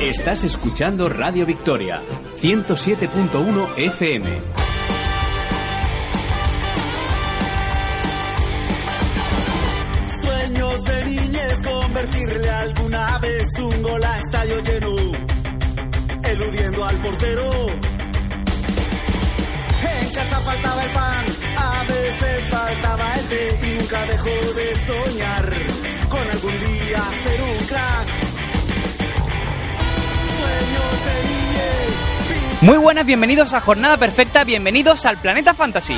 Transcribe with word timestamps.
Estás 0.00 0.44
escuchando 0.44 1.08
Radio 1.08 1.44
Victoria, 1.44 2.00
107.1 2.40 3.68
FM. 3.76 4.40
Sueños 10.22 10.84
de 10.84 11.04
niñez, 11.04 11.62
convertirle 11.62 12.48
alguna 12.48 13.18
vez 13.18 13.48
un 13.58 13.82
gol 13.82 14.04
a 14.04 14.18
estadio 14.18 14.60
lleno, 14.62 14.96
eludiendo 16.30 16.84
al 16.84 16.96
portero. 16.98 17.50
En 19.82 20.10
casa 20.10 20.40
faltaba 20.40 20.82
el 20.84 20.92
pan, 20.92 21.24
a 21.56 21.84
veces 21.84 22.48
faltaba 22.48 23.14
el 23.16 23.26
té 23.26 23.58
y 23.66 23.78
nunca 23.78 24.06
dejó 24.06 24.52
de 24.54 24.74
soñar 24.76 25.52
con 26.08 26.30
algún 26.30 26.52
día 26.52 27.02
ser 27.24 27.42
un 27.42 27.57
Muy 32.60 32.76
buenas, 32.76 33.06
bienvenidos 33.06 33.52
a 33.52 33.60
Jornada 33.60 33.96
Perfecta, 33.98 34.42
bienvenidos 34.42 35.06
al 35.06 35.16
Planeta 35.16 35.54
Fantasy. 35.54 35.96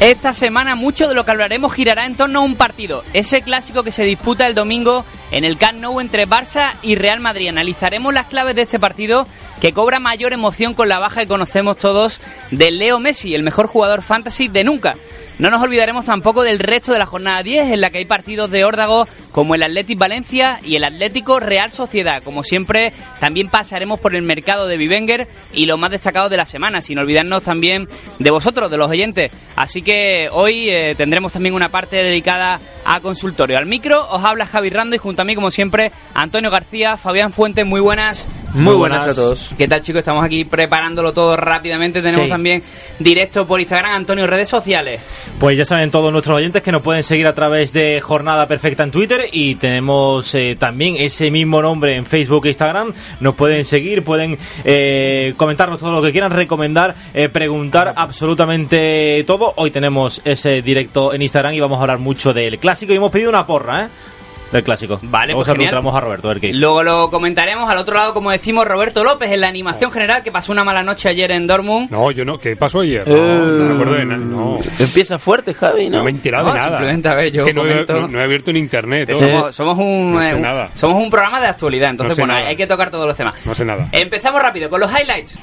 Esta 0.00 0.34
semana 0.34 0.74
mucho 0.74 1.06
de 1.06 1.14
lo 1.14 1.24
que 1.24 1.30
hablaremos 1.30 1.72
girará 1.72 2.06
en 2.06 2.16
torno 2.16 2.40
a 2.40 2.42
un 2.42 2.56
partido, 2.56 3.04
ese 3.12 3.42
clásico 3.42 3.84
que 3.84 3.92
se 3.92 4.02
disputa 4.02 4.48
el 4.48 4.56
domingo 4.56 5.04
en 5.30 5.44
el 5.44 5.56
Camp 5.56 5.78
Nou 5.78 6.00
entre 6.00 6.26
Barça 6.26 6.72
y 6.82 6.96
Real 6.96 7.20
Madrid. 7.20 7.48
Analizaremos 7.48 8.12
las 8.12 8.26
claves 8.26 8.56
de 8.56 8.62
este 8.62 8.80
partido 8.80 9.28
que 9.60 9.72
cobra 9.72 10.00
mayor 10.00 10.32
emoción 10.32 10.74
con 10.74 10.88
la 10.88 10.98
baja 10.98 11.20
que 11.20 11.28
conocemos 11.28 11.78
todos 11.78 12.20
de 12.50 12.72
Leo 12.72 12.98
Messi, 12.98 13.36
el 13.36 13.44
mejor 13.44 13.68
jugador 13.68 14.02
fantasy 14.02 14.48
de 14.48 14.64
nunca. 14.64 14.96
No 15.38 15.50
nos 15.50 15.62
olvidaremos 15.62 16.04
tampoco 16.04 16.42
del 16.42 16.58
resto 16.58 16.92
de 16.92 16.98
la 16.98 17.06
jornada 17.06 17.44
10 17.44 17.70
en 17.70 17.80
la 17.80 17.90
que 17.90 17.98
hay 17.98 18.04
partidos 18.04 18.50
de 18.50 18.64
órdago 18.64 19.06
como 19.32 19.54
el 19.54 19.62
Athletic 19.62 19.98
Valencia 19.98 20.60
y 20.62 20.76
el 20.76 20.84
Atlético 20.84 21.40
Real 21.40 21.70
Sociedad. 21.70 22.22
Como 22.22 22.44
siempre, 22.44 22.92
también 23.18 23.48
pasaremos 23.48 23.98
por 23.98 24.14
el 24.14 24.22
mercado 24.22 24.68
de 24.68 24.76
Bivenger 24.76 25.26
y 25.52 25.66
lo 25.66 25.76
más 25.78 25.90
destacado 25.90 26.28
de 26.28 26.36
la 26.36 26.46
semana, 26.46 26.80
sin 26.80 26.98
olvidarnos 26.98 27.42
también 27.42 27.88
de 28.18 28.30
vosotros, 28.30 28.70
de 28.70 28.76
los 28.76 28.90
oyentes. 28.90 29.30
Así 29.56 29.82
que 29.82 30.28
hoy 30.30 30.68
eh, 30.70 30.94
tendremos 30.96 31.32
también 31.32 31.54
una 31.54 31.70
parte 31.70 31.96
dedicada 31.96 32.60
a 32.84 33.00
consultorio. 33.00 33.58
Al 33.58 33.66
micro 33.66 34.06
os 34.10 34.22
habla 34.24 34.46
Javi 34.46 34.70
Rando 34.70 34.94
y 34.94 34.98
junto 34.98 35.22
a 35.22 35.24
mí, 35.24 35.34
como 35.34 35.50
siempre, 35.50 35.90
Antonio 36.14 36.50
García, 36.50 36.96
Fabián 36.96 37.32
Fuentes, 37.32 37.64
muy 37.66 37.80
buenas. 37.80 38.24
Muy 38.54 38.74
buenas 38.74 39.06
a 39.06 39.14
todos. 39.14 39.54
¿Qué 39.56 39.66
tal 39.66 39.80
chicos? 39.80 40.00
Estamos 40.00 40.22
aquí 40.22 40.44
preparándolo 40.44 41.14
todo 41.14 41.36
rápidamente. 41.36 42.02
Tenemos 42.02 42.24
Sí. 42.24 42.28
también 42.28 42.62
directo 42.98 43.46
por 43.46 43.60
Instagram, 43.60 43.94
Antonio, 43.94 44.26
redes 44.26 44.50
sociales. 44.50 45.00
Pues 45.40 45.56
ya 45.56 45.64
saben 45.64 45.90
todos 45.90 46.12
nuestros 46.12 46.36
oyentes 46.36 46.62
que 46.62 46.70
nos 46.70 46.82
pueden 46.82 47.02
seguir 47.02 47.26
a 47.26 47.34
través 47.34 47.72
de 47.72 48.02
Jornada 48.02 48.46
Perfecta 48.46 48.82
en 48.82 48.90
Twitter 48.90 49.21
y 49.30 49.54
tenemos 49.56 50.34
eh, 50.34 50.56
también 50.58 50.96
ese 50.96 51.30
mismo 51.30 51.62
nombre 51.62 51.96
en 51.96 52.06
Facebook 52.06 52.46
e 52.46 52.48
Instagram. 52.48 52.92
Nos 53.20 53.34
pueden 53.34 53.64
seguir, 53.64 54.02
pueden 54.02 54.38
eh, 54.64 55.34
comentarnos 55.36 55.78
todo 55.78 55.92
lo 55.92 56.02
que 56.02 56.12
quieran, 56.12 56.32
recomendar, 56.32 56.94
eh, 57.14 57.28
preguntar 57.28 57.92
absolutamente 57.96 59.22
todo. 59.26 59.52
Hoy 59.56 59.70
tenemos 59.70 60.22
ese 60.24 60.62
directo 60.62 61.12
en 61.12 61.22
Instagram 61.22 61.54
y 61.54 61.60
vamos 61.60 61.78
a 61.78 61.82
hablar 61.82 61.98
mucho 61.98 62.32
del 62.32 62.58
clásico 62.58 62.92
y 62.92 62.96
hemos 62.96 63.12
pedido 63.12 63.30
una 63.30 63.46
porra, 63.46 63.84
¿eh? 63.84 63.88
Del 64.52 64.62
clásico. 64.62 64.98
Vale, 65.02 65.32
Vamos 65.32 65.46
pues 65.46 65.56
a 65.56 65.58
genial. 65.58 65.86
a 65.94 66.00
Roberto 66.00 66.28
a 66.28 66.32
ver 66.34 66.40
qué 66.40 66.46
dice. 66.48 66.58
Luego 66.58 66.82
lo 66.82 67.10
comentaremos. 67.10 67.68
Al 67.70 67.78
otro 67.78 67.94
lado, 67.96 68.12
como 68.14 68.30
decimos, 68.30 68.66
Roberto 68.66 69.02
López 69.02 69.30
en 69.32 69.40
la 69.40 69.48
animación 69.48 69.90
general, 69.90 70.22
que 70.22 70.30
pasó 70.30 70.52
una 70.52 70.62
mala 70.64 70.82
noche 70.82 71.08
ayer 71.08 71.30
en 71.32 71.46
Dortmund. 71.46 71.90
No, 71.90 72.10
yo 72.10 72.24
no. 72.24 72.38
¿Qué 72.38 72.54
pasó 72.56 72.80
ayer? 72.80 73.06
No, 73.08 73.14
Eh, 73.16 73.18
no 73.58 73.64
me 73.64 73.72
acuerdo 73.74 73.94
de 73.94 74.04
nada. 74.04 74.20
No, 74.20 74.58
Empieza 74.78 75.18
fuerte, 75.18 75.54
Javi, 75.54 75.88
no 75.88 75.98
¿no? 75.98 76.04
me 76.04 76.10
he 76.10 76.14
enterado 76.14 76.46
No, 76.48 76.52
de 76.52 76.58
nada. 76.58 76.68
simplemente, 76.70 77.08
a 77.08 77.14
ver, 77.14 77.32
yo 77.32 77.40
es 77.40 77.44
que 77.46 77.54
no, 77.54 77.66
he, 77.66 77.84
no- 77.86 78.08
no 78.08 78.20
abierto 78.20 78.50
en 78.50 78.56
internet. 78.58 79.08
¿no? 79.10 79.18
Somos, 79.18 79.54
somos 79.56 79.78
un, 79.78 80.14
No 80.14 80.22
sé 80.22 80.30
eh, 80.30 80.34
un- 80.34 80.42
nada. 80.42 80.68
somos 80.74 81.02
un 81.02 81.10
programa 81.10 81.40
de 81.40 81.46
actualidad, 81.46 81.90
entonces 81.90 82.10
No 82.10 82.14
sé 82.16 82.22
bueno, 82.22 82.34
nada. 82.34 82.48
hay 82.48 82.56
que 82.56 82.66
tocar 82.66 82.90
todos 82.90 83.06
los 83.06 83.16
temas. 83.16 83.34
No 83.46 83.54
sé 83.54 83.64
nada. 83.64 83.88
Empezamos 83.92 84.42
rápido 84.42 84.68
con 84.68 84.80
los 84.80 84.90
highlights. 84.90 85.38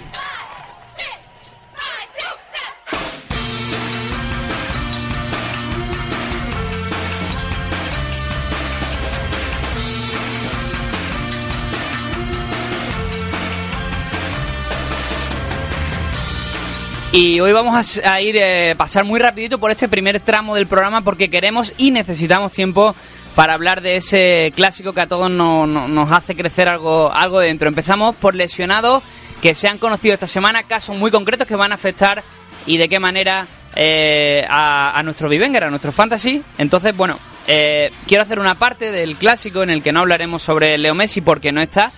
Y 17.22 17.42
hoy 17.42 17.52
vamos 17.52 18.00
a 18.02 18.22
ir 18.22 18.38
eh, 18.40 18.76
pasar 18.78 19.04
muy 19.04 19.20
rapidito 19.20 19.60
por 19.60 19.72
este 19.72 19.90
primer 19.90 20.22
tramo 20.22 20.56
del 20.56 20.68
programa 20.68 21.02
porque 21.02 21.30
queremos 21.30 21.74
y 21.78 21.92
necesitamos 21.92 22.54
tiempo 22.54 22.96
para 23.36 23.56
hablar 23.56 23.82
de 23.82 23.98
ese 23.98 24.54
clásico 24.56 24.94
que 24.94 25.02
a 25.02 25.08
todos 25.08 25.30
no- 25.30 25.68
no- 25.68 25.90
nos 25.90 26.10
hace 26.14 26.34
crecer 26.34 26.70
algo, 26.70 27.12
algo 27.12 27.40
dentro. 27.42 27.68
Empezamos 27.68 28.16
por 28.16 28.36
lesionados 28.36 29.04
que 29.42 29.54
se 29.54 29.68
han 29.68 29.80
conocido 29.80 30.14
esta 30.14 30.28
semana, 30.28 30.64
casos 30.64 30.98
muy 30.98 31.12
concretos 31.12 31.46
que 31.46 31.56
van 31.58 31.74
a 31.74 31.76
afectar 31.76 32.24
y 32.66 32.78
de 32.78 32.88
qué 32.88 33.00
manera 33.00 33.46
eh, 33.76 34.46
a, 34.50 34.98
a 34.98 35.04
nuestro 35.04 35.28
Vivenger, 35.28 35.66
a 35.66 35.70
nuestro 35.70 35.92
Fantasy. 35.92 36.42
Entonces, 36.58 36.96
bueno, 36.96 37.20
eh, 37.48 37.92
quiero 38.08 38.24
hacer 38.24 38.40
una 38.40 38.56
parte 38.56 38.92
del 38.92 39.18
clásico 39.18 39.62
en 39.62 39.72
el 39.72 39.84
que 39.84 39.92
no 39.92 40.00
hablaremos 40.00 40.42
sobre 40.42 40.78
Leo 40.78 40.96
Messi 40.96 41.20
porque 41.20 41.52
no 41.52 41.62
está, 41.62 41.92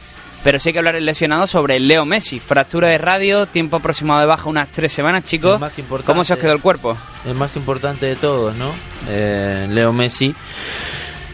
pero 0.44 0.59
sí 0.59 0.69
hay 0.69 0.74
que 0.74 0.79
hablar 0.79 0.96
el 0.96 1.06
lesionado 1.06 1.46
sobre 1.47 1.79
Leo 1.79 2.06
Messi. 2.06 2.40
Fractura 2.40 2.90
de 2.90 2.97
radio, 2.97 3.46
tiempo 3.46 3.78
aproximado 3.78 4.19
de 4.22 4.25
baja 4.25 4.50
unas 4.50 4.68
tres 4.69 4.91
semanas, 4.91 5.24
chicos. 5.24 5.59
Más 5.59 5.78
importante. 5.79 6.12
¿Cómo 6.12 6.24
se 6.24 6.34
os 6.34 6.40
quedó 6.40 6.53
el 6.53 6.62
cuerpo? 6.62 6.97
El 7.25 7.35
más 7.35 7.56
importante 7.56 8.06
de 8.06 8.16
todos, 8.16 8.56
¿no? 8.56 8.72
Eh, 9.07 9.68
Leo 9.69 9.94
Messi. 9.94 10.34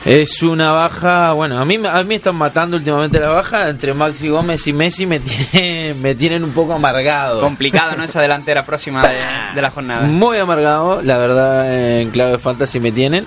Es 0.05 0.41
una 0.41 0.71
baja, 0.71 1.33
bueno, 1.33 1.59
a 1.59 1.65
mí, 1.65 1.77
me- 1.77 1.89
a 1.89 2.01
mí 2.03 2.15
están 2.15 2.35
matando 2.35 2.77
últimamente 2.77 3.19
la 3.19 3.27
baja. 3.29 3.67
Entre 3.67 3.93
Maxi 3.93 4.29
Gómez 4.29 4.65
y 4.67 4.71
Messi 4.71 5.05
me 5.05 5.19
tienen, 5.51 6.01
me 6.01 6.15
tienen 6.15 6.43
un 6.45 6.51
poco 6.51 6.73
amargado. 6.73 7.41
Complicado, 7.41 7.95
¿no? 7.97 8.03
Esa 8.05 8.21
delantera 8.21 8.65
próxima 8.65 9.05
de, 9.05 9.15
de 9.55 9.61
la 9.61 9.69
jornada. 9.71 10.07
Muy 10.07 10.37
amargado, 10.37 11.01
la 11.01 11.17
verdad, 11.17 11.99
en 11.99 12.09
clave 12.11 12.37
fantasy 12.37 12.79
me 12.79 12.91
tienen. 12.93 13.25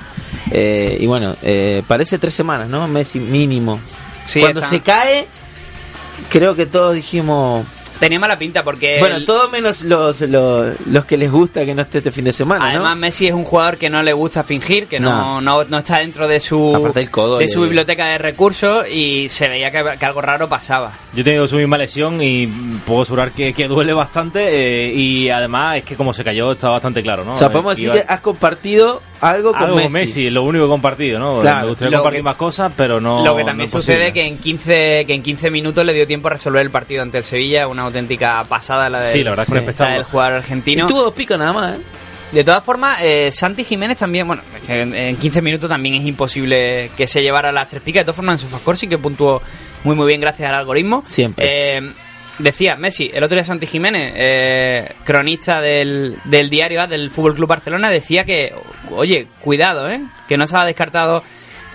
Eh, 0.50 0.96
y 1.00 1.06
bueno, 1.06 1.36
eh, 1.42 1.82
parece 1.86 2.18
tres 2.18 2.32
semanas, 2.34 2.68
¿no? 2.68 2.86
Messi 2.88 3.18
mínimo. 3.20 3.78
Sí, 4.24 4.40
Cuando 4.40 4.60
está- 4.60 4.70
se 4.70 4.80
cae, 4.80 5.26
creo 6.28 6.54
que 6.54 6.66
todos 6.66 6.94
dijimos... 6.94 7.66
Tenía 7.98 8.18
mala 8.18 8.38
pinta 8.38 8.64
porque... 8.64 8.96
Bueno, 8.98 9.16
el- 9.16 9.26
todo 9.26 9.50
menos 9.50 9.82
los, 9.82 10.22
los, 10.22 10.80
los 10.86 11.04
que 11.04 11.18
les 11.18 11.30
gusta 11.30 11.66
que 11.66 11.74
no 11.74 11.82
esté 11.82 11.98
este 11.98 12.10
fin 12.10 12.24
de 12.24 12.32
semana, 12.32 12.70
Además, 12.70 12.94
¿no? 12.94 13.00
Messi 13.02 13.26
es 13.28 13.34
un 13.34 13.44
jugador 13.44 13.76
que 13.76 13.90
no 13.90 14.02
le 14.02 14.14
gusta 14.14 14.42
fingir, 14.42 14.86
que 14.86 14.98
no, 14.98 15.10
No. 15.10 15.40
no, 15.42 15.64
no 15.64 15.78
está 15.80 15.98
dentro 15.98 16.26
de 16.26 16.40
su, 16.40 16.74
Aparte 16.74 17.00
del 17.00 17.10
codo, 17.10 17.36
de 17.36 17.46
su 17.48 17.60
biblioteca 17.60 18.06
de 18.06 18.16
recursos 18.16 18.86
y 18.88 19.28
se 19.28 19.50
veía 19.50 19.70
que, 19.70 19.84
que 19.98 20.06
algo 20.06 20.22
raro 20.22 20.48
pasaba. 20.48 20.92
Yo 21.12 21.20
he 21.20 21.24
tenido 21.24 21.46
su 21.46 21.56
misma 21.56 21.76
lesión 21.76 22.22
y 22.22 22.46
puedo 22.86 23.02
asegurar 23.02 23.32
que, 23.32 23.52
que 23.52 23.68
duele 23.68 23.92
bastante 23.92 24.48
eh, 24.88 24.94
y 24.94 25.28
además 25.28 25.76
es 25.76 25.84
que 25.84 25.94
como 25.94 26.14
se 26.14 26.24
cayó 26.24 26.52
está 26.52 26.70
bastante 26.70 27.02
claro, 27.02 27.26
¿no? 27.26 27.34
O 27.34 27.36
sea, 27.36 27.50
podemos 27.52 27.72
Eh, 27.74 27.82
decir 27.82 27.94
iba- 27.94 28.06
que 28.06 28.10
has 28.14 28.20
compartido 28.20 29.02
algo 29.20 29.52
con 29.52 29.62
algo 29.62 29.88
Messi. 29.90 30.26
es 30.26 30.32
lo 30.32 30.42
único 30.42 30.64
que 30.64 30.68
he 30.68 30.70
compartido, 30.70 31.18
¿no? 31.18 31.40
Claro. 31.40 31.60
Me 31.62 31.68
gustaría 31.68 31.90
Lo 31.90 31.98
compartir 31.98 32.18
que- 32.20 32.24
más 32.24 32.36
cosas, 32.36 32.72
pero 32.76 33.00
no. 33.00 33.24
Lo 33.24 33.36
que 33.36 33.44
también 33.44 33.58
no 33.58 33.64
es 33.64 33.70
sucede 33.70 33.96
posible. 33.96 34.12
que 34.12 34.26
en 34.26 34.38
15 34.38 35.04
que 35.06 35.14
en 35.14 35.22
15 35.22 35.50
minutos 35.50 35.84
le 35.84 35.92
dio 35.94 36.06
tiempo 36.06 36.28
a 36.28 36.32
resolver 36.32 36.62
el 36.62 36.70
partido 36.70 37.02
ante 37.02 37.18
el 37.18 37.24
Sevilla, 37.24 37.66
una 37.68 37.82
auténtica 37.82 38.42
pasada 38.44 38.88
la, 38.88 39.00
del- 39.00 39.12
Sí, 39.12 39.22
la 39.24 39.30
verdad 39.30 39.42
es 39.44 39.52
que 39.52 39.58
un 39.70 39.74
la 39.86 39.94
del 39.94 40.04
jugador 40.04 40.32
Y 40.34 40.36
argentino. 40.38 40.86
tuvo 40.86 41.02
dos 41.02 41.14
picos 41.14 41.38
nada 41.38 41.52
más, 41.52 41.78
¿eh? 41.78 41.82
De 42.32 42.44
todas 42.44 42.62
formas, 42.62 42.98
eh, 43.02 43.30
Santi 43.32 43.64
Jiménez 43.64 43.98
también, 43.98 44.24
bueno, 44.26 44.42
es 44.56 44.62
que 44.62 44.80
en, 44.82 44.94
en 44.94 45.16
15 45.16 45.42
minutos 45.42 45.68
también 45.68 45.96
es 45.96 46.06
imposible 46.06 46.90
que 46.96 47.08
se 47.08 47.22
llevara 47.22 47.50
las 47.50 47.68
tres 47.68 47.82
picas. 47.82 48.02
De 48.02 48.04
todas 48.04 48.16
formas, 48.16 48.40
en 48.40 48.46
su 48.48 48.54
factor 48.54 48.76
sí 48.76 48.86
que 48.86 48.98
puntuó 48.98 49.42
muy 49.82 49.96
muy 49.96 50.06
bien 50.06 50.20
gracias 50.20 50.48
al 50.48 50.54
algoritmo. 50.54 51.02
Siempre. 51.08 51.44
Eh, 51.78 51.90
decía 52.42 52.76
Messi, 52.76 53.10
el 53.14 53.22
otro 53.22 53.36
día 53.36 53.44
Santi 53.44 53.66
Jiménez, 53.66 54.12
eh, 54.16 54.94
cronista 55.04 55.60
del, 55.60 56.18
del 56.24 56.50
diario 56.50 56.82
A 56.82 56.86
del 56.86 57.10
Fútbol 57.10 57.34
Club 57.34 57.48
Barcelona, 57.48 57.90
decía 57.90 58.24
que, 58.24 58.52
oye, 58.90 59.26
cuidado, 59.40 59.88
¿eh? 59.90 60.00
Que 60.28 60.36
no 60.36 60.46
se 60.46 60.56
ha 60.56 60.64
descartado 60.64 61.22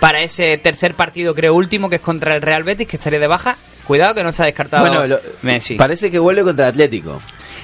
para 0.00 0.20
ese 0.20 0.58
tercer 0.58 0.94
partido, 0.94 1.34
creo 1.34 1.54
último, 1.54 1.88
que 1.88 1.96
es 1.96 2.02
contra 2.02 2.34
el 2.34 2.42
Real 2.42 2.64
Betis, 2.64 2.86
que 2.86 2.96
estaría 2.96 3.18
de 3.18 3.26
baja. 3.26 3.56
Cuidado 3.86 4.14
que 4.14 4.22
no 4.24 4.30
está 4.30 4.44
descartado 4.44 4.84
Bueno, 4.86 5.06
lo- 5.06 5.20
Messi. 5.42 5.76
parece 5.76 6.10
que 6.10 6.18
vuelve 6.18 6.42
contra 6.42 6.66
Atlético. 6.68 7.20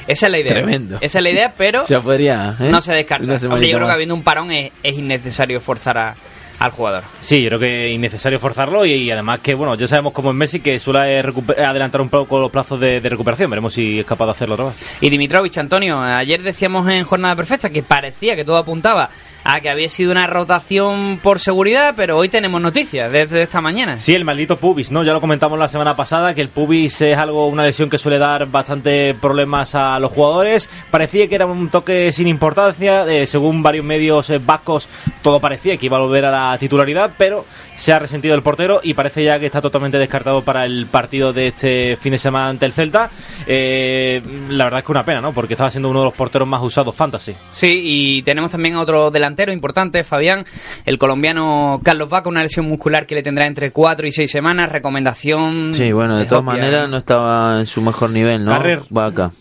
Esa 0.07 0.27
es 0.27 0.33
la 0.33 0.39
idea. 0.39 0.53
Tremendo. 0.55 0.99
Esa 1.01 1.19
es 1.19 1.23
la 1.23 1.31
idea, 1.31 1.55
pero 1.57 1.85
Ya 1.89 2.01
podría. 2.01 2.57
¿eh? 2.61 2.69
no 2.71 2.81
se 2.81 2.93
descarta. 2.93 3.25
Hombre, 3.49 3.69
yo 3.69 3.77
creo 3.77 3.87
que 3.87 3.93
habiendo 3.93 4.15
un 4.15 4.23
parón 4.23 4.51
es, 4.53 4.71
es 4.83 4.97
innecesario 4.97 5.61
forzar 5.61 5.99
a- 5.99 6.15
al 6.65 6.71
jugador. 6.71 7.05
Sí, 7.21 7.43
yo 7.43 7.49
creo 7.49 7.59
que 7.61 7.87
es 7.89 7.95
innecesario 7.95 8.39
forzarlo 8.39 8.85
y, 8.85 8.93
y 8.93 9.11
además 9.11 9.41
que, 9.41 9.55
bueno, 9.55 9.75
ya 9.75 9.87
sabemos 9.87 10.13
cómo 10.13 10.31
es 10.31 10.37
Messi 10.37 10.61
que 10.61 10.79
suele 10.79 11.19
adelantar 11.19 12.01
un 12.01 12.09
poco 12.09 12.39
los 12.39 12.51
plazos 12.51 12.79
de, 12.79 13.01
de 13.01 13.09
recuperación. 13.09 13.51
Veremos 13.51 13.75
si 13.75 14.01
es 14.01 14.07
capaz 14.07 14.27
de 14.27 14.31
hacerlo 14.33 14.55
otra 14.55 14.67
vez. 14.67 14.99
Y 15.01 15.11
Dimitrovich, 15.11 15.59
Antonio, 15.59 16.01
ayer 16.01 16.43
decíamos 16.43 16.89
en 16.89 17.05
Jornada 17.05 17.35
Perfecta 17.37 17.71
que 17.71 17.83
parecía 17.83 18.37
que 18.37 18.45
todo 18.45 18.57
apuntaba 18.57 19.11
a 19.45 19.61
que 19.61 19.71
había 19.71 19.89
sido 19.89 20.13
una 20.13 20.27
rotación 20.27 21.19
por 21.23 21.41
seguridad, 21.41 21.95
pero 21.97 22.17
hoy 22.17 22.29
tenemos 22.29 22.61
noticias 22.61 23.11
desde 23.11 23.43
esta 23.43 23.61
mañana. 23.61 23.99
Sí, 24.01 24.15
el 24.15 24.25
maldito 24.25 24.57
pubis, 24.57 24.91
¿no? 24.91 25.03
Ya 25.03 25.13
lo 25.13 25.21
comentamos 25.21 25.59
la 25.59 25.69
semana 25.69 25.97
pasada, 25.97 26.35
que 26.35 26.41
el 26.41 26.49
pubis 26.49 27.01
es 27.01 27.19
algo, 27.19 27.47
una 27.49 27.65
lesión 27.65 27.91
que 27.91 27.99
suele 27.99 28.19
dar 28.19 28.47
bastante 28.47 29.15
problemas 29.15 29.75
a 29.75 29.99
los 29.99 30.13
jugadores. 30.13 30.71
Parecía 30.91 31.27
que 31.29 31.35
era 31.35 31.47
un 31.47 31.69
toque 31.69 32.13
sin 32.13 32.29
importancia, 32.29 33.05
eh, 33.07 33.27
según 33.27 33.63
varios 33.63 33.85
medios 33.85 34.31
eh, 34.31 34.39
vascos, 34.39 34.89
todo 35.23 35.41
parecía 35.41 35.77
que 35.77 35.87
iba 35.87 35.97
a 35.97 36.01
volver 36.01 36.25
a 36.27 36.31
la 36.31 36.59
titularidad, 36.59 37.13
pero 37.19 37.45
se 37.77 37.93
ha 37.93 37.99
resentido 37.99 38.35
el 38.35 38.43
portero 38.43 38.81
y 38.83 38.95
parece 38.95 39.25
ya 39.25 39.41
que 39.41 39.47
está 39.47 39.61
totalmente 39.61 39.99
descartado 39.99 40.43
para 40.43 40.65
el 40.65 40.87
partido 40.87 41.33
de 41.33 41.49
este 41.49 41.97
fin 41.97 42.13
de 42.13 42.19
semana 42.19 42.49
ante 42.49 42.67
el 42.67 42.73
Celta. 42.73 43.11
Eh, 43.47 44.23
la 44.51 44.65
verdad 44.65 44.81
es 44.81 44.87
que 44.87 44.93
una 44.93 45.05
pena, 45.05 45.21
¿no? 45.21 45.33
Porque 45.33 45.55
estaba 45.55 45.71
siendo 45.71 45.89
uno 45.89 46.01
de 46.01 46.05
los 46.07 46.15
porteros 46.15 46.47
más 46.47 46.63
usados 46.63 46.95
fantasy. 46.95 47.35
Sí, 47.51 47.81
y 47.85 48.23
tenemos 48.23 48.51
también 48.51 48.77
a 48.77 48.81
otro 48.81 49.11
delantero 49.11 49.32
importante, 49.53 50.05
Fabián, 50.05 50.45
el 50.85 50.99
colombiano 50.99 51.81
Carlos 51.83 52.09
Vaca, 52.09 52.29
una 52.29 52.43
lesión 52.43 52.67
muscular 52.67 53.07
que 53.07 53.15
le 53.15 53.23
tendrá 53.23 53.47
entre 53.47 53.71
4 53.71 54.07
y 54.07 54.13
6 54.13 54.31
semanas. 54.31 54.71
Recomendación. 54.71 55.73
Sí, 55.75 55.93
bueno, 55.93 56.19
de 56.19 56.27
todas 56.27 56.45
maneras 56.45 56.89
no 56.89 56.97
estaba 56.97 57.59
en 57.61 57.67
su 57.67 57.83
mejor 57.83 58.11
nivel, 58.11 58.45
¿no? 58.45 58.59
Vaca. 58.91 59.33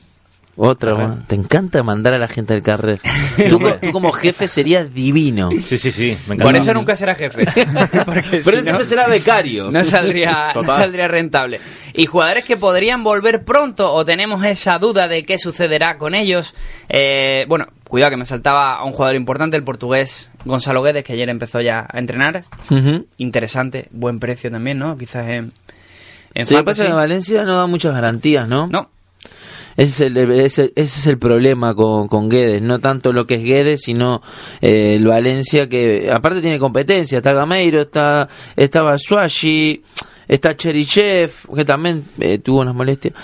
Otra, 0.57 0.93
bueno. 0.93 1.23
te 1.27 1.35
encanta 1.35 1.81
mandar 1.81 2.13
a 2.13 2.17
la 2.19 2.27
gente 2.27 2.53
al 2.53 2.61
carrer. 2.61 2.99
tú, 3.49 3.59
co- 3.59 3.73
tú 3.81 3.91
como 3.91 4.11
jefe 4.11 4.47
serías 4.47 4.93
divino. 4.93 5.49
Sí, 5.49 5.77
sí, 5.77 5.91
sí, 5.91 6.17
me. 6.27 6.35
Por 6.35 6.55
eso 6.55 6.73
nunca 6.73 6.95
será 6.95 7.15
jefe. 7.15 7.45
Porque 8.05 8.41
Pero 8.43 8.57
si 8.57 8.63
siempre 8.63 8.83
no- 8.83 8.89
será 8.89 9.07
becario. 9.07 9.71
no 9.71 9.83
saldría, 9.85 10.51
no 10.55 10.63
saldría 10.65 11.07
rentable. 11.07 11.59
Y 11.93 12.05
jugadores 12.05 12.45
que 12.45 12.57
podrían 12.57 13.03
volver 13.03 13.43
pronto 13.43 13.91
o 13.93 14.03
tenemos 14.05 14.43
esa 14.45 14.77
duda 14.77 15.07
de 15.07 15.23
qué 15.23 15.37
sucederá 15.37 15.97
con 15.97 16.13
ellos. 16.15 16.53
Eh, 16.89 17.45
bueno, 17.47 17.67
cuidado 17.87 18.11
que 18.11 18.17
me 18.17 18.25
saltaba 18.25 18.75
a 18.75 18.83
un 18.83 18.91
jugador 18.91 19.15
importante, 19.15 19.57
el 19.57 19.63
portugués 19.63 20.31
Gonzalo 20.45 20.81
Guedes, 20.83 21.03
que 21.03 21.13
ayer 21.13 21.29
empezó 21.29 21.61
ya 21.61 21.87
a 21.89 21.97
entrenar. 21.99 22.43
Interesante, 23.17 23.87
buen 23.91 24.19
precio 24.19 24.51
también, 24.51 24.79
¿no? 24.79 24.97
Quizás 24.97 25.27
en... 25.29 25.49
en 26.33 26.45
Sí, 26.45 26.55
pasa 26.63 26.85
que 26.85 26.93
Valencia 26.93 27.43
no 27.43 27.57
da 27.57 27.67
muchas 27.67 27.93
garantías, 27.93 28.47
¿no? 28.47 28.67
No, 28.67 28.89
Ese 29.81 30.05
es 30.05 30.15
el, 30.15 30.31
ese, 30.31 30.73
ese 30.75 30.99
es 30.99 31.07
el 31.07 31.17
problema 31.17 31.73
con, 31.73 32.07
con 32.07 32.29
Guedes, 32.29 32.61
no 32.61 32.77
tanto 32.77 33.11
lo 33.11 33.25
que 33.25 33.33
es 33.33 33.43
Guedes, 33.43 33.81
sino 33.81 34.21
eh, 34.61 34.93
el 34.93 35.07
Valencia 35.07 35.67
que 35.67 36.11
aparte 36.13 36.39
tiene 36.39 36.59
competencia, 36.59 37.17
está 37.17 37.33
Gameiro, 37.33 37.81
está, 37.81 38.29
está 38.55 38.83
Basuashi, 38.83 39.81
está 40.27 40.55
Cherichev, 40.55 41.31
que 41.55 41.65
también 41.65 42.03
eh, 42.19 42.37
tuvo 42.37 42.59
unas 42.59 42.75
molestias. 42.75 43.15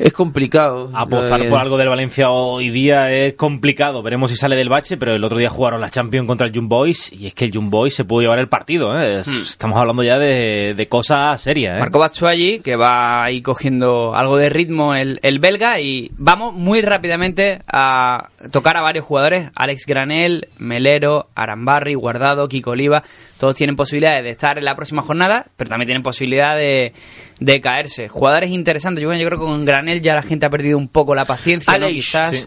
Es 0.00 0.12
complicado. 0.12 0.90
Apostar 0.94 1.46
por 1.48 1.58
algo 1.60 1.76
del 1.76 1.88
Valencia 1.88 2.30
hoy 2.30 2.70
día 2.70 3.10
es 3.12 3.34
complicado. 3.34 4.02
Veremos 4.02 4.30
si 4.30 4.36
sale 4.36 4.56
del 4.56 4.68
bache, 4.68 4.96
pero 4.96 5.14
el 5.14 5.22
otro 5.22 5.36
día 5.38 5.50
jugaron 5.50 5.80
la 5.80 5.90
Champions 5.90 6.26
contra 6.26 6.46
el 6.46 6.52
Young 6.52 6.68
Boys 6.68 7.12
y 7.12 7.26
es 7.26 7.34
que 7.34 7.44
el 7.44 7.52
Young 7.52 7.68
Boys 7.70 7.94
se 7.94 8.04
pudo 8.04 8.22
llevar 8.22 8.38
el 8.38 8.48
partido. 8.48 8.98
¿eh? 8.98 9.20
Es- 9.20 9.28
Estamos 9.28 9.78
hablando 9.78 10.02
ya 10.02 10.18
de, 10.18 10.74
de 10.74 10.86
cosas 10.88 11.40
serias. 11.42 11.76
¿eh? 11.76 11.80
Marco 11.80 11.98
Batshuayi, 11.98 12.60
que 12.60 12.76
va 12.76 13.24
ahí 13.24 13.42
cogiendo 13.42 14.14
algo 14.14 14.36
de 14.38 14.48
ritmo 14.48 14.94
el, 14.94 15.20
el 15.22 15.38
belga. 15.38 15.80
Y 15.80 16.10
vamos 16.16 16.54
muy 16.54 16.80
rápidamente 16.80 17.60
a 17.68 18.28
tocar 18.50 18.76
a 18.78 18.80
varios 18.82 19.04
jugadores. 19.04 19.50
Alex 19.54 19.84
Granel, 19.86 20.48
Melero, 20.58 21.28
Arambarri, 21.34 21.94
Guardado, 21.94 22.48
Kiko 22.48 22.70
Oliva. 22.70 23.02
Todos 23.40 23.56
tienen 23.56 23.74
posibilidades 23.74 24.22
de 24.22 24.30
estar 24.30 24.58
en 24.58 24.66
la 24.66 24.74
próxima 24.74 25.00
jornada, 25.00 25.46
pero 25.56 25.70
también 25.70 25.86
tienen 25.86 26.02
posibilidad 26.02 26.54
de, 26.56 26.92
de 27.38 27.60
caerse. 27.62 28.06
Jugadores 28.10 28.50
interesantes. 28.50 29.00
Yo, 29.00 29.08
bueno, 29.08 29.22
yo 29.22 29.26
creo 29.28 29.38
que 29.40 29.46
con 29.46 29.64
Granel 29.64 30.02
ya 30.02 30.14
la 30.14 30.22
gente 30.22 30.44
ha 30.44 30.50
perdido 30.50 30.76
un 30.76 30.88
poco 30.88 31.14
la 31.14 31.24
paciencia, 31.24 31.72
¿no? 31.78 31.86
Aleix, 31.86 32.04
Quizás. 32.04 32.36
sí. 32.36 32.46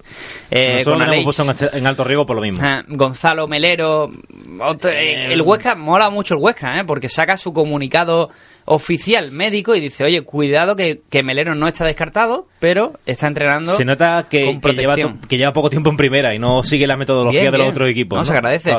eh, 0.51 0.73
Nosotros 0.77 0.99
con 1.05 1.13
hemos 1.13 1.23
puesto 1.23 1.43
en, 1.43 1.49
este- 1.49 1.77
en 1.79 1.87
alto 1.87 2.03
riesgo 2.03 2.27
por 2.27 2.35
lo 2.35 2.43
mismo. 2.43 2.61
Ah, 2.63 2.83
Gonzalo 2.87 3.47
Melero. 3.47 4.07
otro- 4.61 4.91
eh, 4.91 5.33
el 5.33 5.41
Huesca, 5.41 5.73
mola 5.73 6.11
mucho 6.11 6.35
el 6.35 6.39
Huesca, 6.41 6.79
¿eh? 6.79 6.83
porque 6.85 7.09
saca 7.09 7.37
su 7.37 7.51
comunicado 7.53 8.29
oficial 8.65 9.31
médico 9.31 9.75
y 9.75 9.79
dice, 9.79 10.03
oye, 10.03 10.21
cuidado 10.23 10.75
que, 10.75 11.01
que 11.09 11.23
Melero 11.23 11.55
no 11.55 11.67
está 11.67 11.85
descartado, 11.85 12.47
pero 12.59 12.93
está 13.05 13.27
entrenando 13.27 13.75
Se 13.75 13.85
nota 13.85 14.27
que, 14.29 14.45
con 14.45 14.61
que 14.61 14.73
lleva, 14.73 14.95
que 15.27 15.37
lleva 15.37 15.53
poco 15.53 15.69
tiempo 15.69 15.89
en 15.89 15.97
primera 15.97 16.33
y 16.33 16.39
no 16.39 16.63
sigue 16.63 16.87
la 16.87 16.95
metodología 16.97 17.41
Bien, 17.41 17.51
de 17.51 17.57
los 17.57 17.65
bien. 17.65 17.71
otros 17.73 17.89
equipos. 17.89 18.15
No, 18.17 18.21
¿no? 18.21 18.25
se 18.25 18.33
agradece. 18.33 18.73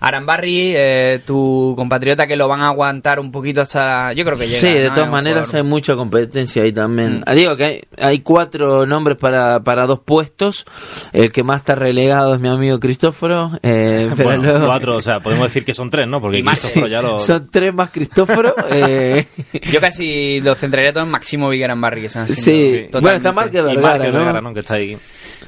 Arambarri, 0.00 0.72
eh, 0.76 1.20
tu 1.26 1.74
compatriota 1.76 2.26
que 2.26 2.36
lo 2.36 2.48
van 2.48 2.60
a 2.62 2.68
aguantar 2.68 3.20
un 3.20 3.30
poquito 3.30 3.60
hasta... 3.60 4.12
Yo 4.12 4.24
creo 4.24 4.36
que 4.38 4.46
llega. 4.46 4.60
Sí, 4.60 4.72
de 4.72 4.88
¿no? 4.88 4.94
todas 4.94 5.10
maneras 5.10 5.48
jugador- 5.48 5.64
hay 5.64 5.68
mucha 5.68 5.96
competencia 5.96 6.62
ahí 6.62 6.72
también. 6.72 7.18
Mm. 7.20 7.22
Ah, 7.26 7.34
Digo 7.34 7.56
que 7.56 7.64
hay, 7.64 7.80
hay 7.98 8.18
cuatro 8.20 8.86
nombres 8.86 9.16
para, 9.18 9.60
para 9.60 9.86
dos 9.86 10.00
puestos. 10.00 10.64
El 11.12 11.32
que 11.32 11.42
más 11.42 11.58
está 11.58 11.74
relegado 11.74 12.34
es 12.34 12.40
mi 12.40 12.48
amigo 12.48 12.80
Cristóforo. 12.80 13.52
eh, 13.62 14.10
pero 14.16 14.28
Bueno, 14.30 14.42
luego- 14.42 14.66
cuatro, 14.66 14.96
o 14.96 15.02
sea, 15.02 15.20
podemos 15.20 15.46
decir 15.48 15.64
que 15.64 15.74
son 15.74 15.90
tres, 15.90 16.08
¿no? 16.08 16.20
Porque 16.20 16.42
Cristóforo 16.42 16.86
ya 16.88 17.02
lo... 17.02 17.18
Son 17.18 17.48
tres 17.50 17.72
más 17.72 17.90
Cristóforo. 17.90 18.54
eh, 18.70 19.26
Yo 19.72 19.80
casi 19.80 20.40
lo 20.40 20.54
centraría 20.54 20.92
todo 20.92 21.04
en 21.04 21.10
Máximo 21.10 21.48
Viguerambarri, 21.48 22.02
que 22.02 22.08
Sí. 22.08 22.86
Bueno, 22.92 23.16
está 23.16 23.32
Márquez 23.32 23.62
y 23.62 23.64
Vergara. 23.64 24.52
Que 24.52 24.60
está 24.60 24.74
ahí. 24.74 24.96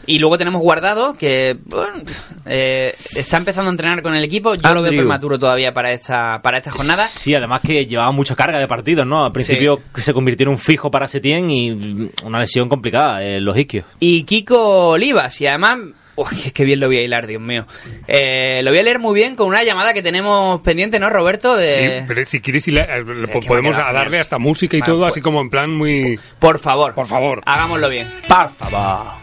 Y 0.06 0.19
luego 0.19 0.38
tenemos 0.38 0.62
Guardado, 0.62 1.15
que 1.15 1.56
bueno, 1.67 2.03
eh, 2.47 2.94
está 3.15 3.37
empezando 3.37 3.71
a 3.71 3.73
entrenar 3.73 4.03
con 4.03 4.15
el 4.15 4.25
equipo. 4.25 4.55
Yo 4.55 4.69
lo 4.69 4.82
veo 4.82 4.91
Andrew. 4.91 5.03
prematuro 5.03 5.38
todavía 5.38 5.73
para 5.73 5.93
esta, 5.93 6.41
para 6.43 6.59
esta 6.59 6.71
jornada. 6.71 7.06
Sí, 7.06 7.35
además 7.35 7.61
que 7.61 7.87
llevaba 7.87 8.12
mucha 8.12 8.35
carga 8.35 8.59
de 8.59 8.67
partidos, 8.67 9.06
¿no? 9.06 9.25
Al 9.25 9.32
principio 9.32 9.81
que 9.94 10.03
se 10.03 10.12
convirtió 10.12 10.44
en 10.44 10.50
un 10.50 10.59
fijo 10.59 10.91
para 10.91 11.09
Setién 11.09 11.50
y 11.50 12.11
una 12.25 12.38
lesión 12.38 12.69
complicada 12.69 13.23
en 13.23 13.44
los 13.44 13.56
isquios. 13.56 13.85
Y 13.99 14.23
Kiko 14.25 14.91
Olivas, 14.91 15.41
y 15.41 15.47
además... 15.47 15.79
Uy, 16.23 16.39
es 16.47 16.53
que 16.53 16.65
bien 16.65 16.81
lo 16.81 16.87
voy 16.89 16.99
a 16.99 17.03
hilar, 17.03 17.27
Dios 17.27 17.41
mío. 17.41 17.67
Eh, 18.07 18.61
lo 18.63 18.71
voy 18.71 18.81
a 18.81 18.83
leer 18.83 18.99
muy 18.99 19.15
bien 19.15 19.37
con 19.37 19.47
una 19.49 19.63
llamada 19.63 19.95
que 19.95 20.03
tenemos 20.03 20.61
pendiente, 20.61 20.99
¿no, 20.99 21.09
Roberto? 21.11 21.57
De... 21.57 22.01
Sí, 22.01 22.05
pero 22.09 22.25
si 22.27 22.41
quieres, 22.41 22.67
a- 22.69 22.99
eh, 22.99 23.05
podemos 23.47 23.77
a 23.77 23.93
darle 23.93 24.19
hasta 24.21 24.39
música 24.39 24.77
y 24.77 24.83
todo, 24.83 25.01
pues- 25.01 25.13
así 25.13 25.21
como 25.21 25.41
en 25.41 25.51
plan 25.51 25.71
muy... 25.71 26.19
Por 26.39 26.59
favor. 26.59 26.95
Por 26.95 27.07
favor. 27.07 27.43
Hagámoslo 27.47 27.89
bien. 27.89 28.09
Por 28.29 28.49
favor. 28.51 29.21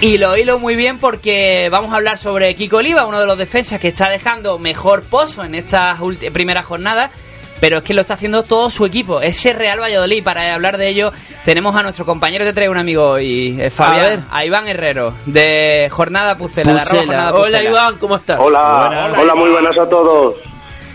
Y 0.00 0.18
lo 0.18 0.36
hilo 0.36 0.58
muy 0.58 0.74
bien 0.74 0.98
porque 0.98 1.68
vamos 1.70 1.92
a 1.92 1.96
hablar 1.96 2.18
sobre 2.18 2.52
Kiko 2.56 2.78
Oliva, 2.78 3.06
uno 3.06 3.20
de 3.20 3.26
los 3.26 3.38
defensas 3.38 3.78
que 3.78 3.88
está 3.88 4.08
dejando 4.10 4.58
mejor 4.58 5.04
pozo 5.04 5.44
en 5.44 5.54
estas 5.54 5.98
primeras 6.32 6.64
jornadas. 6.66 7.12
Pero 7.62 7.78
es 7.78 7.84
que 7.84 7.94
lo 7.94 8.00
está 8.00 8.14
haciendo 8.14 8.42
todo 8.42 8.70
su 8.70 8.84
equipo, 8.84 9.20
ese 9.20 9.52
Real 9.52 9.80
Valladolid. 9.80 10.24
Para 10.24 10.52
hablar 10.52 10.78
de 10.78 10.88
ello, 10.88 11.12
tenemos 11.44 11.76
a 11.76 11.84
nuestro 11.84 12.04
compañero 12.04 12.44
que 12.44 12.52
trae 12.52 12.68
un 12.68 12.76
amigo 12.76 13.10
hoy, 13.10 13.56
eh, 13.56 13.70
Fabián, 13.70 14.26
a, 14.32 14.44
Iván 14.44 14.66
Herrero, 14.66 15.14
de 15.26 15.86
Jornada 15.92 16.36
Pucela. 16.36 16.72
de 16.72 16.80
Pucela. 16.80 17.32
Hola. 17.32 17.62
Iván, 17.62 17.98
¿cómo 17.98 18.16
estás? 18.16 18.40
Hola, 18.42 18.88
Buenas. 18.88 19.16
hola, 19.16 19.34
muy 19.36 19.50
buenas 19.50 19.78
a 19.78 19.88
todos. 19.88 20.34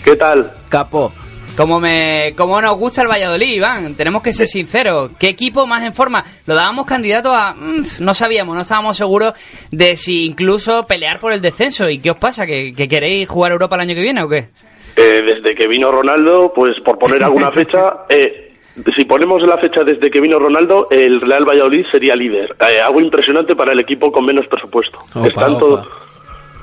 ¿Qué 0.03 0.17
tal? 0.17 0.51
Capo. 0.67 1.13
Como, 1.55 1.79
me, 1.79 2.33
como 2.35 2.59
nos 2.59 2.77
gusta 2.77 3.01
el 3.01 3.07
Valladolid, 3.07 3.47
Iván, 3.53 3.95
tenemos 3.95 4.21
que 4.21 4.33
ser 4.33 4.49
sinceros. 4.49 5.11
¿Qué 5.17 5.29
equipo 5.29 5.65
más 5.67 5.83
en 5.83 5.93
forma? 5.93 6.25
Lo 6.47 6.53
dábamos 6.53 6.85
candidato 6.85 7.33
a... 7.33 7.53
mm, 7.53 7.83
no 7.99 8.13
sabíamos, 8.13 8.53
no 8.57 8.63
estábamos 8.63 8.97
seguros 8.97 9.35
de 9.71 9.95
si 9.95 10.25
incluso 10.25 10.85
pelear 10.85 11.21
por 11.21 11.31
el 11.31 11.39
descenso. 11.39 11.89
¿Y 11.89 11.99
qué 11.99 12.11
os 12.11 12.17
pasa? 12.17 12.45
¿Que, 12.45 12.73
que 12.73 12.89
queréis 12.89 13.29
jugar 13.29 13.53
Europa 13.53 13.77
el 13.77 13.83
año 13.83 13.95
que 13.95 14.01
viene 14.01 14.21
o 14.21 14.27
qué? 14.27 14.49
Eh, 14.97 15.21
desde 15.25 15.53
que 15.55 15.67
vino 15.67 15.91
Ronaldo, 15.91 16.51
pues 16.55 16.79
por 16.81 16.97
poner 16.97 17.23
alguna 17.23 17.51
fecha, 17.59 17.99
eh, 18.09 18.51
si 18.95 19.05
ponemos 19.05 19.41
la 19.43 19.57
fecha 19.59 19.83
desde 19.83 20.09
que 20.09 20.19
vino 20.19 20.39
Ronaldo, 20.39 20.87
el 20.89 21.21
Real 21.21 21.45
Valladolid 21.45 21.85
sería 21.91 22.15
líder. 22.15 22.55
Eh, 22.59 22.79
algo 22.81 22.99
impresionante 22.99 23.55
para 23.55 23.71
el 23.73 23.79
equipo 23.79 24.11
con 24.11 24.25
menos 24.25 24.47
presupuesto. 24.47 24.99
Opa, 25.13 25.27
están 25.27 25.51
opa. 25.51 25.59
todos. 25.59 25.87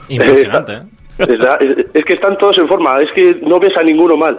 Impresionante, 0.09 0.73
¿eh? 1.19 1.27
Está- 1.29 1.57
es, 1.61 1.87
es 1.95 2.05
que 2.05 2.15
están 2.15 2.37
todos 2.39 2.59
en 2.59 2.67
forma, 2.69 3.01
es 3.01 3.11
que 3.13 3.39
no 3.43 3.59
ves 3.61 3.77
a 3.77 3.83
ninguno 3.83 4.17
mal. 4.17 4.39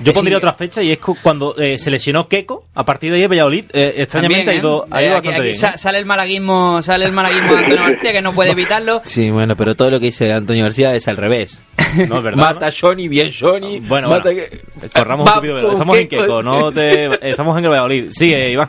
Yo 0.00 0.12
Es 0.12 0.16
pondría 0.16 0.38
otra 0.38 0.52
fecha 0.52 0.82
y 0.82 0.92
es 0.92 0.98
cu- 0.98 1.16
cuando 1.22 1.56
eh, 1.58 1.78
se 1.78 1.90
lesionó 1.90 2.28
Keco, 2.28 2.66
a 2.74 2.84
partir 2.84 3.10
de 3.12 3.18
ahí 3.18 3.26
Valladolid, 3.26 3.64
eh, 3.72 3.94
extrañamente 3.98 4.44
También, 4.44 4.64
ha 4.64 4.68
ido, 4.68 4.84
¿eh? 4.84 4.88
ha 4.92 5.02
ido 5.02 5.10
Eh, 5.12 5.16
aquí- 5.16 5.28
bastante 5.28 5.36
aquí 5.38 5.42
bien. 5.42 5.56
sa- 5.56 5.68
¿eh? 5.70 5.78
sale 5.78 5.98
el 5.98 6.06
malaguismo, 6.06 6.82
sale 6.82 7.04
el 7.06 7.12
malaguismo 7.12 7.52
de 7.54 7.64
Antonio 7.64 7.82
García 7.84 8.12
que 8.12 8.22
no 8.22 8.32
puede 8.32 8.50
evitarlo. 8.52 9.02
Sí, 9.04 9.30
bueno, 9.30 9.56
pero 9.56 9.74
todo 9.74 9.90
lo 9.90 9.98
que 9.98 10.06
dice 10.06 10.32
Antonio 10.32 10.64
García 10.64 10.94
es 10.94 11.08
al 11.08 11.16
revés. 11.16 11.62
No, 12.08 12.18
es 12.18 12.22
verdad. 12.24 12.36
Mata 12.40 12.60
¿no? 12.60 12.66
a 12.66 12.70
Johnny, 12.78 13.08
bien 13.08 13.30
Johnny. 13.38 13.80
Bueno, 13.80 14.08
mata 14.08 14.30
bueno. 14.30 14.40
que- 14.80 14.88
Corramos 14.90 15.30
un 15.34 15.42
velo. 15.42 15.72
Estamos 15.72 15.96
en. 15.98 16.08
Keco, 16.08 16.42
no 16.42 16.70
te- 16.70 17.30
estamos 17.30 17.58
en 17.58 17.64
el 17.64 17.70
Valladolid. 17.70 18.10
Sigue, 18.12 18.50
Iván. 18.52 18.68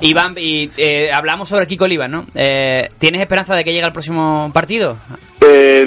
Iván, 0.00 0.34
y 0.36 0.70
eh, 0.76 1.10
hablamos 1.12 1.48
sobre 1.48 1.66
Kiko 1.66 1.84
Oliva, 1.84 2.06
¿no? 2.08 2.26
Eh, 2.34 2.90
¿Tienes 2.98 3.20
esperanza 3.20 3.54
de 3.56 3.64
que 3.64 3.72
llegue 3.72 3.84
al 3.84 3.92
próximo 3.92 4.50
partido? 4.52 4.96
Eh, 5.40 5.84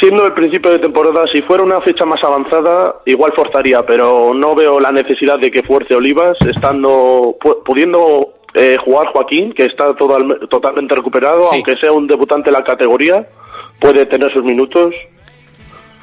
siendo 0.00 0.26
el 0.26 0.32
principio 0.32 0.70
de 0.72 0.78
temporada, 0.78 1.24
si 1.32 1.40
fuera 1.42 1.62
una 1.62 1.80
fecha 1.80 2.04
más 2.04 2.22
avanzada, 2.24 2.96
igual 3.06 3.32
forzaría, 3.36 3.82
pero 3.86 4.32
no 4.34 4.54
veo 4.54 4.80
la 4.80 4.90
necesidad 4.92 5.38
de 5.38 5.50
que 5.50 5.62
fuerce 5.62 5.94
Olivas, 5.94 6.36
estando 6.48 7.36
pu- 7.40 7.62
pudiendo 7.64 8.32
eh, 8.54 8.76
jugar 8.84 9.08
Joaquín, 9.12 9.52
que 9.52 9.66
está 9.66 9.94
total- 9.94 10.48
totalmente 10.48 10.94
recuperado, 10.94 11.44
Sí. 11.46 11.56
aunque 11.56 11.76
sea 11.76 11.92
un 11.92 12.06
debutante 12.06 12.48
en 12.50 12.54
la 12.54 12.64
categoría, 12.64 13.28
puede 13.78 14.06
tener 14.06 14.32
sus 14.32 14.42
minutos. 14.42 14.94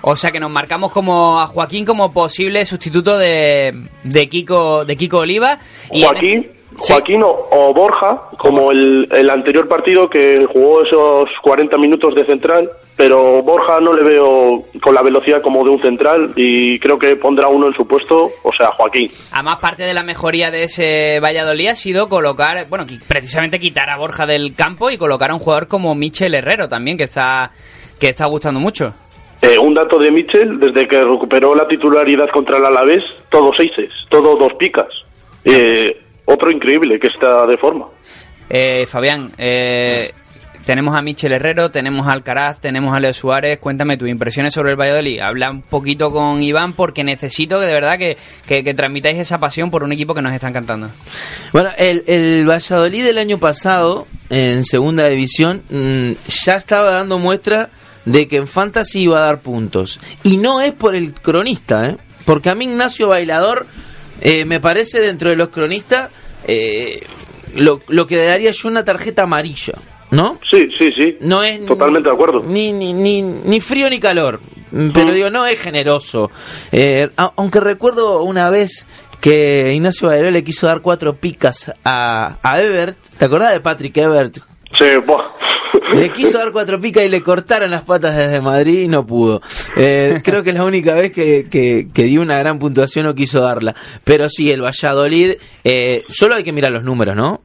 O 0.01 0.15
sea 0.15 0.31
que 0.31 0.39
nos 0.39 0.51
marcamos 0.51 0.91
como 0.91 1.39
a 1.39 1.48
Joaquín 1.48 1.86
como 1.86 2.12
posible 2.13 2.63
sustituto 2.65 3.17
de, 3.17 3.74
de 4.03 4.29
Kiko 4.29 4.83
de 4.86 4.95
Kiko 4.98 5.19
Oliva. 5.19 5.57
Y 5.91 6.03
Joaquín, 6.03 6.51
Joaquín 6.77 7.24
o, 7.24 7.48
o 7.51 7.74
Borja, 7.74 8.30
como 8.38 8.72
el, 8.72 9.08
el 9.12 9.30
anterior 9.30 9.68
partido 9.68 10.10
que 10.10 10.46
jugó 10.51 10.84
esos 10.84 11.30
40 11.42 11.77
minutos 11.77 12.15
de 12.15 12.25
central, 12.25 12.70
pero 12.96 13.42
Borja 13.42 13.80
no 13.80 13.94
le 13.94 14.03
veo 14.03 14.63
con 14.82 14.94
la 14.94 15.01
velocidad 15.01 15.42
como 15.42 15.63
de 15.63 15.72
un 15.72 15.82
central 15.82 16.34
y 16.36 16.80
creo 16.80 17.00
que 17.00 17.15
pondrá 17.15 17.48
uno 17.48 17.68
en 17.68 17.74
su 17.74 17.88
puesto, 17.88 18.30
o 18.44 18.51
sea, 18.58 18.72
Joaquín. 18.72 19.10
Además, 19.32 19.58
parte 19.60 19.84
de 19.84 19.94
la 19.94 20.03
mejoría 20.03 20.51
de 20.51 20.63
ese 20.63 21.20
Valladolid 21.20 21.68
ha 21.68 21.75
sido 21.75 22.08
colocar, 22.08 22.68
bueno, 22.70 22.86
precisamente 23.08 23.60
quitar 23.60 23.89
a 23.89 23.98
Borja 23.98 24.25
del 24.25 24.53
campo 24.56 24.89
y 24.92 24.98
colocar 24.98 25.32
a 25.32 25.34
un 25.34 25.39
jugador 25.39 25.68
como 25.68 25.96
Michel 25.96 26.36
Herrero 26.36 26.68
también, 26.68 26.98
que 26.98 27.06
está, 27.06 27.51
que 28.00 28.10
está 28.10 28.25
gustando 28.25 28.60
mucho. 28.60 28.94
Eh, 29.42 29.58
un 29.58 29.74
dato 29.74 29.98
de 29.98 30.10
Michel, 30.10 30.60
desde 30.60 30.88
que 30.88 31.01
recuperó 31.01 31.53
la 31.53 31.68
titularidad 31.68 32.30
contra 32.30 32.58
el 32.58 32.65
Alavés, 32.65 33.03
todos 33.30 33.58
seises, 33.58 33.92
todo 34.10 34.38
dos 34.38 34.53
picas. 34.58 34.88
Eh, 35.44 36.02
otro 36.25 36.51
increíble 36.51 37.00
que 37.00 37.08
está 37.08 37.46
de 37.46 37.58
forma. 37.58 37.88
Eh, 38.50 38.86
Fabián, 38.86 39.32
eh, 39.38 40.13
tenemos 40.65 40.96
a 40.96 41.01
Michel 41.01 41.34
Herrero, 41.34 41.72
tenemos 41.72 42.08
a 42.08 42.12
Alcaraz, 42.12 42.60
tenemos 42.60 42.96
a 42.96 43.00
Leo 43.00 43.13
Suárez. 43.13 43.60
Cuéntame 43.60 43.98
tus 43.98 44.08
impresiones 44.08 44.53
sobre 44.53 44.72
el 44.72 44.80
Valladolid. 44.80 45.20
Habla 45.20 45.51
un 45.51 45.62
poquito 45.62 46.10
con 46.12 46.42
Iván 46.42 46.74
porque 46.74 47.03
necesito 47.03 47.60
que 47.60 47.65
de 47.65 47.74
verdad 47.74 47.98
que, 47.98 48.18
que, 48.48 48.63
que 48.63 48.74
transmitáis 48.74 49.18
esa 49.18 49.39
pasión 49.39 49.70
por 49.70 49.84
un 49.84 49.92
equipo 49.92 50.13
que 50.13 50.22
nos 50.22 50.34
está 50.34 50.48
encantando. 50.48 50.89
Bueno, 51.51 51.70
el, 51.77 52.03
el 52.08 52.50
Valladolid 52.50 53.03
del 53.03 53.18
año 53.18 53.39
pasado, 53.39 54.08
en 54.30 54.63
segunda 54.63 55.08
división, 55.08 55.63
mm, 55.70 56.12
ya 56.27 56.56
estaba 56.56 56.92
dando 56.92 57.20
muestra 57.20 57.70
de 58.06 58.27
que 58.27 58.38
en 58.38 58.48
Fantasy 58.48 59.01
iba 59.01 59.18
a 59.18 59.25
dar 59.25 59.42
puntos. 59.42 60.00
Y 60.24 60.38
no 60.38 60.62
es 60.62 60.74
por 60.74 60.96
el 60.96 61.13
cronista, 61.13 61.89
¿eh? 61.89 61.98
Porque 62.25 62.50
a 62.50 62.56
mí 62.56 62.65
Ignacio 62.65 63.10
Bailador 63.10 63.68
eh, 64.24 64.46
me 64.46 64.60
parece 64.60 65.00
dentro 65.01 65.30
de 65.30 65.36
los 65.36 65.50
cronistas 65.50 66.10
eh, 66.48 67.01
lo, 67.56 67.82
lo 67.89 68.08
que 68.08 68.18
daría 68.18 68.50
yo 68.51 68.68
una 68.68 68.84
tarjeta 68.84 69.24
amarilla, 69.24 69.74
¿no? 70.12 70.39
Sí, 70.50 70.68
sí, 70.77 70.89
sí. 70.96 71.18
No 71.22 71.44
es 71.44 71.63
Totalmente 71.65 72.10
de 72.10 72.15
acuerdo. 72.15 72.42
Ni, 72.44 72.72
ni, 72.74 72.94
ni, 72.94 73.22
ni 73.22 73.60
frío 73.62 73.89
ni 73.89 74.00
calor. 74.00 74.39
Mm, 74.72 74.89
Pero 74.92 75.12
Mm. 75.12 75.13
digo, 75.13 75.30
no 75.30 75.46
es 75.46 75.60
generoso. 75.60 76.32
Eh, 76.72 77.10
aunque 77.36 77.60
recuerdo 77.60 78.24
una 78.24 78.50
vez 78.50 78.88
que 79.22 79.72
Ignacio 79.74 80.08
Bailador 80.10 80.34
le 80.34 80.44
quiso 80.44 80.65
dar 80.68 80.82
cuatro 80.82 81.15
picas 81.15 81.72
a, 81.86 82.38
a 82.42 82.62
Ebert. 82.62 82.98
¿Te 83.18 83.25
acordás 83.25 83.53
de 83.53 83.60
Patrick 83.62 83.96
Ebert? 83.98 84.39
Sí. 84.77 84.86
Le 85.94 86.12
quiso 86.12 86.38
dar 86.38 86.51
cuatro 86.51 86.80
picas 86.80 87.03
y 87.03 87.10
le 87.10 87.22
cortaron 87.22 87.72
las 87.72 87.82
patas 87.84 88.15
desde 88.15 88.42
Madrid 88.42 88.80
y 88.82 88.88
no 88.88 89.06
pudo. 89.06 89.42
Eh, 89.75 90.22
creo 90.24 90.44
que 90.44 90.50
es 90.51 90.56
la 90.56 90.65
única 90.65 90.94
vez 90.94 91.12
que, 91.12 91.48
que, 91.50 91.88
que 91.94 92.03
dio 92.03 92.22
una 92.22 92.38
gran 92.39 92.60
puntuación 92.60 93.06
no 93.06 93.15
quiso 93.15 93.42
darla. 93.42 93.75
Pero 94.03 94.30
sí, 94.30 94.51
el 94.51 94.62
Valladolid, 94.63 95.34
eh, 95.63 96.03
solo 96.10 96.36
hay 96.36 96.44
que 96.44 96.51
mirar 96.53 96.72
los 96.72 96.84
números, 96.84 97.15
¿no? 97.15 97.42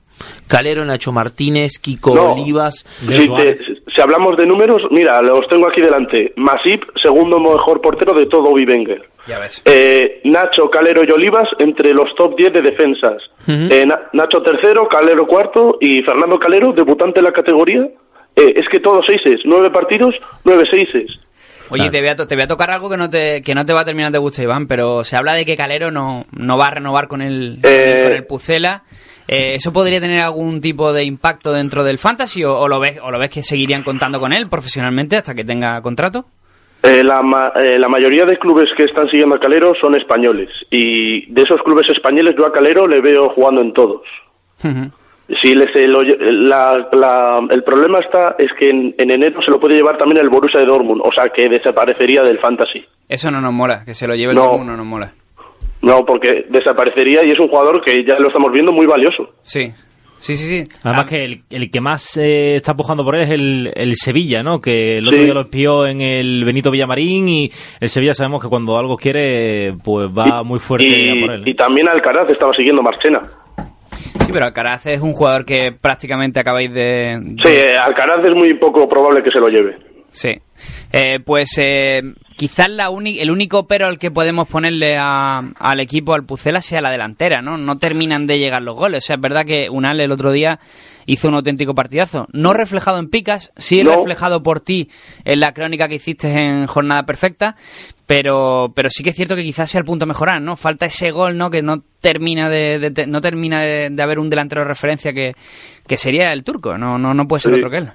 Calero, 0.46 0.84
Nacho 0.84 1.12
Martínez, 1.12 1.78
Kiko 1.78 2.14
No. 2.14 2.32
Olivas. 2.32 2.84
Si, 3.00 3.06
te- 3.28 3.58
si 3.98 4.02
hablamos 4.02 4.36
de 4.36 4.46
números, 4.46 4.80
mira, 4.92 5.20
los 5.22 5.48
tengo 5.48 5.66
aquí 5.66 5.80
delante. 5.80 6.32
Masip, 6.36 6.84
segundo 7.02 7.40
mejor 7.40 7.80
portero 7.80 8.14
de 8.14 8.26
todo 8.26 8.54
Bivenger. 8.54 9.02
Ya 9.26 9.40
ves. 9.40 9.60
Eh, 9.64 10.20
Nacho, 10.22 10.70
Calero 10.70 11.02
y 11.02 11.10
Olivas 11.10 11.48
entre 11.58 11.92
los 11.92 12.14
top 12.14 12.36
10 12.36 12.52
de 12.52 12.62
defensas. 12.62 13.20
Eh, 13.48 13.84
Na- 13.84 14.02
Nacho 14.12 14.40
tercero, 14.40 14.88
Calero 14.88 15.26
cuarto 15.26 15.78
y 15.80 16.00
Fernando 16.02 16.38
Calero, 16.38 16.72
debutante 16.72 17.18
en 17.18 17.24
la 17.24 17.32
categoría. 17.32 17.88
Eh, 18.36 18.54
es 18.56 18.68
que 18.68 18.78
todos 18.78 19.04
seises, 19.04 19.40
nueve 19.44 19.70
partidos, 19.70 20.14
nueve 20.44 20.64
seises. 20.70 21.10
Oye, 21.70 21.82
Claro. 21.82 21.90
te, 21.92 22.00
voy 22.00 22.08
a, 22.08 22.16
to- 22.16 22.26
te 22.26 22.34
voy 22.34 22.44
a 22.44 22.46
tocar 22.46 22.70
algo 22.70 22.88
que 22.90 22.96
no 22.96 23.08
te, 23.10 23.42
que 23.42 23.54
no 23.54 23.64
te 23.66 23.72
va 23.72 23.80
a 23.80 23.84
terminar 23.84 24.10
de 24.12 24.18
gustar, 24.18 24.44
Iván, 24.44 24.66
pero 24.66 25.04
se 25.04 25.16
habla 25.16 25.34
de 25.34 25.44
que 25.44 25.56
Calero 25.56 25.90
no, 25.90 26.24
no 26.32 26.56
va 26.58 26.66
a 26.66 26.70
renovar 26.70 27.08
con 27.08 27.22
el, 27.22 27.58
Eh. 27.62 28.02
con 28.04 28.12
el 28.16 28.24
Pucela. 28.24 28.82
Eh, 29.26 29.54
¿Eso 29.56 29.72
podría 29.72 30.00
tener 30.00 30.20
algún 30.22 30.60
tipo 30.62 30.92
de 30.92 31.04
impacto 31.04 31.52
dentro 31.52 31.84
del 31.84 31.98
Fantasy 31.98 32.44
o, 32.44 32.58
o 32.58 32.66
lo 32.68 32.80
ves, 32.80 32.98
o 33.02 33.10
lo 33.10 33.18
ves 33.18 33.28
que 33.28 33.42
seguirían 33.42 33.82
contando 33.82 34.18
con 34.20 34.32
él 34.32 34.48
profesionalmente 34.48 35.16
hasta 35.16 35.34
que 35.34 35.44
tenga 35.44 35.82
contrato? 35.82 36.24
Eh, 36.82 37.02
la, 37.04 37.22
ma- 37.22 37.52
eh, 37.56 37.78
la 37.78 37.88
mayoría 37.88 38.24
de 38.24 38.38
clubes 38.38 38.68
que 38.76 38.84
están 38.84 39.08
siguiendo 39.10 39.34
a 39.34 39.40
Calero 39.40 39.74
son 39.80 39.94
españoles. 39.96 40.48
Y 40.70 41.30
de 41.30 41.42
esos 41.42 41.60
clubes 41.62 41.88
españoles, 41.90 42.36
yo 42.38 42.46
a 42.46 42.52
Calero 42.52 42.86
le 42.86 43.00
veo 43.02 43.28
jugando 43.30 43.60
en 43.60 43.72
todos. 43.74 44.00
Si 44.56 44.68
le- 45.28 45.72
se 45.72 45.86
lo 45.86 46.02
lle- 46.02 46.18
la- 46.18 46.88
la- 46.92 47.46
el 47.50 47.62
problema 47.62 47.98
está 48.00 48.34
es 48.38 48.50
que 48.58 48.70
en, 48.70 48.94
en 48.98 49.10
enero 49.10 49.42
se 49.42 49.50
lo 49.50 49.60
puede 49.60 49.74
llevar 49.76 49.98
también 49.98 50.20
el 50.20 50.28
Borussia 50.30 50.60
de 50.60 50.66
Dortmund, 50.66 51.02
o 51.04 51.12
sea 51.12 51.28
que 51.28 51.48
desaparecería 51.48 52.22
del 52.22 52.38
fantasy. 52.38 52.84
Eso 53.08 53.30
no 53.30 53.40
nos 53.40 53.52
mola, 53.52 53.84
que 53.84 53.94
se 53.94 54.06
lo 54.06 54.14
lleve 54.14 54.30
el 54.32 54.36
No. 54.36 54.44
Dortmund 54.44 54.70
no 54.70 54.76
nos 54.76 54.86
mola. 54.86 55.12
No, 55.82 56.04
porque 56.04 56.46
desaparecería 56.48 57.24
y 57.24 57.30
es 57.30 57.38
un 57.38 57.48
jugador 57.48 57.82
que 57.84 58.04
ya 58.04 58.18
lo 58.18 58.28
estamos 58.28 58.50
viendo 58.52 58.72
muy 58.72 58.84
valioso. 58.86 59.30
Sí, 59.42 59.70
sí, 60.18 60.34
sí, 60.36 60.64
sí. 60.64 60.64
Además 60.82 61.04
Ah, 61.04 61.08
que 61.08 61.24
el, 61.24 61.42
el 61.50 61.70
que 61.70 61.80
más 61.80 62.16
eh, 62.16 62.56
está 62.56 62.74
pujando 62.74 63.04
por 63.04 63.14
él 63.14 63.22
es 63.22 63.30
el, 63.30 63.72
el 63.76 63.94
Sevilla, 63.94 64.42
¿no? 64.42 64.60
Que 64.60 64.98
el 64.98 65.06
otro 65.06 65.18
Sí. 65.18 65.24
día 65.24 65.34
lo 65.34 65.42
espió 65.42 65.86
en 65.86 66.00
el 66.00 66.44
Benito 66.44 66.70
Villamarín 66.72 67.28
y 67.28 67.50
el 67.80 67.88
Sevilla 67.88 68.12
sabemos 68.14 68.42
que 68.42 68.48
cuando 68.48 68.76
algo 68.76 68.96
quiere, 68.96 69.74
pues 69.84 70.08
va 70.08 70.42
muy 70.42 70.58
fuerte 70.58 70.86
y, 70.88 71.10
a 71.10 71.20
por 71.26 71.34
él. 71.34 71.42
¿eh? 71.46 71.50
y 71.50 71.54
también 71.54 71.88
Alcaraz 71.88 72.28
estaba 72.28 72.52
siguiendo 72.54 72.82
Marchena. 72.82 73.20
Sí, 74.24 74.32
pero 74.32 74.46
Alcaraz 74.46 74.86
es 74.86 75.00
un 75.00 75.12
jugador 75.12 75.44
que 75.44 75.72
prácticamente 75.72 76.40
acabáis 76.40 76.72
de... 76.72 77.18
de- 77.20 77.42
Sí, 77.42 77.48
eh, 77.56 77.76
Alcaraz 77.76 78.24
es 78.24 78.34
muy 78.34 78.54
poco 78.54 78.88
probable 78.88 79.22
que 79.22 79.30
se 79.30 79.40
lo 79.40 79.48
lleve. 79.48 79.78
Sí. 80.10 80.30
Eh, 80.92 81.20
pues 81.24 81.50
eh, 81.58 82.02
quizás 82.36 82.68
la 82.70 82.88
el 82.88 83.30
único 83.30 83.66
pero 83.66 83.86
al 83.86 83.98
que 83.98 84.10
podemos 84.10 84.48
ponerle 84.48 84.96
a- 84.98 85.42
al 85.58 85.80
equipo, 85.80 86.14
al 86.14 86.24
Pucela, 86.24 86.60
sea 86.62 86.80
la 86.80 86.90
delantera, 86.90 87.42
¿no? 87.42 87.56
No 87.56 87.78
terminan 87.78 88.26
de 88.26 88.38
llegar 88.38 88.62
los 88.62 88.74
goles. 88.76 89.04
O 89.04 89.06
sea, 89.06 89.16
es 89.16 89.22
verdad 89.22 89.44
que 89.46 89.68
Unal 89.70 90.00
el 90.00 90.12
otro 90.12 90.32
día 90.32 90.58
hizo 91.08 91.26
un 91.28 91.34
auténtico 91.34 91.74
partidazo. 91.74 92.26
No 92.32 92.52
reflejado 92.52 92.98
en 92.98 93.08
picas, 93.08 93.50
sí 93.56 93.82
No. 93.82 93.96
reflejado 93.96 94.42
por 94.42 94.60
ti 94.60 94.88
en 95.24 95.40
la 95.40 95.52
crónica 95.54 95.88
que 95.88 95.94
hiciste 95.96 96.28
en 96.28 96.66
Jornada 96.66 97.04
Perfecta, 97.06 97.56
pero, 98.06 98.72
pero 98.74 98.88
sí 98.90 99.02
que 99.02 99.10
es 99.10 99.16
cierto 99.16 99.34
que 99.34 99.42
quizás 99.42 99.70
sea 99.70 99.80
el 99.80 99.84
punto 99.84 100.04
a 100.04 100.08
mejorar, 100.08 100.40
¿no? 100.40 100.54
Falta 100.56 100.86
ese 100.86 101.10
gol, 101.10 101.36
¿no? 101.36 101.50
Que 101.50 101.62
no 101.62 101.82
termina 102.00 102.48
de, 102.48 102.78
de- 102.78 102.90
de- 102.90 103.06
no 103.06 103.20
termina 103.20 103.62
de, 103.62 103.88
de 103.90 104.02
haber 104.02 104.18
un 104.18 104.30
delantero 104.30 104.62
de 104.62 104.68
referencia 104.68 105.12
que, 105.12 105.34
que 105.86 105.96
sería 105.96 106.32
el 106.32 106.44
turco, 106.44 106.76
no, 106.78 106.98
no, 106.98 107.14
no 107.14 107.26
puede 107.26 107.40
ser 107.40 107.52
Sí. 107.52 107.58
otro 107.58 107.70
que 107.70 107.78
él. 107.78 107.88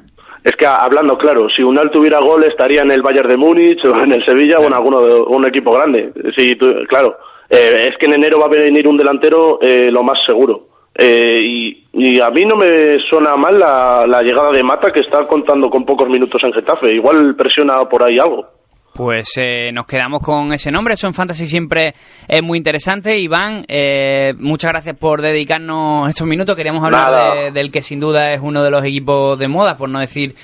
Es 0.43 0.53
que 0.57 0.65
hablando 0.65 1.17
claro, 1.17 1.47
si 1.55 1.63
Unal 1.63 1.89
tuviera 1.89 2.19
gol 2.19 2.43
estaría 2.43 2.81
en 2.81 2.91
el 2.91 3.01
Bayern 3.01 3.29
de 3.29 3.37
Múnich 3.37 3.83
o 3.85 3.95
en 4.03 4.11
el 4.11 4.25
Sevilla 4.25 4.59
o 4.59 4.65
en 4.67 4.73
alguno 4.73 5.01
de 5.01 5.13
un 5.21 5.45
equipo 5.45 5.71
grande. 5.71 6.11
Sí, 6.35 6.55
tú- 6.57 6.73
claro. 6.89 7.15
Eh, 7.49 7.89
es 7.89 7.97
que 7.97 8.07
en 8.07 8.13
enero 8.15 8.39
va 8.39 8.47
a 8.47 8.49
venir 8.49 8.87
un 8.87 8.97
delantero 8.97 9.59
eh, 9.61 9.89
lo 9.91 10.03
más 10.03 10.17
seguro. 10.25 10.67
Eh, 10.95 11.39
y, 11.41 11.82
y 11.93 12.19
a 12.19 12.29
mí 12.31 12.43
no 12.43 12.55
me 12.55 12.97
suena 13.09 13.35
mal 13.37 13.57
la, 13.59 14.05
la 14.07 14.21
llegada 14.21 14.51
de 14.51 14.63
Mata 14.63 14.91
que 14.91 15.01
está 15.01 15.25
contando 15.27 15.69
con 15.69 15.85
pocos 15.85 16.09
minutos 16.09 16.43
en 16.43 16.51
Getafe. 16.51 16.93
Igual 16.93 17.35
presiona 17.35 17.87
por 17.87 18.01
ahí 18.03 18.17
algo. 18.19 18.45
Pues 18.95 19.31
eh, 19.37 19.71
nos 19.71 19.85
quedamos 19.87 20.21
con 20.21 20.53
ese 20.53 20.71
nombre. 20.71 20.93
Eso 20.93 21.07
en 21.07 21.13
Fantasy 21.15 21.47
siempre 21.47 21.95
es 22.27 22.43
muy 22.43 22.57
interesante. 22.59 23.17
Iván, 23.17 23.65
eh, 23.67 24.33
muchas 24.37 24.71
gracias 24.71 24.95
por 24.97 25.21
dedicarnos 25.21 26.09
estos 26.09 26.27
minutos. 26.27 26.55
Queríamos 26.55 26.83
hablar 26.83 27.45
de- 27.45 27.51
del 27.51 27.71
que 27.71 27.81
sin 27.81 27.99
duda 27.99 28.33
es 28.33 28.39
uno 28.41 28.63
de 28.63 28.69
los 28.69 28.83
equipos 28.85 29.37
de 29.39 29.47
moda, 29.47 29.77
por 29.77 29.89
no 29.89 29.99
decir 29.99 30.35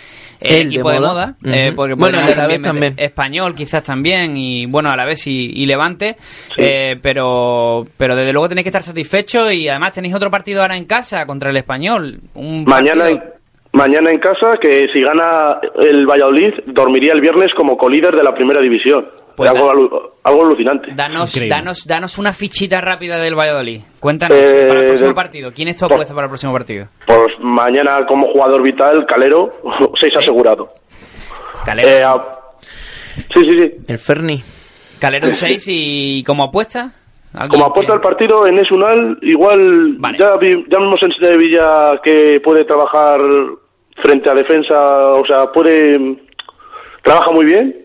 eh, 0.42 0.62
El 0.62 0.70
de 0.70 0.76
equipo 0.76 0.92
de 0.92 1.00
moda. 1.00 1.36
eh, 1.44 1.74
porque 1.76 1.94
Bueno, 1.96 2.20
a 2.20 2.30
la 2.30 2.48
vez 2.48 2.62
también. 2.62 2.94
Español 2.98 3.54
quizás 3.56 3.84
también 3.84 4.36
y 4.38 4.66
bueno, 4.66 4.90
a 4.90 4.96
la 4.96 5.06
vez 5.06 5.26
y, 5.28 5.52
y 5.54 5.66
Levante. 5.66 6.16
Eh, 6.58 6.98
pero, 7.02 7.86
pero 7.98 8.16
desde 8.16 8.32
luego 8.34 8.50
tenéis 8.50 8.64
que 8.64 8.70
estar 8.70 8.84
satisfechos 8.84 9.52
y 9.54 9.68
además 9.68 9.92
tenéis 9.94 10.16
otro 10.16 10.30
partido 10.32 10.62
ahora 10.62 10.78
en 10.78 10.86
casa 10.86 11.26
contra 11.26 11.50
el 11.50 11.58
Español. 11.58 12.20
Un 12.36 12.64
Mañana 12.66 13.06
partido- 13.06 13.34
mañana 13.74 14.10
en 14.12 14.20
casa, 14.20 14.58
que 14.60 14.88
si 14.94 15.02
gana 15.02 15.58
el 15.80 16.06
Valladolid, 16.08 16.54
dormiría 16.68 17.14
el 17.14 17.22
viernes 17.22 17.54
como 17.56 17.78
colíder 17.78 18.16
de 18.16 18.24
la 18.24 18.34
primera 18.34 18.62
división. 18.62 19.06
Pues 19.40 19.50
algo, 19.50 19.68
da- 19.68 19.74
alu- 19.74 20.10
algo 20.24 20.46
alucinante. 20.46 20.92
Danos, 20.94 21.30
Increíble. 21.36 21.56
danos, 21.56 21.88
danos 21.88 22.18
una 22.18 22.34
fichita 22.34 22.80
rápida 22.82 23.18
del 23.18 23.36
Valladolid. 23.36 23.82
Cuéntanos, 24.00 24.38
Eh, 24.38 24.66
para 24.68 24.80
el 24.82 24.86
próximo 24.88 25.08
del- 25.08 25.16
partido. 25.16 25.52
¿Quién 25.52 25.68
es 25.70 25.76
tu 25.78 25.86
por- 25.86 25.94
apuesta 25.94 26.14
para 26.14 26.26
el 26.26 26.30
próximo 26.30 26.54
partido? 26.54 26.88
Pues 27.06 27.34
mañana 27.40 28.06
como 28.06 28.28
jugador 28.32 28.62
vital, 28.62 29.06
Calero, 29.06 29.52
seis 30.00 30.14
Sí. 30.14 30.20
asegurado. 30.22 30.70
Calero, 31.66 31.90
Eh, 31.90 32.02
a- 32.06 32.24
sí, 33.34 33.40
sí, 33.50 33.52
sí. 33.52 33.72
El 33.88 33.98
Ferni. 33.98 34.44
Calero 35.00 35.28
un 35.28 35.34
6 35.36 35.66
y 35.68 36.24
como 36.26 36.44
apuesta. 36.44 36.92
¿Alguien 37.34 37.50
Como 37.50 37.66
apuesta 37.66 37.94
al 37.94 38.02
partido 38.02 38.48
en 38.48 38.58
Esunal, 38.60 39.18
igual 39.22 39.96
Vale. 40.00 40.18
ya, 40.18 40.36
vi- 40.38 40.66
ya 40.68 40.80
vimos 40.80 41.02
en 41.04 41.12
Sevilla 41.14 42.00
que 42.04 42.42
puede 42.44 42.66
trabajar 42.66 43.22
frente 44.02 44.30
a 44.30 44.34
defensa, 44.34 45.12
o 45.14 45.26
sea, 45.26 45.46
puede 45.48 46.18
trabaja 47.04 47.32
muy 47.32 47.46
bien 47.46 47.76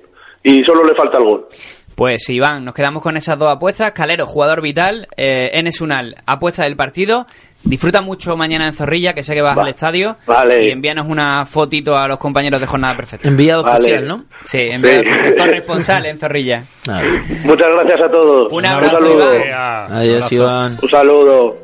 y 0.45 0.63
solo 0.63 0.85
le 0.85 0.95
falta 0.95 1.19
el 1.19 1.25
gol. 1.25 1.49
Pues 1.97 2.29
Iván, 2.29 2.65
nos 2.65 2.75
quedamos 2.75 3.03
con 3.05 3.17
esas 3.17 3.39
dos 3.39 3.49
apuestas. 3.49 3.93
Calero, 3.93 4.27
jugador 4.27 4.61
vital. 4.61 5.07
Eh, 5.17 5.51
Enes 5.55 5.81
Unal, 5.81 6.17
apuesta 6.27 6.65
del 6.65 6.75
partido. 6.77 7.27
Disfruta 7.63 8.01
mucho 8.03 8.37
mañana 8.37 8.67
en 8.67 8.75
Zorrilla, 8.75 9.15
que 9.15 9.23
sé 9.23 9.33
que 9.33 9.41
vas 9.41 9.57
Va- 9.57 9.63
al 9.63 9.69
estadio. 9.69 10.17
vale. 10.27 10.67
Y 10.67 10.71
envíanos 10.71 11.07
una 11.09 11.47
fotito 11.47 11.97
a 11.97 12.09
los 12.09 12.19
compañeros 12.19 12.61
de 12.61 12.67
Jornada 12.67 12.97
Perfecta. 12.97 13.29
Enviado 13.29 13.63
Vale. 13.63 13.77
especial, 13.77 14.09
¿no? 14.09 14.25
Sí, 14.43 14.59
enviado 14.61 15.03
Sí. 15.05 15.33
corresponsal 15.39 16.07
en 16.07 16.19
Zorrilla. 16.19 16.65
Muchas 17.45 17.69
gracias 17.75 18.01
a 18.03 18.11
todos. 18.11 18.53
Un 18.53 18.67
abrazo, 18.67 18.97
saludo. 18.97 19.35
Iván. 19.37 19.93
Adiós, 19.93 20.33
Iván. 20.33 20.79
Un 20.83 20.91
saludo. 20.91 21.59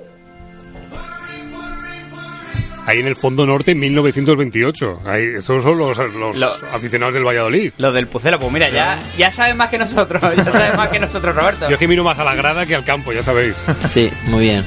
Ahí 2.91 2.99
en 3.01 3.07
el 3.07 3.17
fondo 3.17 3.47
norte, 3.47 3.75
1928. 3.75 5.01
Ahí, 5.07 5.25
esos 5.37 5.63
son 5.63 5.79
los, 5.79 5.97
los 6.15 6.37
Lo- 6.37 6.53
aficionados 6.73 7.15
del 7.15 7.25
Valladolid. 7.27 7.73
Los 7.79 7.95
del 7.95 8.07
Pucela, 8.09 8.39
pues 8.39 8.53
mira, 8.53 8.69
ya, 8.71 8.99
ya 9.17 9.31
saben 9.31 9.57
más 9.57 9.71
que 9.71 9.79
nosotros, 9.79 10.21
ya 10.37 10.51
saben 10.51 10.77
más 10.77 10.89
que 10.89 10.99
nosotros, 10.99 11.35
Roberto. 11.35 11.69
Yo 11.69 11.75
es 11.75 11.79
que 11.79 11.89
miro 11.89 12.05
más 12.05 12.19
a 12.19 12.25
la 12.25 12.35
grada 12.35 12.67
que 12.67 12.75
al 12.75 12.85
campo, 12.85 13.13
ya 13.13 13.23
sabéis. 13.23 13.57
Sí, 13.89 14.11
muy 14.27 14.41
bien. 14.41 14.65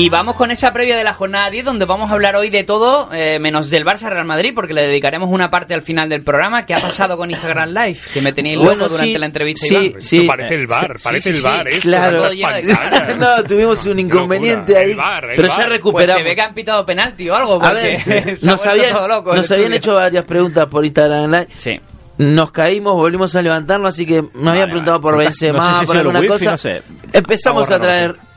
Y 0.00 0.10
vamos 0.10 0.36
con 0.36 0.52
esa 0.52 0.72
previa 0.72 0.96
de 0.96 1.02
la 1.02 1.12
jornada 1.12 1.50
10, 1.50 1.64
donde 1.64 1.84
vamos 1.84 2.08
a 2.10 2.14
hablar 2.14 2.36
hoy 2.36 2.50
de 2.50 2.62
todo, 2.62 3.08
eh, 3.12 3.40
menos 3.40 3.68
del 3.68 3.84
Barça 3.84 4.08
Real 4.08 4.24
Madrid, 4.24 4.52
porque 4.54 4.72
le 4.72 4.86
dedicaremos 4.86 5.28
una 5.28 5.50
parte 5.50 5.74
al 5.74 5.82
final 5.82 6.08
del 6.08 6.22
programa. 6.22 6.64
¿Qué 6.64 6.74
ha 6.74 6.78
pasado 6.78 7.16
con 7.16 7.28
Instagram 7.32 7.70
Live? 7.70 7.98
Que 8.14 8.20
me 8.20 8.32
tenéis 8.32 8.58
loco 8.58 8.88
durante 8.88 9.12
sí, 9.14 9.18
la 9.18 9.26
entrevista. 9.26 9.66
sí, 9.66 9.74
Iván. 9.74 10.00
sí. 10.02 10.16
Esto 10.18 10.28
parece 10.28 10.54
el 10.54 10.66
bar, 10.68 10.94
sí, 10.98 11.02
parece 11.04 11.22
sí, 11.22 11.28
el 11.30 11.36
sí. 11.36 11.42
bar. 11.42 11.68
esto, 11.68 11.80
Claro. 11.82 12.22
no, 13.18 13.42
tuvimos 13.42 13.84
un 13.86 13.98
inconveniente 13.98 14.76
ahí, 14.76 14.90
El 14.92 14.96
bar, 14.96 15.24
el 15.24 15.36
pero 15.36 15.48
bar. 15.48 15.58
ya 15.58 15.64
Pues 15.64 15.68
recuperamos. 15.76 16.16
se 16.16 16.22
ve 16.22 16.34
que 16.36 16.42
han 16.42 16.54
pitado 16.54 16.86
penalti 16.86 17.28
o 17.28 17.34
algo, 17.34 17.60
A 17.64 17.72
ver, 17.72 17.98
se 18.00 18.18
ha 18.18 18.50
nos 18.52 18.64
habían, 18.66 19.08
loco 19.08 19.34
nos 19.34 19.50
habían 19.50 19.72
hecho 19.72 19.94
varias 19.94 20.24
preguntas 20.24 20.66
por 20.66 20.84
Instagram 20.84 21.28
Live. 21.28 21.48
Sí. 21.56 21.80
Nos 22.18 22.52
caímos, 22.52 22.94
volvimos 22.94 23.34
a 23.34 23.42
levantarnos, 23.42 23.88
así 23.94 24.06
que 24.06 24.22
nos 24.34 24.48
habían 24.48 24.68
preguntado 24.68 25.00
por 25.00 25.12
No 25.14 25.18
Benzema, 25.18 25.60
sé 25.60 25.78
si 25.78 25.84
ha 25.84 25.86
por 25.86 25.96
alguna 25.98 26.18
wifi, 26.20 26.28
cosa. 26.32 26.50
no 26.52 26.58
sé. 26.58 26.82
Empezamos 27.12 27.68
a 27.70 27.80
traer 27.80 28.10
No, 28.10 28.27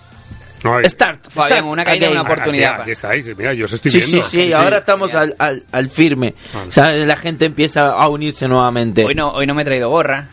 hay- 0.64 0.86
Start. 0.90 1.30
Fabián, 1.30 1.60
start 1.60 1.72
una 1.72 1.84
caída, 1.86 2.10
una 2.12 2.22
oportunidad. 2.22 2.74
Aquí, 2.74 2.82
aquí 2.84 2.92
estáis, 2.92 3.38
mira, 3.38 3.54
yo 3.54 3.66
os 3.66 3.74
estoy 3.74 3.92
Sí, 3.92 4.02
sí, 4.02 4.12
viendo. 4.12 4.28
sí, 4.30 4.54
ahora 4.54 4.78
estamos 4.78 5.14
al, 5.16 5.36
al, 5.40 5.64
al 5.72 5.90
firme. 5.90 6.34
Vale. 6.54 6.68
O 6.68 6.72
sea, 6.72 6.92
la 6.92 7.16
gente 7.16 7.46
empieza 7.46 7.92
a 7.92 8.08
unirse 8.10 8.48
nuevamente. 8.48 9.06
Hoy 9.06 9.16
no, 9.16 9.32
hoy 9.32 9.46
no 9.48 9.54
me 9.54 9.64
he 9.64 9.66
traído 9.66 9.90
gorra. 9.90 10.28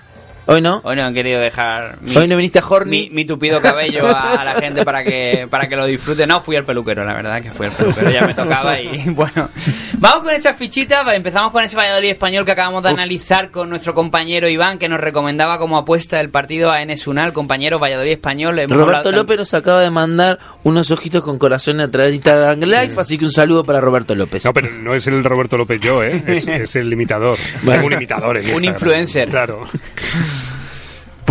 ¿Hoy 0.51 0.63
no? 0.63 0.81
Hoy 0.83 0.97
no 0.97 1.07
he 1.07 1.13
querido 1.13 1.41
dejar 1.41 1.99
mi, 2.01 2.17
Hoy 2.17 2.27
no 2.27 2.35
viniste 2.37 2.59
a 2.59 2.63
mi, 2.63 2.67
Horny. 2.71 3.11
mi 3.13 3.27
tupido 3.27 3.61
cabello 3.61 4.07
a, 4.07 4.33
a 4.33 4.45
la 4.45 4.55
gente 4.55 4.83
para 4.83 5.05
que 5.05 5.47
para 5.51 5.69
que 5.69 5.77
lo 5.77 5.85
disfrute. 5.85 6.27
No, 6.27 6.41
fui 6.41 6.57
al 6.57 6.65
peluquero, 6.65 7.05
la 7.05 7.13
verdad 7.13 7.43
que 7.43 7.51
fui 7.51 7.67
al 7.67 7.73
peluquero, 7.73 8.11
ya 8.11 8.23
me 8.27 8.33
tocaba 8.33 8.81
y 8.81 9.11
bueno. 9.11 9.51
Vamos 9.99 10.23
con 10.25 10.33
esas 10.35 10.57
fichitas, 10.57 11.07
empezamos 11.15 11.53
con 11.53 11.63
ese 11.65 11.77
Valladolid 11.77 12.09
español 12.09 12.47
que 12.47 12.53
acabamos 12.53 12.83
de 12.83 12.89
analizar 12.89 13.51
con 13.51 13.69
nuestro 13.69 13.93
compañero 13.93 14.49
Iván, 14.49 14.79
que 14.79 14.89
nos 14.89 15.01
recomendaba 15.01 15.59
como 15.59 15.77
apuesta 15.77 16.19
el 16.19 16.31
partido 16.31 16.71
a 16.71 16.81
Enes 16.81 17.07
Unal, 17.07 17.35
compañero 17.35 17.79
Valladolid 17.79 18.13
español. 18.13 18.59
Hemos 18.59 18.75
Roberto 18.75 19.13
López 19.13 19.37
nos 19.37 19.53
acaba 19.53 19.83
de 19.83 19.91
mandar 19.91 20.39
unos 20.63 20.91
ojitos 20.91 21.23
con 21.23 21.39
corazón 21.39 21.81
a 21.83 21.91
través 21.91 22.11
de 22.13 22.17
Instagram 22.17 22.61
Live, 22.61 22.93
así 22.97 23.19
que 23.19 23.27
un 23.27 23.33
saludo 23.33 23.65
para 23.65 23.81
Roberto 23.83 24.15
López. 24.15 24.47
No, 24.47 24.55
pero 24.55 24.71
no 24.71 24.95
es 24.95 25.07
el 25.09 25.23
Roberto 25.23 25.59
López 25.59 25.79
yo, 25.81 26.03
¿eh? 26.03 26.23
Es, 26.27 26.49
es 26.49 26.77
el 26.77 26.91
imitador. 26.91 27.37
Tengo 27.65 27.87
un 27.87 27.93
imitador 27.93 28.39
en 28.39 28.45
Un 28.45 28.49
Instagram. 28.51 28.75
influencer. 28.75 29.29
Claro. 29.29 29.67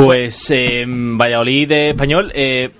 Pues 0.06 0.52
eh, 0.52 0.86
Valladolid 0.88 1.68
de 1.68 1.90
español. 1.90 2.32
eh, 2.36 2.72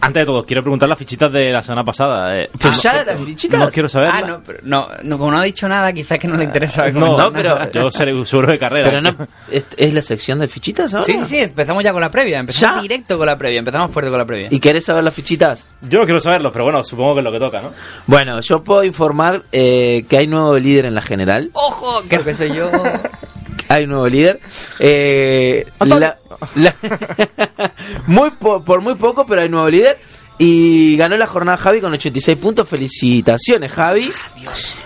antes 0.00 0.22
de 0.22 0.26
todo, 0.26 0.44
quiero 0.44 0.60
preguntar 0.62 0.88
las 0.88 0.98
fichitas 0.98 1.30
de 1.32 1.50
la 1.52 1.62
semana 1.62 1.84
pasada. 1.84 2.38
eh. 2.38 2.50
Ah, 2.62 2.72
¿ya 2.82 3.04
las 3.04 3.18
fichitas? 3.20 3.60
No 3.60 3.68
quiero 3.68 3.88
saber. 3.88 4.10
Ah, 4.12 4.22
no, 4.22 4.42
pero 4.44 4.58
no, 4.64 4.88
no, 5.04 5.16
como 5.18 5.30
no 5.30 5.38
ha 5.38 5.42
dicho 5.44 5.68
nada, 5.68 5.92
quizás 5.92 6.18
que 6.18 6.26
no 6.26 6.36
le 6.36 6.44
interesa. 6.44 6.88
No, 6.90 7.16
No, 7.16 7.30
pero- 7.32 7.70
yo 7.70 7.90
seré 7.90 8.12
un 8.12 8.26
seguro 8.26 8.50
de 8.52 8.58
carrera. 8.58 8.90
Pero 8.90 9.00
no, 9.00 9.16
¿es, 9.50 9.64
es 9.76 9.94
la 9.94 10.02
sección 10.02 10.40
de 10.40 10.48
fichitas 10.48 10.92
ahora? 10.92 11.06
Sí, 11.06 11.12
sí, 11.20 11.24
sí, 11.24 11.38
empezamos 11.38 11.82
ya 11.84 11.92
con 11.92 12.00
la 12.02 12.10
previa, 12.10 12.40
empezamos 12.40 12.76
¿Ya? 12.76 12.82
directo 12.82 13.16
con 13.16 13.26
la 13.26 13.38
previa, 13.38 13.60
empezamos 13.60 13.90
fuerte 13.92 14.10
con 14.10 14.18
la 14.18 14.24
previa. 14.26 14.48
¿Y 14.50 14.58
querés 14.58 14.84
saber 14.84 15.04
las 15.04 15.14
fichitas? 15.14 15.68
Yo 15.88 16.00
no 16.00 16.04
quiero 16.04 16.20
saberlo, 16.20 16.50
pero 16.52 16.64
bueno, 16.64 16.82
supongo 16.82 17.14
que 17.14 17.20
es 17.20 17.24
lo 17.24 17.32
que 17.32 17.38
toca, 17.38 17.62
¿no? 17.62 17.70
Bueno, 18.06 18.40
yo 18.40 18.62
puedo 18.64 18.82
informar 18.84 19.42
eh, 19.52 20.04
que 20.08 20.18
hay 20.18 20.26
nuevo 20.26 20.58
líder 20.58 20.86
en 20.86 20.96
la 20.96 21.02
general. 21.02 21.50
¡Ojo! 21.52 22.00
Creo 22.08 22.24
que 22.24 22.34
soy 22.34 22.52
yo. 22.52 22.68
Hay 23.68 23.84
un 23.84 23.90
nuevo 23.90 24.08
líder. 24.08 24.40
Eh, 24.78 25.66
la- 25.80 26.18
la- 26.56 26.76
muy 28.06 28.30
po- 28.30 28.62
por 28.64 28.80
muy 28.80 28.94
poco, 28.94 29.26
pero 29.26 29.42
hay 29.42 29.48
nuevo 29.48 29.68
líder. 29.68 29.98
Y 30.36 30.96
ganó 30.96 31.16
la 31.16 31.28
jornada 31.28 31.56
Javi 31.56 31.80
con 31.80 31.92
86 31.92 32.36
puntos. 32.38 32.68
Felicitaciones, 32.68 33.70
Javi. 33.70 34.10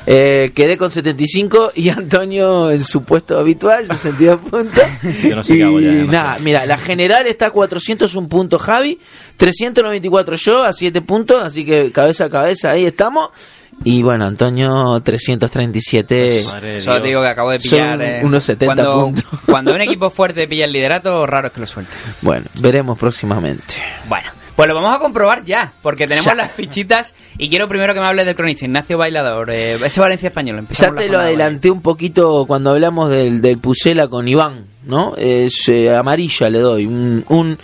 Eh, 0.07 0.53
quedé 0.55 0.77
con 0.77 0.91
75 0.91 1.73
y 1.75 1.89
Antonio 1.89 2.71
en 2.71 2.85
su 2.85 3.03
puesto 3.03 3.39
habitual, 3.39 3.87
62 3.87 4.41
puntos. 4.41 4.83
Yo 5.23 5.37
no 5.37 5.43
sé 5.43 5.55
y 5.57 5.59
ya, 5.61 5.67
nada, 6.13 6.39
mira, 6.41 6.67
la 6.67 6.77
general 6.77 7.27
está 7.27 7.47
a 7.47 7.51
401 7.51 8.29
puntos 8.29 8.61
Javi, 8.61 9.01
394 9.39 10.37
yo 10.37 10.63
a 10.65 10.73
7 10.75 11.01
puntos, 11.01 11.43
así 11.43 11.65
que 11.65 11.93
cabeza 11.93 12.27
a 12.27 12.31
cabeza 12.31 12.71
ahí 12.73 12.85
estamos. 12.85 13.31
Y 13.85 14.03
bueno, 14.03 14.27
Antonio 14.27 15.01
337. 15.03 16.43
Madre 16.53 16.69
de 16.75 16.81
Solo 16.81 17.01
te 17.01 17.09
digo 17.09 17.23
que 17.23 17.29
acabo 17.29 17.51
de 17.51 17.61
Son 17.61 17.71
pillar. 17.71 18.03
eh, 18.03 18.21
unos 18.25 18.45
70 18.45 18.75
cuando, 18.75 19.05
puntos. 19.05 19.25
cuando 19.47 19.75
un 19.75 19.81
equipo 19.81 20.11
fuerte 20.11 20.47
pilla 20.49 20.65
el 20.65 20.73
liderato, 20.73 21.25
raro 21.27 21.49
es 21.49 21.53
que 21.53 21.61
lo 21.61 21.67
suelte. 21.67 21.93
Bueno, 22.23 22.47
veremos 22.61 22.99
próximamente. 22.99 23.75
Bueno, 24.09 24.29
pues 24.57 24.69
lo 24.69 24.75
vamos 24.75 24.95
a 24.95 24.99
comprobar 24.99 25.45
ya, 25.45 25.73
porque 25.83 26.07
tenemos 26.07 26.27
Ya. 26.27 26.35
las 26.35 26.51
fichitas 26.53 27.15
y 27.39 27.49
quiero 27.49 27.69
primero 27.69 27.95
que 27.95 28.01
me 28.01 28.07
hables 28.07 28.27
del 28.27 28.35
cronista 28.35 28.65
Ignacio 28.65 28.99
Bailador, 28.99 29.49
eh, 29.51 29.75
ese 29.75 30.01
Valencia 30.01 30.29
español. 30.29 30.67
Ya 30.71 30.93
te 30.93 31.09
lo 31.09 31.21
adelanté 31.21 31.71
un 31.71 31.81
poquito 31.81 32.45
cuando 32.47 32.71
hablamos 32.73 33.11
del, 33.11 33.41
del 33.41 33.59
Pucela 33.59 34.09
con 34.09 34.27
Iván, 34.29 34.65
¿no? 34.85 35.15
Es 35.17 35.69
eh, 35.69 35.95
amarilla 35.95 36.51
le 36.51 36.59
doy, 36.59 36.87
un, 36.87 37.25
un, 37.29 37.57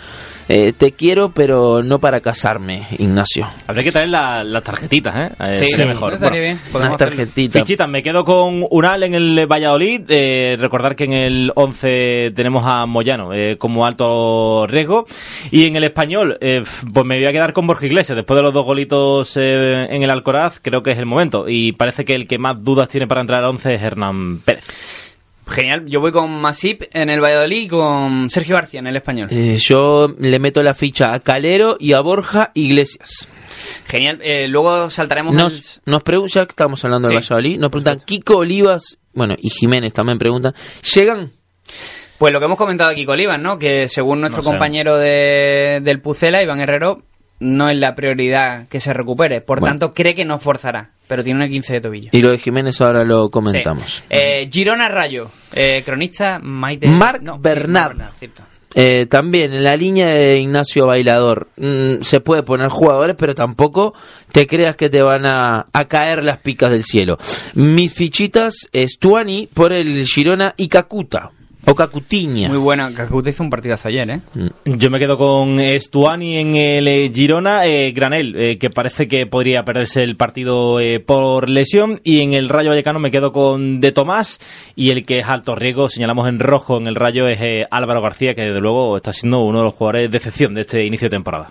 eh, 0.48 0.72
te 0.76 0.92
quiero 0.92 1.30
pero 1.30 1.82
no 1.82 1.98
para 1.98 2.20
casarme, 2.20 2.86
Ignacio. 2.98 3.46
Habría 3.66 3.84
que 3.84 3.92
traer 3.92 4.08
la- 4.08 4.44
las 4.44 4.62
tarjetitas, 4.62 5.14
¿eh? 5.16 5.32
Eh, 5.40 5.56
Sí, 5.56 5.66
sería 5.66 5.86
sí, 5.86 5.88
mejor. 5.94 6.18
Bueno, 6.18 6.36
bien. 6.36 6.52
Una 6.62 6.72
podemos 6.72 6.94
hacerlo. 6.94 7.16
tarjetita. 7.16 7.58
Fichitas, 7.60 7.88
me 7.88 8.02
quedo 8.02 8.24
con 8.24 8.66
Unal 8.70 9.02
en 9.04 9.14
el 9.14 9.46
Valladolid. 9.46 10.02
Eh, 10.08 10.56
recordar 10.58 10.94
que 10.96 11.04
en 11.04 11.12
el 11.12 11.52
11 11.54 12.28
tenemos 12.34 12.64
a 12.66 12.86
Moyano 12.86 13.32
eh, 13.32 13.56
como 13.58 13.86
alto 13.86 14.66
riesgo. 14.66 15.06
Y 15.50 15.66
en 15.66 15.76
el 15.76 15.84
español, 15.84 16.36
eh, 16.40 16.62
pues 16.92 17.06
me 17.06 17.16
voy 17.16 17.26
a 17.26 17.32
quedar 17.32 17.52
con 17.52 17.66
Borja 17.66 17.86
Iglesias. 17.86 18.16
Después 18.16 18.36
de 18.36 18.42
los 18.42 18.52
dos 18.54 18.64
golitos 18.64 19.36
eh, 19.36 19.86
en 19.90 20.02
el 20.02 20.10
Alcoraz, 20.10 20.60
creo 20.62 20.82
que 20.82 20.92
es 20.92 20.98
el 20.98 21.06
momento. 21.06 21.46
Y 21.48 21.72
parece 21.72 22.04
que 22.04 22.14
el 22.14 22.26
que 22.26 22.38
más 22.38 22.62
dudas 22.62 22.88
tiene 22.88 23.06
para 23.06 23.20
entrar 23.20 23.40
al 23.42 23.50
11 23.50 23.74
es 23.74 23.82
Hernán 23.82 24.40
Pérez. 24.40 24.64
Genial, 25.46 25.84
yo 25.86 26.00
voy 26.00 26.10
con 26.10 26.30
Masip 26.40 26.82
en 26.92 27.10
el 27.10 27.20
Valladolid 27.20 27.62
y 27.64 27.68
con 27.68 28.30
Sergio 28.30 28.56
García 28.56 28.80
en 28.80 28.86
el 28.86 28.96
español. 28.96 29.28
Eh, 29.30 29.58
yo 29.60 30.08
le 30.18 30.38
meto 30.38 30.62
la 30.62 30.72
ficha 30.74 31.12
a 31.12 31.20
Calero 31.20 31.76
y 31.78 31.92
a 31.92 32.00
Borja 32.00 32.50
Iglesias. 32.54 33.28
Genial, 33.86 34.20
eh, 34.22 34.46
luego 34.48 34.88
saltaremos 34.88 35.34
Nos, 35.34 35.82
nos 35.84 36.02
preguntan, 36.02 36.42
ya 36.42 36.46
que 36.46 36.52
estamos 36.52 36.82
hablando 36.84 37.08
Sí. 37.08 37.14
del 37.14 37.22
Valladolid, 37.22 37.58
nos 37.58 37.70
preguntan 37.70 37.98
Kiko 38.04 38.38
Olivas, 38.38 38.98
bueno, 39.12 39.34
y 39.38 39.50
Jiménez 39.50 39.92
también 39.92 40.18
preguntan, 40.18 40.54
¿llegan? 40.94 41.30
Pues 42.18 42.32
lo 42.32 42.38
que 42.38 42.46
hemos 42.46 42.58
comentado 42.58 42.90
aquí 42.90 43.04
con 43.04 43.20
Iván, 43.20 43.42
¿no? 43.42 43.58
Que 43.58 43.88
según 43.88 44.20
nuestro 44.20 44.38
No 44.38 44.44
sé. 44.44 44.48
compañero 44.50 44.96
de, 44.96 45.80
del 45.82 46.00
Pucela, 46.00 46.42
Iván 46.42 46.60
Herrero, 46.60 47.02
no 47.40 47.68
es 47.68 47.78
la 47.78 47.94
prioridad 47.94 48.68
que 48.68 48.80
se 48.80 48.92
recupere. 48.92 49.40
Por 49.40 49.60
Bueno. 49.60 49.72
tanto, 49.72 49.94
cree 49.94 50.14
que 50.14 50.24
no 50.24 50.38
forzará, 50.38 50.90
pero 51.08 51.22
tiene 51.24 51.38
una 51.38 51.48
15 51.48 51.74
de 51.74 51.80
tobillo. 51.80 52.08
Y 52.12 52.22
lo 52.22 52.30
de 52.30 52.38
Jiménez 52.38 52.80
ahora 52.80 53.04
lo 53.04 53.30
comentamos. 53.30 53.84
Sí. 53.84 54.02
Eh, 54.10 54.48
Girona 54.50 54.88
Rayo, 54.88 55.30
eh, 55.52 55.82
cronista 55.84 56.38
Maite... 56.38 56.88
Marc 56.88 57.22
no, 57.22 57.34
sí, 57.34 57.40
Bernard. 57.42 57.96
Cierto. 58.18 58.42
Eh, 58.76 59.06
también 59.08 59.52
en 59.52 59.62
la 59.62 59.76
línea 59.76 60.08
de 60.08 60.38
Ignacio 60.38 60.86
Bailador 60.86 61.48
mm, 61.56 62.02
se 62.02 62.18
puede 62.20 62.42
poner 62.42 62.70
jugadores, 62.70 63.14
pero 63.16 63.32
tampoco 63.32 63.94
te 64.32 64.48
creas 64.48 64.74
que 64.74 64.90
te 64.90 65.00
van 65.00 65.26
a, 65.26 65.66
a 65.72 65.84
caer 65.84 66.24
las 66.24 66.38
picas 66.38 66.72
del 66.72 66.82
cielo. 66.82 67.16
Mis 67.54 67.94
fichitas 67.94 68.68
es 68.72 68.98
Tuani 68.98 69.48
por 69.54 69.72
el 69.72 70.04
Girona 70.06 70.54
y 70.56 70.66
Cacuta 70.66 71.30
o 71.66 71.74
Cacutiña. 71.74 72.48
Muy 72.48 72.58
buena, 72.58 72.92
Cacuta 72.94 73.30
hizo 73.30 73.42
un 73.42 73.50
partidazo 73.50 73.88
ayer, 73.88 74.10
¿eh? 74.10 74.20
Yo 74.64 74.90
me 74.90 74.98
quedo 74.98 75.16
con 75.16 75.58
Stuani 75.60 76.36
en 76.38 76.56
el 76.56 76.88
eh, 76.88 77.10
Girona, 77.14 77.66
eh, 77.66 77.92
Granel, 77.92 78.34
eh, 78.36 78.58
que 78.58 78.70
parece 78.70 79.08
que 79.08 79.26
podría 79.26 79.64
perderse 79.64 80.02
el 80.02 80.16
partido 80.16 80.80
eh, 80.80 81.00
por 81.00 81.48
lesión, 81.48 82.00
y 82.04 82.20
en 82.20 82.34
el 82.34 82.48
Rayo 82.48 82.70
Vallecano 82.70 82.98
me 82.98 83.10
quedo 83.10 83.32
con 83.32 83.80
De 83.80 83.92
Tomás, 83.92 84.40
y 84.76 84.90
el 84.90 85.04
que 85.04 85.20
es 85.20 85.26
alto 85.26 85.54
riesgo, 85.54 85.88
señalamos 85.88 86.28
en 86.28 86.38
rojo 86.38 86.76
en 86.78 86.86
el 86.86 86.94
Rayo, 86.94 87.26
es 87.28 87.38
eh, 87.40 87.66
Álvaro 87.70 88.02
García, 88.02 88.34
que 88.34 88.42
desde 88.42 88.60
luego 88.60 88.96
está 88.96 89.12
siendo 89.12 89.40
uno 89.40 89.58
de 89.58 89.64
los 89.64 89.74
jugadores 89.74 90.10
de 90.10 90.16
excepción 90.16 90.54
de 90.54 90.62
este 90.62 90.84
inicio 90.84 91.06
de 91.06 91.16
temporada. 91.16 91.50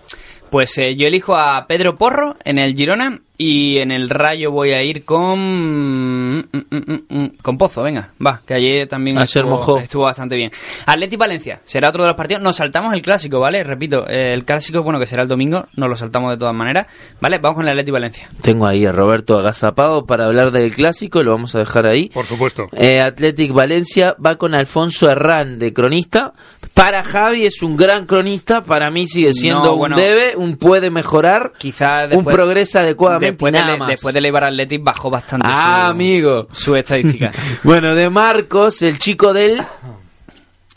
Pues 0.54 0.78
eh, 0.78 0.96
yo 0.96 1.08
elijo 1.08 1.36
a 1.36 1.66
Pedro 1.66 1.98
Porro 1.98 2.36
en 2.46 2.60
el 2.60 2.76
Girona 2.76 3.20
y 3.40 3.80
en 3.80 3.90
el 3.90 4.08
Rayo 4.08 4.52
voy 4.52 4.72
a 4.72 4.84
ir 4.84 5.04
con 5.04 5.40
mm, 5.40 6.44
mm, 6.52 6.66
mm, 6.70 7.00
mm, 7.10 7.28
con 7.42 7.58
Pozo, 7.58 7.82
venga, 7.82 8.14
va, 8.24 8.40
que 8.46 8.54
ayer 8.54 8.88
también 8.88 9.18
estuvo 9.18 10.04
bastante 10.04 10.36
bien. 10.36 10.52
Atleti 10.86 11.16
Valencia 11.16 11.60
será 11.66 11.90
otro 11.90 12.04
de 12.04 12.10
los 12.10 12.16
partidos. 12.16 12.44
Nos 12.44 12.58
saltamos 12.58 12.94
el 12.94 13.02
clásico, 13.02 13.40
¿vale? 13.40 13.64
Repito, 13.64 14.08
eh, 14.08 14.32
el 14.32 14.46
clásico, 14.46 14.84
bueno, 14.84 15.00
que 15.00 15.08
será 15.08 15.24
el 15.24 15.28
domingo, 15.28 15.66
nos 15.76 15.90
lo 15.90 15.96
saltamos 15.96 16.32
de 16.32 16.38
todas 16.38 16.54
maneras, 16.54 16.86
¿vale? 17.20 17.40
Vamos 17.40 17.56
con 17.56 17.66
el 17.66 17.72
Atleti 17.72 17.90
Valencia. 17.90 18.30
Tengo 18.44 18.68
ahí 18.68 18.86
a 18.86 18.92
Roberto 18.92 19.40
agazapado 19.40 20.06
para 20.06 20.26
hablar 20.26 20.52
del 20.52 20.72
clásico, 20.72 21.24
lo 21.24 21.32
vamos 21.32 21.56
a 21.56 21.60
dejar 21.60 21.88
ahí. 21.88 22.10
Por 22.10 22.26
supuesto. 22.26 22.70
Eh, 22.74 23.02
Athletic 23.02 23.52
Valencia 23.54 24.16
va 24.24 24.36
con 24.36 24.54
Alfonso 24.54 25.10
Herrán 25.10 25.58
de 25.58 25.74
cronista. 25.74 26.34
Para 26.74 27.04
Javi 27.04 27.46
es 27.46 27.62
un 27.62 27.78
gran 27.78 28.06
cronista, 28.06 28.64
para 28.64 28.90
mí 28.90 29.08
sigue 29.08 29.34
siendo 29.34 29.64
No, 29.64 29.74
un 29.74 29.80
bueno. 29.80 29.96
debe, 29.96 30.36
un 30.36 30.58
puede 30.58 30.90
mejorar, 30.90 31.54
Quizá 31.58 32.08
un 32.12 32.26
progresa 32.26 32.80
adecuadamente 32.80 33.34
después, 33.34 33.54
nada 33.54 33.68
del, 33.72 33.80
más. 33.80 33.90
después 33.90 34.14
del 34.14 34.26
Eibar 34.26 34.46
Athletic 34.46 34.84
bajó 34.84 35.10
bastante 35.12 35.46
Ah, 35.50 35.84
su, 35.86 35.92
amigo. 35.92 36.48
su 36.52 36.76
estadística. 36.76 37.32
Bueno, 37.64 37.94
de 37.94 38.10
Marcos, 38.10 38.82
el 38.82 38.98
chico 38.98 39.34
del... 39.34 39.64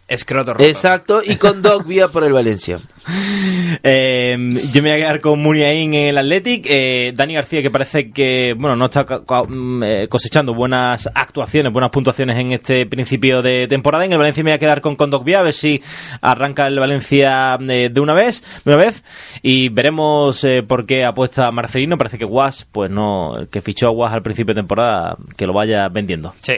Escroto 0.08 0.52
roto. 0.54 0.64
Exacto, 0.64 1.20
y 1.24 1.36
con 1.36 1.62
Doc 1.62 1.84
Vía 1.86 2.08
por 2.08 2.22
el 2.24 2.32
Valencia. 2.32 2.78
Eh, 3.82 4.36
yo 4.72 4.82
me 4.82 4.90
voy 4.90 4.90
a 4.90 4.96
quedar 4.96 5.20
con 5.20 5.40
Muniain 5.40 5.94
en 5.94 6.08
el 6.08 6.18
Athletic. 6.18 6.66
Eh, 6.68 7.12
Dani 7.14 7.34
García, 7.34 7.62
que 7.62 7.70
parece 7.70 8.10
que 8.10 8.54
bueno 8.56 8.74
no 8.74 8.86
está 8.86 9.04
mm, 9.04 9.82
eh, 9.84 10.08
cosechando 10.08 10.54
buenas 10.54 11.08
actuaciones, 11.14 11.72
buenas 11.72 11.90
puntuaciones 11.90 12.38
en 12.38 12.52
este 12.52 12.86
principio 12.86 13.42
de 13.42 13.68
temporada. 13.68 14.04
En 14.04 14.12
el 14.12 14.18
Valencia 14.18 14.42
me 14.42 14.50
voy 14.50 14.56
a 14.56 14.58
quedar 14.58 14.80
con 14.80 14.96
Condogbia, 14.96 15.40
a 15.40 15.42
ver 15.42 15.52
si 15.52 15.80
arranca 16.20 16.66
el 16.66 16.78
Valencia 16.78 17.58
eh, 17.68 17.90
de 17.92 18.00
una 18.00 18.14
vez, 18.14 18.42
de 18.64 18.74
una 18.74 18.84
vez. 18.84 19.04
Y 19.42 19.68
veremos 19.68 20.42
eh, 20.44 20.62
por 20.62 20.86
qué 20.86 21.04
apuesta 21.04 21.50
Marcelino. 21.50 21.96
Parece 21.98 22.18
que 22.18 22.24
Guas, 22.24 22.66
pues 22.70 22.90
no, 22.90 23.38
el 23.38 23.48
que 23.48 23.62
fichó 23.62 23.86
a 23.86 23.90
Guas 23.90 24.12
al 24.12 24.22
principio 24.22 24.54
de 24.54 24.60
temporada, 24.60 25.16
que 25.36 25.46
lo 25.46 25.52
vaya 25.52 25.88
vendiendo. 25.88 26.34
Sí. 26.38 26.54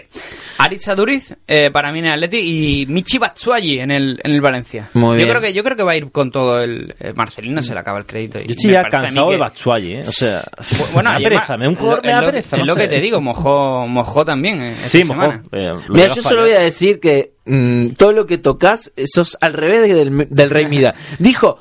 Aritz 0.59 0.89
Aduriz, 0.89 1.37
eh, 1.47 1.71
para 1.73 1.93
mí 1.93 1.99
en 1.99 2.07
el 2.07 2.13
Atleti, 2.13 2.39
y 2.39 2.87
Michi 2.87 3.19
Batshuayi 3.19 3.81
en 3.81 3.91
el, 3.91 4.21
en 4.23 4.31
el 4.31 4.41
Valencia. 4.41 4.89
Muy 4.95 5.19
yo 5.19 5.27
bien. 5.27 5.29
creo 5.29 5.41
que 5.41 5.53
Yo 5.53 5.63
creo 5.63 5.77
que 5.77 5.83
va 5.83 5.93
a 5.93 5.97
ir 5.97 6.11
con 6.11 6.31
todo 6.31 6.38
el... 6.61 6.95
eh, 7.01 7.13
Marcelino 7.15 7.63
se 7.63 7.75
le 7.75 7.81
acaba 7.81 7.99
el 7.99 8.07
crédito. 8.07 8.39
y 8.39 8.45
Yo 8.47 8.51
estoy 8.53 8.67
me 8.69 8.73
ya 8.75 8.85
cansado 8.85 9.27
que- 9.27 9.33
de 9.33 9.39
Batshuayi, 9.39 9.93
¿eh? 9.95 10.01
O 10.01 10.11
sea, 10.11 10.41
Bu- 10.59 10.93
Bueno, 10.95 11.13
me 11.15 11.21
pereza, 11.21 11.57
me 11.57 11.69
un 11.69 11.75
jugador 11.75 12.05
me 12.05 12.13
da 12.13 12.21
lo- 12.21 12.27
pereza. 12.27 12.57
Es 12.57 12.61
no 12.61 12.67
lo 12.67 12.75
sé. 12.75 12.81
que 12.81 12.89
te 12.89 13.01
digo, 13.01 13.21
mojó, 13.21 13.87
mojó 13.87 14.25
también. 14.25 14.61
eh, 14.61 14.71
esta 14.73 14.89
Sí, 14.89 15.05
mojó. 15.05 15.33
Eh, 15.53 15.73
Mira, 15.89 16.15
yo 16.15 16.23
solo 16.23 16.43
voy 16.43 16.53
a 16.53 16.61
decir 16.61 17.01
que 17.01 17.33
mm, 17.47 17.89
todo 17.99 18.13
lo 18.13 18.27
que 18.27 18.39
tocas 18.39 18.93
sos 19.13 19.37
al 19.41 19.53
revés 19.53 19.83
del, 19.95 20.27
del 20.31 20.51
Rey 20.51 20.67
Mida. 20.67 20.95
Dijo, 21.19 21.59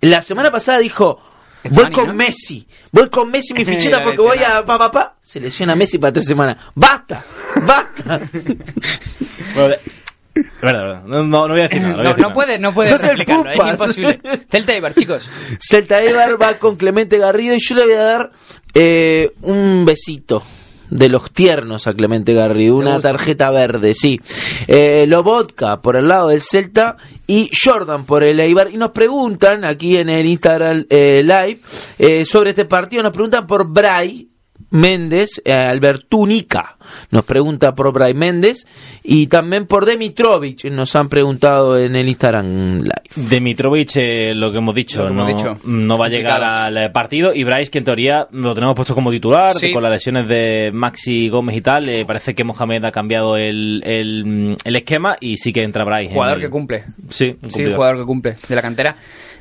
la 0.00 0.20
semana 0.22 0.50
pasada 0.50 0.78
dijo, 0.78 1.20
voy 1.64 1.72
Giovanni, 1.72 1.94
con 1.94 2.06
¿no? 2.08 2.14
Messi, 2.14 2.66
voy 2.92 3.08
con 3.08 3.30
Messi 3.30 3.54
mi 3.54 3.64
fichita 3.64 4.02
porque 4.04 4.20
voy 4.20 4.38
a 4.38 4.64
pa 4.64 4.78
pa 4.78 4.90
pa. 4.90 5.16
Se 5.20 5.40
lesiona 5.40 5.74
Messi 5.74 5.98
para 5.98 6.12
tres 6.12 6.26
semanas. 6.26 6.56
¡Basta! 6.74 7.24
¡Basta! 7.66 8.20
Bueno, 9.54 9.74
verdad. 10.62 11.02
No, 11.06 11.22
no, 11.24 11.46
no 11.46 11.54
voy 11.54 11.60
a 11.60 11.68
decir 11.68 11.82
nada. 11.82 11.94
no 11.94 12.02
voy 12.02 12.06
a 12.06 12.08
No, 12.08 12.08
decir 12.10 12.16
no 12.22 12.22
nada. 12.22 12.34
puede, 12.34 12.58
no 12.58 12.72
puede 12.74 12.90
Sos 12.90 13.04
el 13.04 13.20
es 13.20 13.28
imposible. 13.72 14.20
Celta 14.50 14.76
Ibar, 14.76 14.94
chicos. 14.94 15.28
Celta 15.60 16.02
Eibar 16.02 16.40
va 16.40 16.54
con 16.54 16.76
Clemente 16.76 17.18
Garrido 17.18 17.54
y 17.54 17.58
yo 17.60 17.74
le 17.74 17.84
voy 17.84 17.92
a 17.94 18.02
dar 18.02 18.30
eh, 18.74 19.32
un 19.42 19.84
besito 19.84 20.42
de 20.88 21.08
los 21.08 21.32
tiernos 21.32 21.88
a 21.88 21.94
Clemente 21.94 22.32
Garrido, 22.32 22.76
una 22.76 22.94
gusta? 22.94 23.10
tarjeta 23.12 23.50
verde, 23.50 23.94
sí. 23.94 24.20
Eh, 24.68 25.04
Lobotka 25.08 25.80
por 25.82 25.96
el 25.96 26.06
lado 26.08 26.28
del 26.28 26.40
Celta 26.42 26.96
y 27.26 27.50
Jordan 27.64 28.04
por 28.04 28.22
el 28.22 28.38
Eibar. 28.38 28.70
Y 28.72 28.76
nos 28.76 28.90
preguntan 28.92 29.64
aquí 29.64 29.96
en 29.96 30.08
el 30.08 30.26
Instagram 30.26 30.86
eh, 30.88 31.22
Live 31.24 31.60
eh, 31.98 32.24
sobre 32.24 32.50
este 32.50 32.66
partido, 32.66 33.02
nos 33.02 33.12
preguntan 33.12 33.46
por 33.48 33.66
Bray. 33.68 34.28
Méndez, 34.70 35.40
eh, 35.44 35.52
Albertúnica 35.52 36.76
nos 37.10 37.24
pregunta 37.24 37.74
por 37.74 37.92
Bray 37.92 38.14
Méndez 38.14 38.66
y 39.02 39.26
también 39.28 39.66
por 39.66 39.86
Demitrovic 39.86 40.64
nos 40.66 40.94
han 40.96 41.08
preguntado 41.08 41.78
en 41.78 41.96
el 41.96 42.08
Instagram 42.08 42.78
Live. 42.80 43.28
Dimitrovic, 43.28 43.90
eh, 43.96 44.32
lo 44.34 44.50
que 44.52 44.58
hemos 44.58 44.74
dicho, 44.74 44.98
Lo 45.00 45.06
que 45.06 45.12
hemos 45.12 45.28
no, 45.30 45.36
dicho. 45.36 45.58
no 45.64 45.98
va 45.98 46.06
a 46.06 46.08
llegar 46.08 46.42
al 46.42 46.76
eh, 46.76 46.90
partido. 46.90 47.32
Y 47.34 47.44
Bryce, 47.44 47.70
que 47.70 47.78
en 47.78 47.84
teoría 47.84 48.26
lo 48.32 48.54
tenemos 48.54 48.74
puesto 48.74 48.94
como 48.94 49.10
titular, 49.10 49.52
Sí. 49.54 49.72
con 49.72 49.82
las 49.82 49.92
lesiones 49.92 50.28
de 50.28 50.70
Maxi 50.72 51.28
Gómez 51.28 51.56
y 51.56 51.60
tal, 51.60 51.88
eh, 51.88 52.04
parece 52.06 52.34
que 52.34 52.44
Mohamed 52.44 52.84
ha 52.84 52.92
cambiado 52.92 53.36
el, 53.36 53.82
el, 53.84 54.56
el 54.64 54.76
esquema 54.76 55.16
y 55.20 55.36
sí 55.38 55.52
que 55.52 55.62
entra 55.62 55.84
Bryce. 55.84 56.08
en 56.08 56.12
Jugador 56.14 56.36
el- 56.36 56.42
que 56.42 56.50
cumple. 56.50 56.84
Sí, 57.08 57.36
Sí, 57.48 57.64
jugador 57.72 57.98
que 57.98 58.04
cumple 58.04 58.36
de 58.48 58.54
la 58.54 58.62
cantera. 58.62 58.96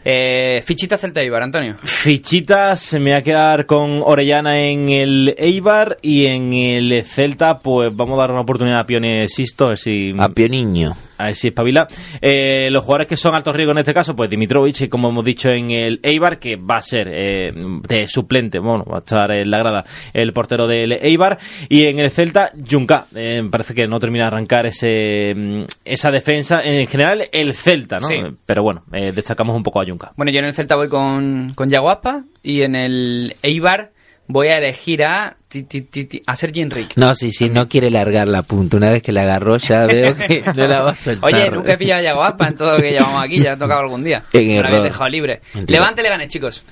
Eh, 0.07 0.61
fichita 0.63 0.99
Celta 0.99 1.23
Ibar, 1.23 1.41
Antonio. 1.41 1.77
Fichitas, 1.81 2.93
me 2.93 2.99
voy 2.99 3.11
a 3.13 3.23
quedar 3.23 3.65
con 3.65 4.03
Orellana 4.03 4.59
en 4.59 4.89
el 4.89 5.33
Eibar 5.35 5.97
y 6.03 6.27
en 6.27 6.53
el 6.53 7.03
Celta, 7.03 7.57
pues 7.57 7.89
vamos 7.95 8.13
a 8.19 8.21
dar 8.21 8.31
una 8.31 8.41
oportunidad 8.41 8.81
a 8.81 8.85
Pione 8.85 9.27
Sisto, 9.27 9.75
si, 9.75 10.13
A 10.19 10.29
Pioniño. 10.29 10.95
A 11.17 11.25
ver 11.25 11.35
si 11.35 11.47
espabila. 11.47 11.87
Eh, 12.21 12.69
los 12.71 12.83
jugadores 12.83 13.07
que 13.07 13.17
son 13.17 13.35
altos 13.35 13.55
riesgos 13.55 13.73
en 13.73 13.79
este 13.79 13.93
caso, 13.93 14.15
pues 14.15 14.29
Dimitrovic, 14.29 14.89
como 14.89 15.09
hemos 15.09 15.25
dicho 15.25 15.49
en 15.49 15.71
el 15.71 15.99
Eibar, 16.03 16.39
que 16.39 16.55
va 16.55 16.77
a 16.77 16.81
ser 16.81 17.09
eh, 17.11 17.53
de 17.87 18.07
suplente, 18.07 18.59
bueno, 18.59 18.85
va 18.85 18.97
a 18.97 18.99
estar 18.99 19.31
en 19.31 19.49
la 19.49 19.57
grada 19.59 19.85
el 20.13 20.33
portero 20.33 20.67
del 20.67 20.93
Eibar. 20.93 21.37
Y 21.69 21.85
en 21.85 21.99
el 21.99 22.11
Celta, 22.11 22.51
Junca. 22.69 23.05
Eh, 23.15 23.43
parece 23.49 23.73
que 23.73 23.87
no 23.87 23.99
termina 23.99 24.25
de 24.25 24.27
arrancar 24.27 24.65
ese, 24.65 25.33
mm, 25.35 25.63
esa 25.83 26.11
defensa. 26.11 26.61
En 26.63 26.87
general, 26.87 27.29
el 27.31 27.53
Celta, 27.53 27.97
¿no? 27.99 28.07
Sí. 28.07 28.15
Pero 28.45 28.63
bueno, 28.63 28.83
eh, 28.91 29.11
destacamos 29.11 29.55
un 29.55 29.63
poco 29.63 29.81
a 29.81 29.85
Junca. 29.85 30.13
Bueno, 30.15 30.31
yo 30.31 30.39
en 30.39 30.45
el 30.45 30.53
Celta 30.53 30.75
voy 30.75 30.89
con, 30.89 31.53
con 31.55 31.69
Yaguaspa 31.69 32.23
y 32.43 32.61
en 32.61 32.75
el 32.75 33.35
Eibar 33.41 33.91
voy 34.27 34.47
a 34.47 34.57
elegir 34.57 35.03
a, 35.03 35.37
ti, 35.47 35.63
ti, 35.63 35.81
ti, 35.81 36.21
a 36.25 36.35
Sergi 36.35 36.61
Enrique. 36.61 36.93
No, 36.97 37.13
sí, 37.15 37.31
sí, 37.31 37.49
no 37.49 37.67
quiere 37.67 37.89
largar 37.89 38.27
la 38.27 38.41
punta. 38.41 38.77
Una 38.77 38.89
vez 38.89 39.01
que 39.01 39.11
la 39.11 39.23
agarró 39.23 39.57
ya 39.57 39.85
veo 39.85 40.15
que 40.15 40.43
no 40.55 40.67
la 40.67 40.81
va 40.81 40.91
a 40.91 40.95
soltar. 40.95 41.33
Oye, 41.33 41.49
nunca 41.51 41.73
he 41.73 41.77
pillado 41.77 42.01
a 42.01 42.03
Yaguaspa 42.03 42.47
en 42.47 42.55
todo 42.55 42.75
lo 42.75 42.81
que 42.81 42.91
llevamos 42.91 43.23
aquí, 43.23 43.39
ya 43.41 43.53
he 43.53 43.57
tocado 43.57 43.81
algún 43.81 44.03
día. 44.03 44.25
Me 44.33 44.61
lo 44.61 44.67
habéis 44.67 44.83
dejado 44.83 45.09
libre. 45.09 45.41
Mentira. 45.53 45.79
Levante, 45.79 46.01
le 46.01 46.09
gané, 46.09 46.27
chicos. 46.27 46.63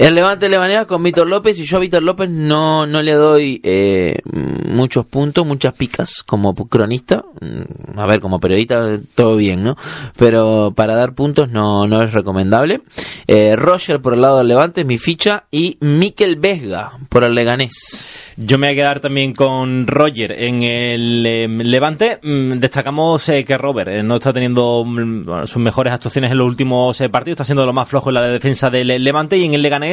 El 0.00 0.14
Levante 0.14 0.48
Lebanés 0.48 0.86
con 0.86 1.02
Víctor 1.02 1.26
López 1.26 1.58
y 1.58 1.64
yo 1.66 1.76
a 1.76 1.80
Víctor 1.80 2.02
López 2.02 2.30
no, 2.30 2.86
no 2.86 3.02
le 3.02 3.12
doy 3.12 3.60
eh, 3.62 4.18
muchos 4.32 5.04
puntos, 5.04 5.44
muchas 5.44 5.74
picas 5.74 6.22
como 6.22 6.54
cronista. 6.54 7.22
Mm, 7.42 7.98
A 7.98 8.06
ver, 8.06 8.20
como 8.20 8.40
periodista 8.40 8.98
todo 9.14 9.36
bien, 9.36 9.62
¿no? 9.62 9.76
Pero 10.16 10.72
para 10.74 10.94
dar 10.94 11.12
puntos 11.12 11.50
no, 11.50 11.86
no 11.86 12.02
es 12.02 12.14
recomendable. 12.14 12.80
Eh, 13.26 13.56
Roger 13.56 14.00
por 14.00 14.14
el 14.14 14.22
lado 14.22 14.38
del 14.38 14.48
Levante 14.48 14.80
es 14.80 14.86
mi 14.86 14.96
ficha 14.96 15.44
y 15.50 15.76
Miquel 15.82 16.36
Vesga 16.36 16.92
por 17.10 17.22
el 17.22 17.34
Leganés. 17.34 18.32
Yo 18.38 18.56
me 18.56 18.68
voy 18.68 18.72
a 18.72 18.82
quedar 18.82 19.00
también 19.00 19.34
con 19.34 19.86
Roger 19.86 20.32
en 20.32 20.62
el 20.62 21.26
eh, 21.26 21.46
Levante. 21.46 22.20
Mm, 22.22 22.52
destacamos 22.52 23.28
eh, 23.28 23.44
que 23.44 23.58
Robert 23.58 24.02
no 24.02 24.14
está 24.14 24.32
teniendo 24.32 24.82
mm, 24.82 25.44
sus 25.46 25.58
mejores 25.58 25.92
actuaciones 25.92 26.30
en 26.30 26.38
los 26.38 26.46
últimos 26.46 26.96
partidos, 27.12 27.34
está 27.34 27.44
siendo 27.44 27.66
lo 27.66 27.74
más 27.74 27.86
flojo 27.86 28.08
en 28.08 28.14
la 28.14 28.22
defensa 28.22 28.70
del 28.70 29.04
Levante 29.04 29.36
y 29.36 29.44
en 29.44 29.52
el 29.52 29.60
Leganés 29.60 29.89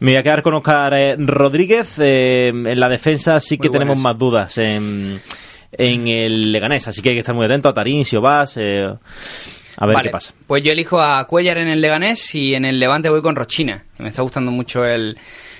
me 0.00 0.12
voy 0.12 0.18
a 0.18 0.22
quedar 0.22 0.42
con 0.42 0.54
Oscar 0.54 0.94
eh, 0.94 1.16
Rodríguez. 1.18 1.98
Eh, 1.98 2.48
en 2.48 2.80
la 2.80 2.88
defensa 2.88 3.40
sí 3.40 3.58
que 3.58 3.68
tenemos 3.68 3.98
más 3.98 4.16
dudas 4.18 4.58
en, 4.58 5.20
en 5.72 6.08
el 6.08 6.52
Leganés, 6.52 6.88
así 6.88 7.02
que 7.02 7.10
hay 7.10 7.14
que 7.16 7.20
estar 7.20 7.34
muy 7.34 7.46
atento 7.46 7.68
a 7.68 7.74
Tarín, 7.74 8.04
Siobas, 8.04 8.56
eh, 8.56 8.84
a 8.84 9.86
ver 9.86 9.94
Vale, 9.94 10.08
qué 10.08 10.12
pasa. 10.12 10.34
Pues 10.46 10.62
yo 10.62 10.72
elijo 10.72 11.00
a 11.00 11.26
Cuellar 11.26 11.58
en 11.58 11.68
el 11.68 11.80
Leganés 11.80 12.34
y 12.34 12.54
en 12.54 12.64
el 12.64 12.80
Levante 12.80 13.10
voy 13.10 13.20
con 13.20 13.36
Rochina. 13.36 13.84
Me 13.98 14.08
está 14.08 14.22
gustando 14.22 14.50
mucho 14.50 14.84
el, 14.84 15.18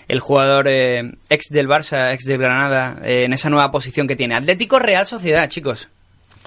el 0.09 0.20
jugador 0.20 0.68
eh, 0.68 1.12
ex 1.29 1.48
del 1.50 1.68
Barça, 1.68 2.12
ex 2.14 2.24
del 2.24 2.38
Granada, 2.38 2.98
eh, 3.05 3.24
en 3.24 3.33
esa 3.33 3.50
nueva 3.50 3.70
posición 3.70 4.07
que 4.07 4.16
tiene. 4.16 4.35
Atlético 4.35 4.79
Real 4.79 5.05
Sociedad, 5.05 5.48
chicos. 5.48 5.88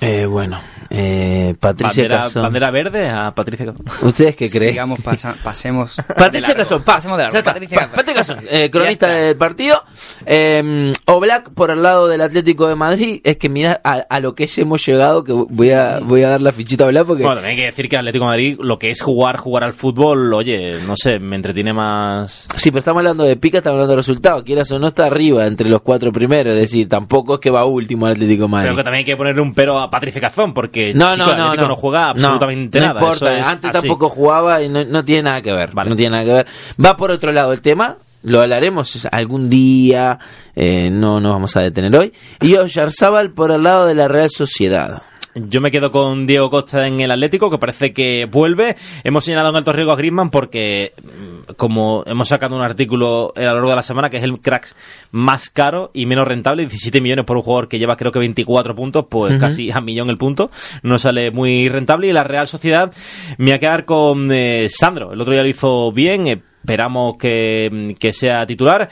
Eh, 0.02 0.26
bueno, 0.26 0.60
eh, 0.90 1.56
Patricia 1.60 2.04
Bandera, 2.04 2.22
Cazón. 2.24 2.44
bandera 2.44 2.72
verde 2.72 3.10
a 3.10 3.32
Patricia 3.32 3.66
Cazón. 3.66 3.86
¿Ustedes 4.02 4.36
qué 4.36 4.50
creen? 4.50 4.72
Sigamos, 4.72 5.02
pasa- 5.02 5.36
pasemos. 5.44 5.96
Patricia. 6.18 6.56
Cazón, 6.56 6.84
pa, 6.84 6.96
pasemos 6.96 7.18
de 7.18 7.24
largo. 7.26 7.38
está, 7.38 7.54
Patricia 7.54 7.76
pa- 7.76 7.82
Cazón. 7.82 7.96
Patricia 7.96 8.16
Cazón, 8.16 8.46
eh, 8.50 8.70
cronista 8.72 9.08
del 9.10 9.36
partido. 9.38 9.84
Eh, 10.26 10.94
Oblak 11.06 11.50
por 11.54 11.72
el 11.72 11.82
lado 11.84 12.08
del 12.08 12.22
Atlético 12.22 12.68
de 12.68 12.76
Madrid. 12.76 13.20
Es 13.24 13.38
que 13.38 13.50
mira 13.50 13.82
a, 13.84 13.94
a 14.10 14.20
lo 14.20 14.36
que 14.36 14.50
hemos 14.58 14.86
llegado, 14.86 15.24
que 15.24 15.34
voy 15.34 15.72
a, 15.72 16.00
voy 16.00 16.24
a 16.24 16.30
dar 16.30 16.42
la 16.42 16.54
fichita 16.54 16.86
a 16.86 16.88
Oblak 16.88 17.06
porque... 17.06 17.24
Bueno, 17.24 17.38
también 17.38 17.52
hay 17.58 17.62
que 17.64 17.66
decir 17.68 17.90
que 17.90 17.98
Atlético 17.98 18.26
de 18.26 18.30
Madrid, 18.30 18.58
lo 18.62 18.80
que 18.80 18.92
es 18.92 19.02
jugar, 19.02 19.38
jugar 19.38 19.64
al 19.64 19.74
fútbol, 19.74 20.34
oye, 20.34 20.80
no 20.88 20.96
sé, 20.96 21.20
me 21.20 21.36
entretiene 21.36 21.74
más. 21.74 22.48
Sí, 22.56 22.72
pero 22.72 22.80
estamos 22.80 23.00
hablando 23.02 23.26
de 23.26 23.36
pica, 23.36 23.58
estamos 23.58 23.76
hablando 23.76 23.92
de 23.94 23.98
resultados. 23.98 24.44
Quieras 24.44 24.72
o 24.72 24.80
no, 24.80 24.88
está 24.88 25.06
arriba 25.08 25.46
entre 25.46 25.70
los 25.70 25.82
cuatro 25.82 26.12
primeros. 26.12 26.54
Es 26.54 26.60
decir, 26.62 26.88
tampoco 26.88 27.36
es 27.36 27.40
que 27.42 27.50
va 27.52 27.66
último 27.66 28.08
el 28.08 28.14
Atlético 28.14 28.44
de 28.44 28.50
Madrid. 28.50 28.66
Pero 28.68 28.78
que 28.78 28.84
también 28.84 29.00
hay 29.00 29.06
que 29.06 29.18
ponerle 29.18 29.42
un 29.42 29.54
pero 29.54 29.80
a 29.80 29.89
Patricia 29.90 30.22
Cazón, 30.22 30.54
porque 30.54 30.94
No, 30.94 31.14
chico, 31.14 31.26
no, 31.28 31.36
no, 31.36 31.44
Atlético 31.46 31.68
no, 31.68 31.76
juega 31.76 32.10
absolutamente 32.10 32.80
no 32.80 32.86
nada. 32.88 33.00
importa, 33.00 33.34
eso 33.34 33.42
es 33.42 33.48
antes 33.48 33.70
así. 33.72 33.80
tampoco 33.88 34.10
jugaba 34.10 34.62
y 34.62 34.70
no, 34.70 34.84
no 34.86 35.04
tiene 35.06 35.24
nada 35.24 35.42
que 35.42 35.54
ver. 35.54 35.72
Vale. 35.74 35.90
No 35.90 35.96
tiene 35.96 36.12
nada 36.12 36.26
que 36.26 36.34
ver. 36.34 36.48
Va 36.84 36.96
por 36.96 37.12
otro 37.12 37.32
lado 37.32 37.54
el 37.54 37.62
tema. 37.62 37.98
Lo 38.22 38.42
hablaremos 38.42 39.08
algún 39.14 39.50
día, 39.50 40.20
eh, 40.54 40.90
no 40.92 41.22
nos 41.22 41.32
vamos 41.32 41.56
a 41.56 41.62
detener 41.62 41.96
hoy. 41.96 42.14
Y 42.42 42.56
Oyarzábal 42.56 43.32
por 43.32 43.52
el 43.52 43.64
lado 43.64 43.86
de 43.86 43.96
la 43.96 44.10
Real 44.10 44.30
Sociedad. 44.30 45.02
Yo 45.36 45.62
me 45.62 45.70
quedo 45.70 45.92
con 45.92 46.26
Diego 46.26 46.50
Costa 46.50 46.88
en 46.88 47.00
el 47.00 47.12
Atlético, 47.12 47.52
que 47.52 47.60
parece 47.60 47.94
que 47.94 48.26
vuelve. 48.26 48.76
Hemos 49.04 49.26
señalado 49.26 49.50
en 49.50 49.58
alto 49.58 49.72
riesgo 49.72 49.92
a 49.92 49.96
Griezmann 49.96 50.32
porque, 50.32 50.94
mm, 51.02 51.54
como 51.54 52.04
hemos 52.08 52.28
sacado 52.28 52.56
un 52.56 52.64
artículo 52.64 53.32
a 53.36 53.42
lo 53.42 53.54
largo 53.54 53.70
de 53.70 53.76
la 53.76 53.84
semana, 53.84 54.10
que 54.10 54.18
es 54.18 54.24
el 54.24 54.40
crack 54.40 54.74
más 55.12 55.50
caro 55.50 55.92
y 55.94 56.06
menos 56.08 56.28
rentable, 56.28 56.64
17 56.64 57.00
millones 57.00 57.26
por 57.26 57.38
un 57.38 57.44
jugador 57.44 57.68
que 57.68 57.78
lleva 57.78 57.96
creo 57.96 58.12
que 58.12 58.20
24 58.20 58.76
puntos, 58.76 59.06
pues 59.10 59.40
casi 59.40 59.72
a 59.72 59.82
millón 59.82 60.10
el 60.10 60.18
punto, 60.18 60.50
no 60.82 60.98
sale 60.98 61.30
muy 61.32 61.70
rentable. 61.70 62.08
Y 62.08 62.14
la 62.14 62.24
Real 62.24 62.48
Sociedad 62.48 62.92
me 63.38 63.46
voy 63.46 63.54
a 63.54 63.60
quedar 63.60 63.86
con 63.86 64.32
eh, 64.32 64.68
Sandro, 64.68 65.14
el 65.14 65.22
otro 65.22 65.34
día 65.34 65.44
lo 65.44 65.50
hizo 65.50 65.92
bien. 65.92 66.28
eh, 66.28 66.42
Esperamos 66.70 67.18
que, 67.18 67.96
que 67.98 68.14
sea 68.14 68.46
titular 68.46 68.88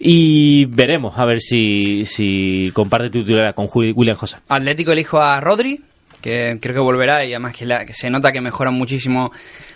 y 0.00 0.64
veremos 0.64 1.18
a 1.18 1.26
ver 1.26 1.40
si, 1.40 2.06
si 2.06 2.70
comparte 2.72 3.10
titularidad 3.10 3.54
con 3.54 3.68
William 3.74 4.16
José. 4.16 4.38
Atlético 4.48 4.92
elijo 4.92 5.20
a 5.20 5.38
Rodri, 5.38 5.78
que 6.22 6.56
creo 6.58 6.74
que 6.76 6.80
volverá 6.80 7.26
y 7.26 7.32
además 7.34 7.54
que, 7.54 7.66
la- 7.66 7.84
que 7.84 7.92
se 7.92 8.08
nota 8.08 8.32
que 8.32 8.40
mejora 8.40 8.70
muchísimo 8.70 9.30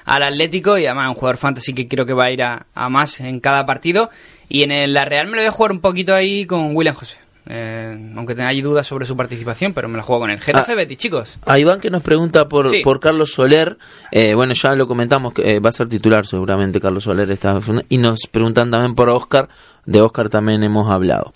al 0.07 0.23
Atlético 0.23 0.79
y 0.79 0.87
además 0.87 1.11
un 1.11 1.15
jugador 1.15 1.37
fantasy 1.37 1.75
que 1.75 1.87
creo 1.87 2.07
que 2.07 2.15
va 2.15 2.25
a 2.25 2.31
ir 2.31 2.43
a, 2.43 2.65
a 2.75 2.89
más 2.89 3.21
en 3.21 3.39
cada 3.39 3.67
partido. 3.67 4.09
Y 4.49 4.63
en 4.63 4.71
el- 4.73 4.95
la 4.95 5.05
Real 5.05 5.27
me 5.27 5.33
lo 5.33 5.43
voy 5.43 5.49
a 5.49 5.53
jugar 5.53 5.73
un 5.73 5.81
poquito 5.81 6.15
ahí 6.15 6.47
con 6.47 6.75
William 6.75 6.95
José. 6.95 7.19
Eh, 7.47 8.13
aunque 8.17 8.41
hay 8.43 8.63
dudas 8.63 8.87
sobre 8.87 9.05
su 9.07 9.17
participación, 9.17 9.73
pero 9.73 9.89
me 9.89 9.97
la 9.97 10.03
juego 10.03 10.21
con 10.23 10.31
él. 10.31 10.41
Getafe 10.41 10.73
Ah. 10.73 10.77
Betis, 10.77 10.97
chicos. 10.99 11.39
A 11.47 11.59
Iván 11.59 11.81
que 11.81 11.91
nos 11.91 12.03
pregunta 12.03 12.49
por, 12.49 12.69
Sí. 12.71 12.81
por 12.83 13.01
Carlos 13.01 13.33
Soler, 13.33 13.79
eh, 14.11 14.35
bueno, 14.35 14.55
ya 14.55 14.75
lo 14.75 14.87
comentamos, 14.87 15.35
que 15.35 15.57
eh, 15.57 15.61
va 15.61 15.71
a 15.71 15.73
ser 15.73 15.89
titular 15.89 16.25
seguramente 16.27 16.81
Carlos 16.81 17.05
Soler 17.05 17.31
esta 17.31 17.59
y 17.89 17.99
nos 17.99 18.21
preguntan 18.31 18.71
también 18.71 18.95
por 18.95 19.09
Oscar, 19.11 19.49
de 19.87 20.01
Oscar 20.01 20.29
también 20.29 20.63
hemos 20.63 20.91
hablado. 20.91 21.33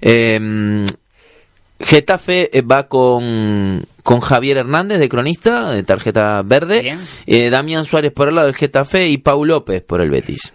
Eh, 0.00 0.84
Getafe 1.82 2.50
eh, 2.56 2.60
va 2.60 2.88
con, 2.88 3.86
con 4.02 4.20
Javier 4.20 4.58
Hernández 4.58 4.98
de 4.98 5.08
cronista, 5.08 5.70
de 5.70 5.82
tarjeta 5.82 6.42
verde, 6.44 6.96
eh, 7.26 7.48
Damián 7.48 7.86
Suárez 7.86 8.12
por 8.12 8.28
el 8.28 8.34
lado 8.34 8.48
del 8.48 8.56
Getafe 8.56 9.08
y 9.08 9.16
Pau 9.16 9.46
López 9.46 9.82
por 9.82 10.02
el 10.02 10.10
Betis. 10.10 10.52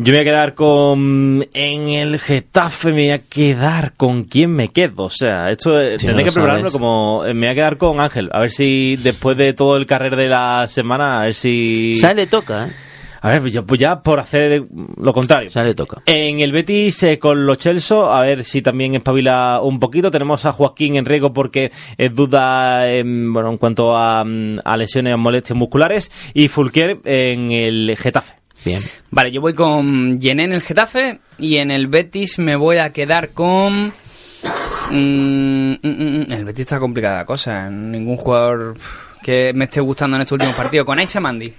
Yo 0.00 0.12
me 0.12 0.18
voy 0.18 0.20
a 0.20 0.24
quedar 0.30 0.54
con. 0.54 1.44
En 1.52 1.88
el 1.88 2.20
Getafe 2.20 2.88
me 2.92 3.02
voy 3.06 3.10
a 3.10 3.18
quedar 3.18 3.94
con 3.96 4.24
quién 4.24 4.52
me 4.52 4.68
quedo. 4.68 5.04
O 5.04 5.10
sea, 5.10 5.48
esto 5.50 5.80
eh, 5.80 5.98
Si 5.98 6.06
tendré 6.06 6.24
no 6.24 6.26
que 6.26 6.30
sabes. 6.32 6.72
como. 6.72 7.24
eh, 7.26 7.34
Me 7.34 7.46
voy 7.46 7.52
a 7.52 7.54
quedar 7.56 7.76
con 7.76 8.00
Ángel. 8.00 8.28
A 8.32 8.38
ver 8.40 8.50
si 8.52 8.94
después 8.96 9.36
de 9.36 9.54
todo 9.54 9.76
el 9.76 9.86
carrer 9.86 10.14
de 10.14 10.28
la 10.28 10.66
semana, 10.68 11.18
a 11.20 11.24
ver 11.24 11.34
si. 11.34 11.94
Ya 11.96 12.14
le 12.14 12.28
toca, 12.28 12.66
¿eh? 12.68 12.72
A 13.20 13.32
ver, 13.32 13.44
yo, 13.50 13.66
pues 13.66 13.80
ya 13.80 14.00
por 14.00 14.20
hacer 14.20 14.62
lo 14.98 15.12
contrario. 15.12 15.50
Ya 15.50 15.64
le 15.64 15.74
toca. 15.74 16.00
En 16.06 16.38
el 16.38 16.52
Betis 16.52 17.02
eh, 17.02 17.18
con 17.18 17.44
los 17.44 17.58
Chelsea, 17.58 17.96
a 17.98 18.20
ver 18.20 18.44
si 18.44 18.62
también 18.62 18.94
espabila 18.94 19.60
un 19.60 19.80
poquito. 19.80 20.12
Tenemos 20.12 20.46
a 20.46 20.52
Joaquín 20.52 20.94
en 20.94 21.06
riesgo 21.06 21.32
porque 21.32 21.72
es 21.96 22.14
duda 22.14 22.88
en, 22.88 23.32
bueno, 23.32 23.50
en 23.50 23.56
cuanto 23.58 23.96
a, 23.96 24.22
mm, 24.22 24.60
a 24.64 24.76
lesiones 24.76 25.12
o 25.14 25.18
molestias 25.18 25.58
musculares. 25.58 26.12
Y 26.34 26.46
Fulquier 26.46 26.98
en 27.04 27.50
el 27.50 27.96
Getafe. 27.96 28.37
Bien. 28.64 28.80
Vale, 29.10 29.30
yo 29.30 29.40
voy 29.40 29.54
con 29.54 30.18
Yené 30.18 30.44
en 30.44 30.52
el 30.52 30.62
Getafe 30.62 31.20
y 31.38 31.56
en 31.56 31.70
el 31.70 31.86
Betis 31.86 32.38
me 32.38 32.56
voy 32.56 32.78
a 32.78 32.92
quedar 32.92 33.30
con... 33.30 33.92
Mm, 34.90 35.72
mm, 35.72 35.78
mm, 35.82 36.32
el 36.32 36.44
Betis 36.44 36.62
está 36.62 36.78
complicada 36.78 37.18
la 37.18 37.26
cosa. 37.26 37.68
Ningún 37.68 38.16
jugador 38.16 38.76
que 39.22 39.52
me 39.54 39.64
esté 39.64 39.80
gustando 39.80 40.16
en 40.16 40.22
este 40.22 40.34
último 40.34 40.52
partido. 40.52 40.84
Con 40.84 40.98
Aisa 40.98 41.20
Mandi. 41.20 41.52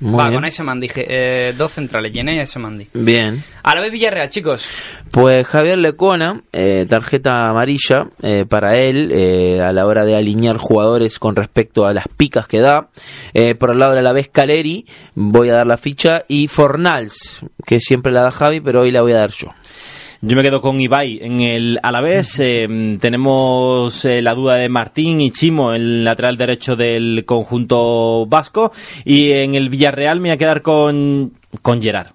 Muy 0.00 0.18
Va, 0.18 0.24
bien. 0.24 0.34
con 0.34 0.44
Aisa 0.44 0.62
Mandi. 0.64 0.88
eh, 0.96 1.54
dos 1.56 1.72
centrales, 1.72 2.12
Yené 2.12 2.34
y 2.42 2.58
Mandi. 2.58 2.88
Bien. 2.92 3.42
A 3.62 3.74
la 3.74 3.80
vez 3.80 3.92
Villarreal, 3.92 4.28
chicos. 4.28 4.68
Pues 5.10 5.46
Javier 5.46 5.78
Lecuona, 5.78 6.42
eh, 6.52 6.86
tarjeta 6.88 7.48
amarilla 7.48 8.08
eh, 8.22 8.44
para 8.48 8.76
él 8.78 9.12
eh, 9.14 9.60
a 9.62 9.72
la 9.72 9.86
hora 9.86 10.04
de 10.04 10.16
alinear 10.16 10.56
jugadores 10.56 11.18
con 11.18 11.36
respecto 11.36 11.86
a 11.86 11.94
las 11.94 12.06
picas 12.08 12.46
que 12.48 12.60
da. 12.60 12.88
Eh, 13.32 13.54
por 13.54 13.70
el 13.70 13.78
lado 13.78 13.94
de 13.94 14.02
la 14.02 14.12
vez 14.12 14.28
Caleri, 14.28 14.86
voy 15.14 15.48
a 15.50 15.54
dar 15.54 15.66
la 15.66 15.76
ficha. 15.76 16.24
Y 16.28 16.48
Fornals, 16.48 17.40
que 17.64 17.80
siempre 17.80 18.12
la 18.12 18.22
da 18.22 18.30
Javi, 18.30 18.60
pero 18.60 18.80
hoy 18.82 18.90
la 18.90 19.00
voy 19.02 19.12
a 19.12 19.18
dar 19.18 19.30
yo. 19.30 19.48
Yo 20.26 20.36
me 20.36 20.42
quedo 20.42 20.62
con 20.62 20.80
Ibai 20.80 21.18
en 21.20 21.40
el 21.42 21.78
Alavés. 21.82 22.40
Eh, 22.40 22.96
tenemos 22.98 24.06
eh, 24.06 24.22
la 24.22 24.32
duda 24.32 24.54
de 24.54 24.70
Martín 24.70 25.20
y 25.20 25.30
Chimo, 25.30 25.74
el 25.74 26.02
lateral 26.02 26.38
derecho 26.38 26.76
del 26.76 27.24
conjunto 27.26 28.24
vasco. 28.24 28.72
Y 29.04 29.32
en 29.32 29.54
el 29.54 29.68
Villarreal 29.68 30.20
me 30.20 30.30
voy 30.30 30.34
a 30.34 30.38
quedar 30.38 30.62
con, 30.62 31.34
con 31.60 31.82
Gerard. 31.82 32.12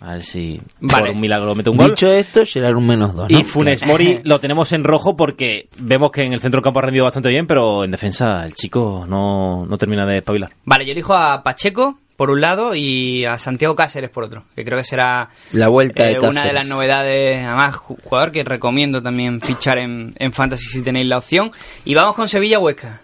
A 0.00 0.14
ver 0.14 0.24
si 0.24 0.58
Vale. 0.80 1.08
por 1.08 1.14
un 1.16 1.20
milagro 1.20 1.54
mete 1.54 1.68
un 1.68 1.76
gol. 1.76 1.90
Dicho 1.90 2.10
esto, 2.10 2.46
Gerard 2.46 2.76
un 2.76 2.86
menos 2.86 3.14
dos. 3.14 3.30
¿no? 3.30 3.38
Y 3.38 3.44
Funes 3.44 3.84
Mori 3.86 4.20
lo 4.24 4.40
tenemos 4.40 4.72
en 4.72 4.82
rojo 4.82 5.14
porque 5.14 5.68
vemos 5.78 6.12
que 6.12 6.22
en 6.22 6.32
el 6.32 6.40
centro 6.40 6.58
del 6.60 6.64
campo 6.64 6.78
ha 6.78 6.82
rendido 6.82 7.04
bastante 7.04 7.28
bien, 7.28 7.46
pero 7.46 7.84
en 7.84 7.90
defensa 7.90 8.42
el 8.46 8.54
chico 8.54 9.04
no, 9.06 9.66
no 9.66 9.76
termina 9.76 10.06
de 10.06 10.16
espabilar. 10.18 10.52
Vale, 10.64 10.86
yo 10.86 10.92
elijo 10.92 11.12
a 11.12 11.42
Pacheco 11.42 11.98
por 12.16 12.30
un 12.30 12.40
lado 12.40 12.74
y 12.74 13.24
a 13.24 13.38
Santiago 13.38 13.74
Cáceres 13.74 14.10
por 14.10 14.24
otro, 14.24 14.44
que 14.54 14.64
creo 14.64 14.78
que 14.78 14.84
será 14.84 15.30
La 15.52 15.68
vuelta 15.68 16.04
de 16.04 16.12
eh, 16.12 16.18
una 16.20 16.44
de 16.44 16.52
las 16.52 16.66
novedades, 16.68 17.44
además 17.44 17.74
ju- 17.74 17.96
jugador 18.04 18.30
que 18.32 18.44
recomiendo 18.44 19.02
también 19.02 19.40
fichar 19.40 19.78
en, 19.78 20.12
en 20.18 20.32
Fantasy 20.32 20.66
si 20.66 20.82
tenéis 20.82 21.06
la 21.08 21.18
opción. 21.18 21.50
Y 21.84 21.94
vamos 21.94 22.14
con 22.14 22.28
Sevilla 22.28 22.58
Huesca. 22.58 23.00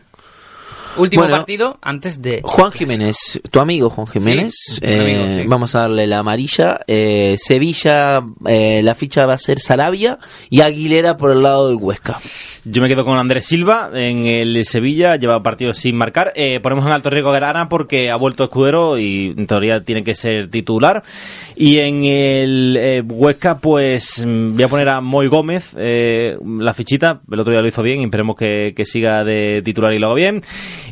Último 0.96 1.22
Bueno, 1.22 1.37
partido 1.37 1.79
antes 1.83 2.20
de 2.20 2.40
Juan 2.42 2.72
Jiménez, 2.72 3.40
tu 3.50 3.61
amigo 3.61 3.90
Juan 3.90 4.07
Jiménez, 4.07 4.55
Sí, 4.57 4.79
eh, 4.83 5.00
amigo, 5.00 5.42
sí. 5.42 5.48
vamos 5.48 5.74
a 5.74 5.81
darle 5.81 6.07
la 6.07 6.18
amarilla. 6.18 6.81
Eh, 6.87 7.37
Sevilla, 7.38 8.20
eh, 8.46 8.81
la 8.83 8.94
ficha 8.94 9.24
va 9.26 9.35
a 9.35 9.38
ser 9.38 9.61
Sarabia 9.61 10.18
y 10.48 10.61
Aguilera 10.62 11.16
por 11.16 11.31
el 11.31 11.42
lado 11.42 11.68
del 11.68 11.76
Huesca. 11.76 12.18
Yo 12.64 12.83
me 12.83 12.88
quedo 12.88 13.05
con 13.05 13.16
Andrés 13.18 13.46
Silva 13.46 13.90
en 13.94 14.26
el 14.26 14.64
Sevilla, 14.66 15.16
lleva 15.16 15.42
partidos 15.42 15.79
sin 15.79 15.96
marcar. 15.96 16.33
Eh, 16.35 16.61
ponemos 16.61 16.85
en 16.85 16.92
alto 16.92 17.09
riesgo 17.09 17.31
a 17.31 17.35
Grana 17.35 17.68
porque 17.68 18.11
ha 18.11 18.16
vuelto 18.16 18.44
Escudero 18.44 18.98
y 18.98 19.35
en 19.37 19.46
teoría 19.46 19.81
tiene 19.83 20.05
que 20.05 20.14
ser 20.14 20.50
titular. 20.50 21.03
Y 21.62 21.76
en 21.78 22.04
el 22.04 22.74
eh, 22.80 23.02
Huesca, 23.06 23.58
pues 23.58 24.24
mm, 24.26 24.54
voy 24.54 24.62
a 24.64 24.68
poner 24.68 24.88
a 24.88 25.02
Moy 25.02 25.26
Gómez 25.26 25.74
eh, 25.78 26.34
la 26.58 26.72
fichita. 26.72 27.20
El 27.30 27.38
otro 27.38 27.52
día 27.52 27.60
lo 27.60 27.68
hizo 27.68 27.82
bien 27.82 28.00
y 28.00 28.04
esperemos 28.04 28.34
que, 28.34 28.72
que 28.74 28.86
siga 28.86 29.22
de 29.24 29.60
titular 29.62 29.92
y 29.92 29.98
lo 29.98 30.06
haga 30.06 30.14
bien. 30.14 30.42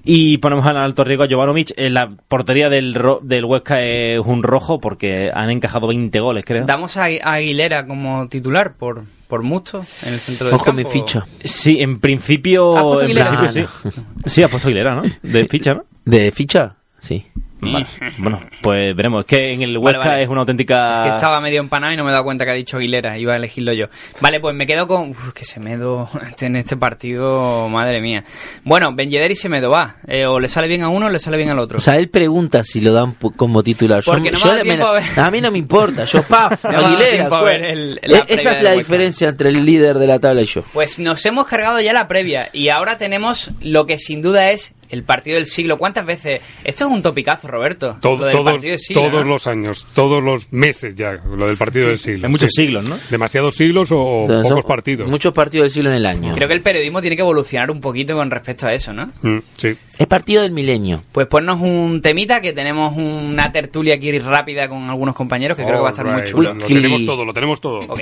Y 0.04 0.36
ponemos 0.36 0.70
en 0.70 0.76
alto 0.76 1.04
riesgo 1.04 1.24
a 1.24 1.28
Jovanovic. 1.30 1.72
En 1.78 1.94
la 1.94 2.10
portería 2.28 2.68
del, 2.68 2.94
ro- 2.94 3.20
del 3.22 3.46
Huesca 3.46 3.82
es 3.82 4.20
un 4.22 4.42
rojo 4.42 4.78
porque 4.78 5.30
han 5.32 5.48
encajado 5.48 5.86
20 5.86 6.20
goles, 6.20 6.44
creo. 6.44 6.66
Damos 6.66 6.98
a, 6.98 7.04
a 7.04 7.32
Aguilera 7.32 7.86
como 7.86 8.28
titular 8.28 8.74
por, 8.74 9.04
por 9.26 9.42
Musto 9.42 9.86
en 10.06 10.12
el 10.12 10.20
centro 10.20 10.48
del 10.48 10.56
Ojo 10.56 10.70
mi 10.74 10.82
campo. 10.82 10.90
ficha. 10.98 11.26
Sí, 11.42 11.78
en 11.80 11.98
principio. 11.98 12.76
¿Has 12.76 12.82
puesto 12.82 13.04
en 13.04 13.06
Aguilera? 13.06 13.38
principio 13.38 13.68
sí. 13.90 14.00
Sí, 14.26 14.42
ha 14.42 14.48
puesto 14.48 14.68
Aguilera, 14.68 14.94
¿no? 14.96 15.02
De 15.22 15.46
ficha, 15.46 15.72
¿no? 15.72 15.84
¿De 16.04 16.30
ficha? 16.30 16.74
Sí. 16.98 17.24
Vale. 17.60 17.86
Bueno, 18.18 18.40
pues 18.62 18.94
veremos. 18.96 19.20
Es 19.20 19.26
que 19.26 19.52
en 19.52 19.62
el 19.62 19.78
Huesca 19.78 19.98
vale. 20.08 20.22
es 20.22 20.28
una 20.28 20.40
auténtica. 20.40 20.90
Es 21.04 21.10
que 21.10 21.16
estaba 21.16 21.40
medio 21.40 21.60
empanado 21.60 21.92
y 21.92 21.96
no 21.96 22.04
me 22.04 22.10
he 22.10 22.12
dado 22.12 22.24
cuenta 22.24 22.44
que 22.44 22.50
ha 22.50 22.54
dicho 22.54 22.76
Aguilera, 22.76 23.18
iba 23.18 23.32
a 23.34 23.36
elegirlo 23.36 23.72
yo. 23.72 23.86
Vale, 24.20 24.40
pues 24.40 24.54
me 24.54 24.66
quedo 24.66 24.86
con... 24.86 25.10
Uf, 25.10 25.32
que 25.32 25.44
Semedo 25.44 26.08
en 26.40 26.56
este 26.56 26.76
partido, 26.76 27.68
madre 27.68 28.00
mía. 28.00 28.24
Bueno, 28.64 28.92
Ben 28.94 29.10
Yedder 29.10 29.30
y 29.30 29.36
Semedo 29.36 29.70
va. 29.70 29.96
Eh, 30.06 30.26
o 30.26 30.38
le 30.40 30.48
sale 30.48 30.68
bien 30.68 30.82
a 30.82 30.88
uno 30.88 31.06
o 31.06 31.08
le 31.10 31.18
sale 31.18 31.36
bien 31.36 31.48
al 31.50 31.58
otro. 31.58 31.78
O 31.78 31.80
sea, 31.80 31.96
él 31.96 32.08
pregunta 32.08 32.64
si 32.64 32.80
lo 32.80 32.92
dan 32.92 33.14
como 33.36 33.62
titular. 33.62 34.02
Yo- 34.02 34.12
Porque 34.12 34.30
no 34.30 34.38
me 34.38 34.44
yo 34.44 34.56
da 34.56 34.62
tiempo 34.62 34.86
a 34.86 34.92
ver. 34.92 35.04
a 35.16 35.30
mí 35.30 35.40
no 35.40 35.50
me 35.50 35.58
importa. 35.58 36.04
Yo, 36.04 36.22
paf, 36.28 36.64
No 36.64 36.78
Aguilera. 36.86 37.28
ver 37.42 37.64
el- 37.64 37.94
la 38.02 38.24
previa 38.24 38.24
Esa 38.28 38.52
es 38.56 38.62
la 38.62 38.72
diferencia 38.72 39.28
entre 39.28 39.48
el 39.50 39.64
líder 39.64 39.98
de 39.98 40.06
la 40.06 40.18
tabla 40.18 40.42
y 40.42 40.46
yo. 40.46 40.62
Pues 40.72 40.98
nos 40.98 41.24
hemos 41.26 41.46
cargado 41.46 41.80
ya 41.80 41.92
la 41.92 42.08
previa 42.08 42.48
y 42.52 42.68
ahora 42.68 42.98
tenemos 42.98 43.50
lo 43.60 43.86
que 43.86 43.98
sin 43.98 44.22
duda 44.22 44.50
es 44.50 44.74
el 44.90 45.02
partido 45.02 45.36
del 45.36 45.46
siglo. 45.46 45.78
¿Cuántas 45.78 46.04
veces? 46.06 46.40
Esto 46.64 46.86
es 46.86 46.90
un 46.90 47.02
topicazo, 47.02 47.48
Roberto. 47.48 47.96
Todo- 48.00 48.18
lo 48.18 48.24
del 48.26 48.32
todos 48.32 48.52
partido 48.52 48.70
del 48.70 48.78
siglo, 48.78 49.02
todos 49.02 49.24
¿no? 49.24 49.30
los 49.32 49.46
años, 49.46 49.86
todos 49.94 50.22
los 50.22 50.52
meses 50.52 50.94
ya, 50.94 51.12
lo 51.12 51.46
del 51.48 51.56
partido 51.56 51.88
del 51.88 51.98
siglo. 51.98 52.26
Hay 52.26 52.30
muchos 52.32 52.50
Sí. 52.54 52.64
siglos, 52.66 52.88
¿no? 52.88 52.96
Demasiados 53.10 53.54
siglos 53.56 53.92
o, 53.92 53.98
O 54.18 54.26
sea, 54.26 54.42
pocos 54.42 54.64
partidos. 54.64 55.08
Muchos 55.08 55.32
partidos 55.32 55.64
del 55.64 55.70
siglo 55.70 55.90
en 55.90 55.96
el 55.96 56.06
año. 56.06 56.34
Creo 56.34 56.48
que 56.48 56.54
el 56.54 56.62
periodismo 56.62 57.00
tiene 57.00 57.16
que 57.16 57.22
evolucionar 57.22 57.70
un 57.70 57.80
poquito 57.80 58.14
con 58.14 58.30
respecto 58.30 58.66
a 58.66 58.74
eso, 58.74 58.92
¿no? 58.92 59.10
Mm, 59.22 59.38
sí. 59.56 59.74
Es 59.98 60.06
partido 60.06 60.42
del 60.42 60.52
milenio. 60.52 61.02
Pues 61.12 61.26
ponnos 61.26 61.60
un 61.60 62.00
temita 62.02 62.40
que 62.40 62.52
tenemos 62.52 62.96
una 62.96 63.50
tertulia 63.52 63.94
aquí 63.94 64.16
rápida 64.18 64.68
con 64.68 64.88
algunos 64.88 65.14
compañeros 65.14 65.56
que 65.56 65.64
creo 65.64 65.76
que 65.76 65.82
va 65.82 65.88
a 65.88 65.90
estar 65.90 66.06
muy 66.06 66.24
chulo. 66.24 66.54
Lo 66.54 66.66
tenemos 66.66 67.04
todo, 67.04 67.24
lo 67.24 67.32
tenemos 67.34 67.60
todo. 67.60 67.78
Ok. 67.80 68.00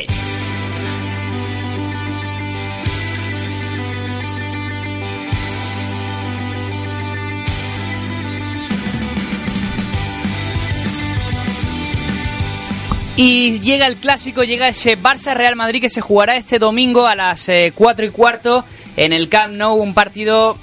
Y 13.18 13.60
llega 13.60 13.86
el 13.86 13.96
clásico, 13.96 14.44
llega 14.44 14.68
ese 14.68 14.98
Barça 14.98 15.34
Real 15.34 15.56
Madrid 15.56 15.80
que 15.80 15.88
se 15.88 16.02
jugará 16.02 16.36
este 16.36 16.58
domingo 16.58 17.06
a 17.06 17.14
las 17.14 17.50
4 17.74 18.04
y 18.04 18.10
cuarto 18.10 18.62
en 18.94 19.14
el 19.14 19.30
Camp 19.30 19.54
Nou, 19.54 19.80
un 19.80 19.94
partido 19.94 20.58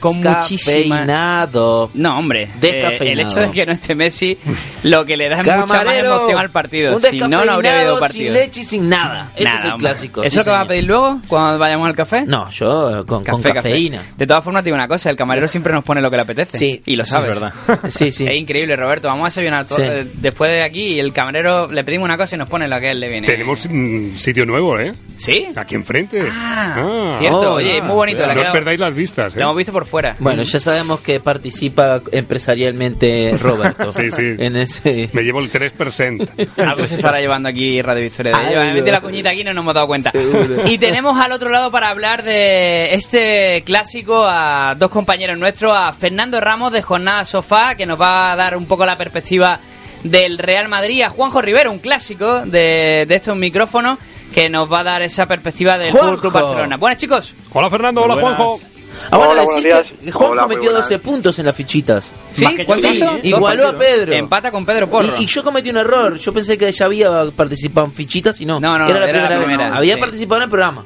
con. 0.00 0.20
Descafeinado. 0.20 1.90
No, 1.94 2.18
hombre, 2.18 2.42
eh, 2.44 2.50
Descafeinado. 2.60 3.10
el 3.10 3.20
hecho 3.20 3.40
de 3.40 3.50
que 3.50 3.66
no 3.66 3.72
esté 3.72 3.94
Messi 3.94 4.38
lo 4.84 5.04
que 5.04 5.16
le 5.16 5.28
da 5.28 5.38
mucha 5.38 5.56
más 5.58 5.70
Camarero, 5.70 6.16
emoción 6.16 6.38
al 6.38 6.50
partido. 6.50 6.96
Un 6.96 7.00
Si 7.02 7.18
no, 7.18 7.28
no 7.44 7.52
habría 7.52 7.80
habido 7.80 7.94
descafeinado 7.94 8.00
partido. 8.00 8.24
Sin 8.24 8.32
leche 8.34 8.60
y 8.60 8.64
sin 8.64 8.88
nada. 8.88 9.30
Ese 9.34 9.44
Nada, 9.44 9.58
es 9.58 9.64
el 9.64 9.70
hombre. 9.72 9.88
clásico. 9.90 10.22
¿Eso 10.22 10.38
sí, 10.40 10.44
que 10.44 10.50
va 10.50 10.60
a 10.60 10.64
pedir 10.66 10.84
luego 10.84 11.20
cuando 11.28 11.58
vayamos 11.58 11.88
al 11.88 11.94
café? 11.96 12.24
No, 12.26 12.50
yo 12.50 13.04
con, 13.06 13.24
con 13.24 13.24
Café, 13.24 13.42
café. 13.54 13.68
cafeína. 13.70 14.02
De 14.16 14.26
todas 14.26 14.42
formas, 14.44 14.62
te 14.62 14.66
digo 14.66 14.76
una 14.76 14.88
cosa: 14.88 15.10
el 15.10 15.16
camarero 15.16 15.48
siempre 15.48 15.72
nos 15.72 15.84
pone 15.84 16.00
lo 16.00 16.10
que 16.10 16.16
le 16.16 16.22
apetece. 16.22 16.58
Sí, 16.58 16.82
y 16.86 16.96
lo 16.96 17.02
eso 17.04 17.16
es 17.18 17.22
sabes. 17.22 17.40
verdad. 17.40 17.80
Sí, 17.90 18.12
sí. 18.12 18.26
Es 18.26 18.38
increíble, 18.38 18.76
Roberto. 18.76 19.08
Vamos 19.08 19.24
a 19.24 19.28
desayunar 19.28 19.64
todo, 19.66 19.76
Sí. 19.78 19.82
eh, 19.84 20.06
después 20.14 20.50
de 20.50 20.62
aquí 20.62 20.82
y 20.94 20.98
el 20.98 21.12
camarero 21.12 21.70
le 21.70 21.84
pedimos 21.84 22.04
una 22.04 22.16
cosa 22.16 22.36
y 22.36 22.38
nos 22.38 22.48
pone 22.48 22.68
lo 22.68 22.78
que 22.80 22.88
a 22.88 22.92
él 22.92 23.00
le 23.00 23.08
viene. 23.08 23.26
Tenemos 23.26 23.64
un 23.66 24.12
sitio 24.16 24.44
nuevo, 24.46 24.78
¿eh? 24.78 24.92
¿Sí? 25.16 25.46
Aquí 25.54 25.74
enfrente. 25.74 26.22
Ah, 26.30 27.16
cierto. 27.18 27.52
Oh, 27.52 27.54
Oye, 27.54 27.78
ah, 27.82 27.84
muy 27.84 27.94
bonito. 27.94 28.26
No 28.26 28.40
os 28.40 28.48
perdáis 28.48 28.80
las 28.80 28.94
vistas, 28.94 29.34
¿eh? 29.34 29.38
Lo 29.38 29.44
hemos 29.46 29.56
visto 29.56 29.69
por 29.70 29.86
fuera. 29.86 30.16
Bueno, 30.18 30.42
ya 30.42 30.60
sabemos 30.60 31.00
que 31.00 31.20
participa 31.20 32.00
empresarialmente 32.12 33.36
Roberto. 33.40 33.92
Sí, 34.00 34.10
sí. 34.10 34.34
En 34.38 34.56
ese... 34.56 35.10
Me 35.12 35.22
llevo 35.22 35.40
el 35.40 35.50
3%. 35.52 36.48
Algo 36.56 36.86
se 36.86 36.94
estará 36.94 37.20
llevando 37.20 37.48
aquí 37.48 37.82
Radio 37.82 38.02
Victoria. 38.02 38.32
De 38.32 38.38
Algo. 38.38 38.50
ello. 38.50 38.60
Me 38.60 38.74
metí 38.74 38.90
la 38.90 39.00
cuñita 39.00 39.30
aquí 39.30 39.40
y 39.40 39.44
no 39.44 39.52
nos 39.52 39.62
hemos 39.62 39.74
dado 39.74 39.86
cuenta. 39.86 40.10
Seguro. 40.10 40.66
Y 40.66 40.78
tenemos 40.78 41.18
al 41.18 41.32
otro 41.32 41.50
lado 41.50 41.70
para 41.70 41.88
hablar 41.90 42.22
de 42.22 42.94
este 42.94 43.62
clásico 43.66 44.24
a 44.26 44.74
dos 44.78 44.90
compañeros 44.90 45.38
nuestros, 45.38 45.74
a 45.76 45.92
Fernando 45.92 46.40
Ramos 46.40 46.72
de 46.72 46.82
Jornada 46.82 47.24
Sofá, 47.24 47.74
que 47.74 47.84
nos 47.86 48.00
va 48.00 48.32
a 48.32 48.36
dar 48.36 48.56
un 48.56 48.66
poco 48.66 48.86
la 48.86 48.96
perspectiva 48.96 49.60
del 50.02 50.38
Real 50.38 50.68
Madrid, 50.68 51.02
a 51.02 51.10
Juanjo 51.10 51.42
Rivero, 51.42 51.70
un 51.70 51.78
clásico 51.78 52.40
de, 52.46 53.04
de 53.06 53.14
estos 53.14 53.36
micrófonos, 53.36 53.98
que 54.32 54.48
nos 54.48 54.72
va 54.72 54.80
a 54.80 54.84
dar 54.84 55.02
esa 55.02 55.26
perspectiva 55.26 55.76
del 55.76 55.92
Club 55.92 56.32
Barcelona. 56.32 56.76
Buenas 56.76 56.98
chicos. 56.98 57.34
Hola 57.52 57.68
Fernando, 57.68 58.02
hola 58.02 58.14
buenas. 58.14 58.36
Juanjo. 58.38 58.60
Ah, 59.10 59.16
bueno, 59.16 59.32
Hola, 59.32 59.40
decir 59.42 59.62
buenos 59.72 59.86
que. 59.86 60.12
Juanjo 60.12 60.32
Hola, 60.32 60.46
muy 60.46 60.54
metió 60.56 60.70
buenas. 60.70 60.88
12 60.88 60.98
puntos 61.00 61.38
en 61.38 61.46
las 61.46 61.56
fichitas. 61.56 62.14
¿Sí? 62.30 62.44
Más 62.44 62.52
que 62.54 62.60
yo, 62.60 62.66
¿Cuánto 62.66 62.88
sí, 62.88 62.94
hizo? 62.96 63.10
sí. 63.22 63.28
Igualó 63.28 63.68
a 63.68 63.78
Pedro. 63.78 64.12
Empata 64.12 64.50
con 64.50 64.66
Pedro 64.66 64.88
Porro. 64.88 65.14
Y, 65.18 65.22
y 65.24 65.26
yo 65.26 65.42
cometí 65.42 65.70
un 65.70 65.78
error. 65.78 66.18
Yo 66.18 66.32
pensé 66.32 66.56
que 66.58 66.68
ella 66.68 66.86
había 66.86 67.10
participado 67.34 67.86
en 67.86 67.92
fichitas 67.92 68.40
y 68.40 68.46
no. 68.46 68.60
No, 68.60 68.78
no, 68.78 68.84
era, 68.88 68.94
no, 68.94 69.00
la 69.00 69.08
era 69.10 69.30
la 69.30 69.44
primera 69.44 69.64
vez. 69.66 69.74
Había 69.76 69.94
sí. 69.94 70.00
participado 70.00 70.36
en 70.40 70.42
el 70.44 70.50
programa, 70.50 70.84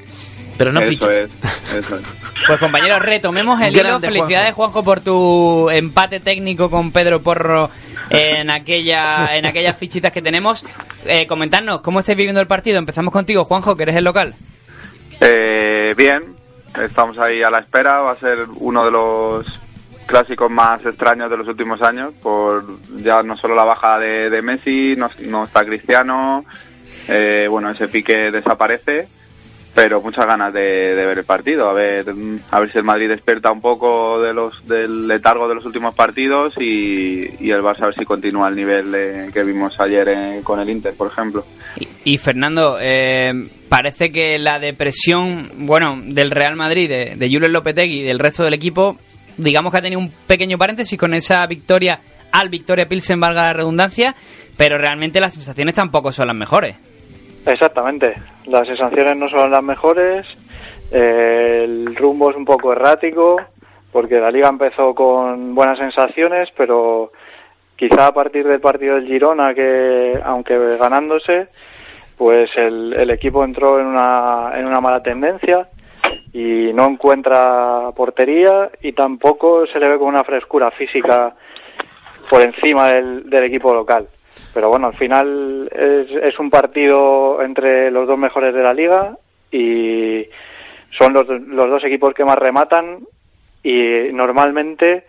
pero 0.57 0.73
no 0.73 0.81
eso 0.81 0.91
fichas. 0.91 1.17
es, 1.17 1.31
eso 1.77 1.97
es. 1.97 2.03
Pues 2.47 2.59
compañeros, 2.61 3.01
retomemos 3.01 3.61
el 3.61 3.73
hilo. 3.73 3.83
Grande, 3.85 4.09
Felicidades 4.09 4.55
Juanjo. 4.55 4.83
por 4.85 5.01
tu 5.01 5.71
empate 5.71 6.21
técnico 6.21 6.71
con 6.71 6.93
Pedro 6.93 7.21
Porro 7.23 7.71
en 8.11 8.51
aquella 8.51 9.35
en 9.37 9.47
aquellas 9.47 9.77
fichitas 9.77 10.13
que 10.13 10.21
tenemos. 10.23 10.65
Eh, 11.07 11.27
comentadnos, 11.27 11.81
¿cómo 11.81 12.01
estáis 12.01 12.17
viviendo 12.19 12.41
el 12.41 12.47
partido? 12.47 12.79
Empezamos 12.79 13.13
contigo, 13.13 13.45
Juanjo, 13.45 13.77
que 13.77 13.85
eres 13.85 13.97
el 13.97 14.05
local. 14.05 14.35
Eh, 15.21 15.95
bien, 15.97 16.35
estamos 16.83 17.19
ahí 17.19 17.43
a 17.43 17.51
la 17.51 17.61
espera. 17.61 18.01
Va 18.01 18.13
a 18.13 18.21
ser 18.21 18.41
uno 18.57 18.85
de 18.85 18.91
los 18.91 19.47
clásicos 20.07 20.51
más 20.51 20.85
extraños 20.85 21.31
de 21.31 21.37
los 21.37 21.49
últimos 21.49 21.83
años. 21.83 22.15
Por 22.23 22.65
ya 23.03 23.23
no 23.23 23.37
solo 23.37 23.55
la 23.55 23.65
baja 23.65 23.99
de, 23.99 24.43
Messi, 24.43 24.95
no, 24.97 25.09
no 25.29 25.45
está 25.45 25.65
Cristiano. 25.65 26.45
eh, 27.09 27.47
bueno, 27.51 27.71
ese 27.71 27.89
pique 27.89 28.31
desaparece. 28.31 29.09
Pero 29.75 30.01
muchas 30.01 30.25
ganas 30.25 30.53
de, 30.55 30.95
de 30.95 31.05
ver 31.07 31.19
el 31.19 31.25
partido, 31.25 31.69
a 31.69 31.73
ver, 31.73 32.07
a 32.53 32.61
ver 32.61 32.71
si 32.71 32.79
el 32.79 32.85
Madrid 32.85 33.09
despierta 33.09 33.51
un 33.51 33.61
poco 33.61 34.23
de 34.23 34.33
los 34.33 34.65
del 34.69 35.09
letargo 35.09 35.49
de 35.49 35.57
los 35.57 35.65
últimos 35.67 35.97
partidos 35.97 36.55
y, 36.61 37.29
y 37.41 37.51
el 37.51 37.61
Barça 37.61 37.83
a 37.83 37.87
ver 37.87 37.95
si 37.97 38.05
continúa 38.05 38.49
el 38.49 38.55
nivel 38.55 38.93
de- 38.93 39.31
que 39.35 39.43
vimos 39.43 39.75
ayer 39.81 40.09
eh, 40.09 40.41
con 40.45 40.61
el 40.61 40.71
Inter, 40.71 40.95
por 40.95 41.09
ejemplo. 41.09 41.45
Y, 42.05 42.19
Fernando, 42.19 42.79
eh, 42.81 43.33
parece 43.69 44.13
que 44.13 44.39
la 44.39 44.61
depresión, 44.61 45.51
bueno, 45.67 45.99
del 46.05 46.31
Real 46.31 46.55
Madrid, 46.55 46.89
de, 46.89 47.17
de 47.17 47.29
Julen 47.29 47.53
Lopetegui 47.53 48.01
y 48.01 48.03
del 48.05 48.21
resto 48.21 48.45
del 48.45 48.55
equipo, 48.55 48.97
digamos 49.39 49.73
que 49.73 49.79
ha 49.79 49.83
tenido 49.83 49.99
un 50.01 50.13
pequeño 50.29 50.57
paréntesis 50.57 50.97
con 50.97 51.15
esa 51.15 51.45
victoria 51.49 51.99
al 52.31 52.49
Victoria 52.49 52.87
Pilsen, 52.87 53.19
valga 53.19 53.43
la 53.43 53.53
redundancia, 53.55 54.15
pero 54.57 54.79
realmente 54.79 55.19
las 55.19 55.35
sensaciones 55.35 55.75
tampoco 55.75 56.13
son 56.13 56.29
las 56.29 56.37
mejores. 56.37 56.77
Exactamente. 57.47 58.15
Las 58.47 58.67
sensaciones 58.67 59.17
no 59.17 59.29
son 59.29 59.51
las 59.51 59.63
mejores. 59.63 60.27
el 60.91 61.95
rumbo 61.97 62.31
es 62.31 62.37
un 62.37 62.45
poco 62.45 62.73
errático 62.73 63.41
porque 63.93 64.19
la 64.19 64.31
liga 64.31 64.49
empezó 64.49 64.95
con 64.95 65.55
buenas 65.55 65.79
sensaciones, 65.79 66.49
pero 66.57 67.13
quizá 67.77 68.09
a 68.09 68.15
partir 68.15 68.47
del 68.47 68.61
partido 68.61 68.97
del 68.97 69.07
Girona, 69.07 69.55
que 69.55 70.21
aunque 70.25 70.77
ganándose, 70.77 71.49
pues 72.17 72.51
el, 72.57 72.95
el 72.95 73.11
equipo 73.11 73.45
entró 73.45 73.81
en 73.81 73.87
una, 73.87 74.53
en 74.57 74.67
una 74.67 74.81
mala 74.81 75.03
tendencia 75.03 75.69
y 76.33 76.73
no 76.73 76.87
encuentra 76.87 77.91
portería 77.95 78.71
y 78.83 78.93
tampoco 78.93 79.67
se 79.67 79.79
le 79.79 79.89
ve 79.89 79.99
con 79.99 80.09
una 80.09 80.25
frescura 80.25 80.71
física 80.73 81.35
por 82.29 82.41
encima 82.43 82.89
del, 82.89 83.29
del 83.31 83.45
equipo 83.45 83.73
local. 83.73 84.09
Pero 84.53 84.69
bueno, 84.69 84.89
al 84.89 84.97
final 84.97 85.69
es, 85.73 86.39
un 86.39 86.51
partido 86.51 87.43
entre 87.43 87.91
los 87.91 88.07
dos 88.07 88.19
mejores 88.19 88.55
de 88.55 88.63
la 88.63 88.73
liga 88.73 89.17
y 89.51 90.27
son 90.91 91.13
los, 91.13 91.29
los 91.29 91.71
dos 91.71 91.85
equipos 91.85 92.15
que 92.15 92.25
más 92.25 92.39
rematan 92.39 93.01
y 93.63 94.13
normalmente 94.13 95.05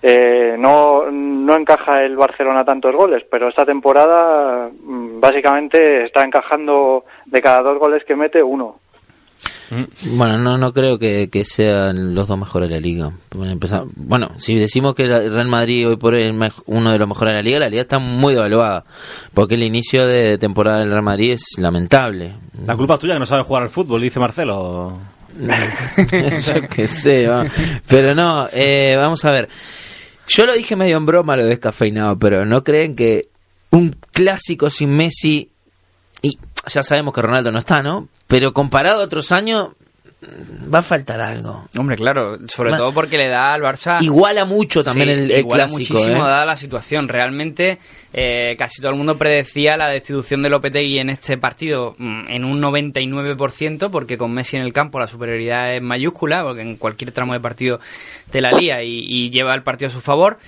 eh, 0.00 0.54
no, 0.58 1.10
no 1.10 1.56
encaja 1.56 2.04
el 2.04 2.16
Barcelona 2.16 2.64
tantos 2.64 2.94
goles, 2.94 3.24
pero 3.28 3.48
esta 3.48 3.64
temporada 3.64 4.68
mm, 4.68 5.18
básicamente 5.18 6.04
está 6.04 6.22
encajando 6.22 7.04
de 7.26 7.42
cada 7.42 7.62
dos 7.62 7.78
goles 7.78 8.04
que 8.04 8.14
mete 8.14 8.42
uno. 8.42 8.78
Bueno, 10.12 10.38
no, 10.38 10.56
no 10.56 10.72
creo 10.72 10.98
que, 10.98 11.28
que 11.30 11.44
sean 11.44 12.14
los 12.14 12.26
dos 12.28 12.38
mejores 12.38 12.68
de 12.70 12.76
la 12.76 12.80
liga. 12.80 13.12
Bueno, 13.34 13.52
empezar- 13.52 13.84
bueno, 13.96 14.30
si 14.38 14.54
decimos 14.54 14.94
que 14.94 15.04
el 15.04 15.32
Real 15.32 15.48
Madrid 15.48 15.88
hoy 15.88 15.96
por 15.96 16.14
hoy 16.14 16.22
es 16.24 16.52
uno 16.66 16.90
de 16.92 16.98
los 16.98 17.08
mejores 17.08 17.32
de 17.32 17.36
la 17.36 17.42
liga, 17.42 17.58
la 17.58 17.68
liga 17.68 17.82
está 17.82 17.98
muy 17.98 18.34
devaluada. 18.34 18.84
Porque 19.34 19.54
el 19.56 19.62
inicio 19.62 20.06
de 20.06 20.38
temporada 20.38 20.80
del 20.80 20.90
Real 20.90 21.02
Madrid 21.02 21.32
es 21.32 21.44
lamentable. 21.58 22.34
La 22.66 22.76
culpa 22.76 22.94
es 22.94 23.00
tuya 23.00 23.14
que 23.14 23.20
no 23.20 23.26
sabes 23.26 23.46
jugar 23.46 23.62
al 23.64 23.70
fútbol, 23.70 24.00
dice 24.00 24.18
Marcelo. 24.20 24.98
Yo 25.38 26.68
qué 26.68 26.88
sé, 26.88 27.26
va. 27.28 27.44
pero 27.86 28.14
no, 28.14 28.48
eh, 28.52 28.94
vamos 28.96 29.24
a 29.24 29.30
ver. 29.30 29.48
Yo 30.26 30.46
lo 30.46 30.52
dije 30.54 30.76
medio 30.76 30.96
en 30.96 31.06
broma 31.06 31.36
lo 31.36 31.44
descafeinado, 31.46 32.18
pero 32.18 32.44
¿no 32.44 32.64
creen 32.64 32.96
que 32.96 33.28
un 33.70 33.94
clásico 34.12 34.68
sin 34.70 34.90
Messi 34.90 35.50
ya 36.66 36.82
sabemos 36.82 37.14
que 37.14 37.22
Ronaldo 37.22 37.50
no 37.50 37.58
está, 37.58 37.82
¿no? 37.82 38.08
Pero 38.26 38.52
comparado 38.52 39.00
a 39.00 39.04
otros 39.04 39.32
años 39.32 39.70
mm, 40.20 40.72
va 40.72 40.80
a 40.80 40.82
faltar 40.82 41.20
algo. 41.20 41.68
Hombre, 41.78 41.96
claro, 41.96 42.38
sobre 42.46 42.72
todo 42.72 42.92
porque 42.92 43.16
le 43.16 43.28
da 43.28 43.54
al 43.54 43.62
Barça... 43.62 44.02
Iguala 44.02 44.44
mucho 44.44 44.82
también. 44.82 45.08
Sí, 45.08 45.12
el, 45.14 45.30
el 45.30 45.38
iguala 45.40 45.66
clásico, 45.66 45.94
muchísimo 45.94 46.24
¿eh? 46.24 46.28
dada 46.28 46.44
la 46.44 46.56
situación. 46.56 47.08
Realmente, 47.08 47.78
eh, 48.12 48.54
casi 48.58 48.80
todo 48.80 48.90
el 48.90 48.98
mundo 48.98 49.16
predecía 49.16 49.76
la 49.76 49.88
destitución 49.88 50.42
de 50.42 50.50
Lopetegui 50.50 50.98
en 50.98 51.10
este 51.10 51.38
partido 51.38 51.94
mm, 51.98 52.28
en 52.28 52.44
un 52.44 52.60
99%, 52.60 53.90
porque 53.90 54.18
con 54.18 54.32
Messi 54.32 54.56
en 54.56 54.64
el 54.64 54.72
campo 54.72 54.98
la 54.98 55.06
superioridad 55.06 55.74
es 55.74 55.82
mayúscula, 55.82 56.42
porque 56.42 56.62
en 56.62 56.76
cualquier 56.76 57.12
tramo 57.12 57.32
de 57.32 57.40
partido 57.40 57.80
te 58.30 58.40
la 58.40 58.52
lía 58.52 58.82
y, 58.82 59.00
y 59.06 59.30
lleva 59.30 59.54
el 59.54 59.62
partido 59.62 59.88
a 59.88 59.92
su 59.92 60.00
favor. 60.00 60.38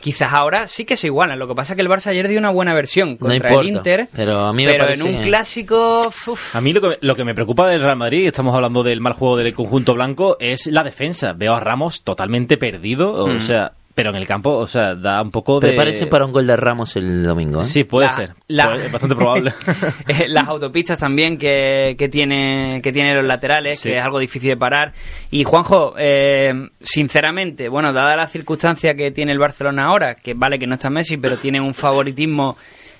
Quizás 0.00 0.32
ahora 0.32 0.68
sí 0.68 0.84
que 0.84 0.96
se 0.96 1.08
igualan. 1.08 1.38
Lo 1.38 1.48
que 1.48 1.54
pasa 1.54 1.72
es 1.72 1.76
que 1.76 1.82
el 1.82 1.88
Barça 1.88 2.06
ayer 2.08 2.28
dio 2.28 2.38
una 2.38 2.50
buena 2.50 2.72
versión 2.72 3.12
No 3.12 3.16
contra 3.18 3.36
importa, 3.50 3.60
el 3.60 3.66
Inter, 3.76 4.08
pero 4.14 4.38
a 4.46 4.52
mí 4.52 4.64
me 4.64 4.72
pero 4.72 4.84
parece 4.84 5.02
en 5.08 5.14
un 5.16 5.22
que- 5.22 5.28
clásico... 5.28 6.00
uf, 6.26 6.54
A 6.54 6.60
mí 6.60 6.72
lo 6.72 6.80
que, 6.80 6.98
lo 7.00 7.16
que 7.16 7.24
me 7.24 7.34
preocupa 7.34 7.68
del 7.68 7.80
Real 7.82 7.96
Madrid, 7.96 8.26
estamos 8.26 8.54
hablando 8.54 8.82
del 8.84 9.00
mal 9.00 9.14
juego 9.14 9.36
del 9.36 9.52
conjunto 9.54 9.94
blanco, 9.94 10.36
es 10.38 10.66
la 10.68 10.82
defensa. 10.84 11.32
Veo 11.32 11.54
a 11.54 11.60
Ramos 11.60 12.02
totalmente 12.04 12.56
perdido, 12.58 13.12
o 13.12 13.26
Mm. 13.28 13.40
sea, 13.40 13.72
pero 13.98 14.10
en 14.10 14.16
el 14.16 14.28
campo, 14.28 14.56
o 14.56 14.66
sea, 14.68 14.94
da 14.94 15.20
un 15.20 15.32
poco 15.32 15.58
de... 15.58 15.66
Prepárese 15.70 16.06
para 16.06 16.24
un 16.24 16.30
gol 16.30 16.46
de 16.46 16.56
Ramos 16.56 16.94
el 16.94 17.24
domingo. 17.24 17.62
¿eh? 17.62 17.64
Sí, 17.64 17.82
puede 17.82 18.06
La- 18.06 18.12
ser. 18.12 18.34
la- 18.46 18.66
Puede- 18.70 18.86
es 18.86 18.92
bastante 18.92 19.16
probable. 19.16 19.52
Eh, 20.06 20.28
las 20.28 20.46
autopistas 20.46 20.98
también 20.98 21.36
que, 21.36 21.96
que 21.98 22.08
tiene 22.08 22.80
que 22.80 22.92
tiene 22.92 23.12
los 23.12 23.24
laterales 23.24 23.80
Sí. 23.80 23.88
que 23.88 23.98
es 23.98 24.04
algo 24.04 24.20
difícil 24.20 24.50
de 24.50 24.56
parar 24.56 24.92
y 25.32 25.42
Juanjo 25.42 25.94
eh, 25.98 26.52
sinceramente 26.80 27.68
bueno 27.68 27.92
dada 27.92 28.14
la 28.16 28.26
circunstancia 28.28 28.94
que 28.94 29.10
tiene 29.10 29.32
el 29.32 29.38
Barcelona 29.40 29.86
ahora 29.86 30.14
que 30.14 30.34
vale 30.34 30.58
que 30.60 30.66
no 30.68 30.74
está 30.74 30.90
Messi 30.90 31.16
pero 31.16 31.36
tiene 31.38 31.60
un 31.60 31.74
favoritismo 31.74 32.56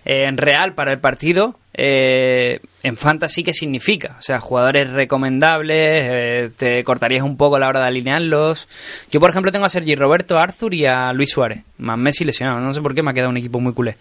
eh, 0.08 0.24
en 0.24 0.38
real 0.38 0.72
para 0.72 0.90
el 0.90 1.00
partido 1.00 1.54
eh, 1.74 2.60
en 2.82 2.96
fantasy 2.96 3.44
qué 3.44 3.52
significa 3.52 4.16
o 4.18 4.22
sea 4.22 4.40
jugadores 4.40 4.90
recomendables 4.90 5.76
eh, 5.78 6.50
te 6.56 6.82
cortarías 6.82 7.22
un 7.22 7.36
poco 7.36 7.54
a 7.54 7.60
la 7.60 7.68
hora 7.68 7.80
de 7.80 7.86
alinearlos. 7.86 8.68
Yo 9.12 9.20
por 9.20 9.30
ejemplo 9.30 9.52
tengo 9.52 9.66
a 9.66 9.68
Sergi 9.68 9.94
Roberto 9.94 10.38
Arthur 10.38 10.74
y 10.74 10.86
a 10.86 11.12
Luis 11.12 11.30
Suárez. 11.30 11.62
Más 11.76 11.98
Messi 11.98 12.24
lesionado 12.24 12.58
no 12.58 12.72
sé 12.72 12.80
por 12.80 12.94
qué 12.94 13.02
me 13.02 13.10
ha 13.10 13.14
quedado 13.14 13.30
un 13.30 13.36
equipo 13.36 13.60
muy 13.60 13.74
culé. 13.74 13.96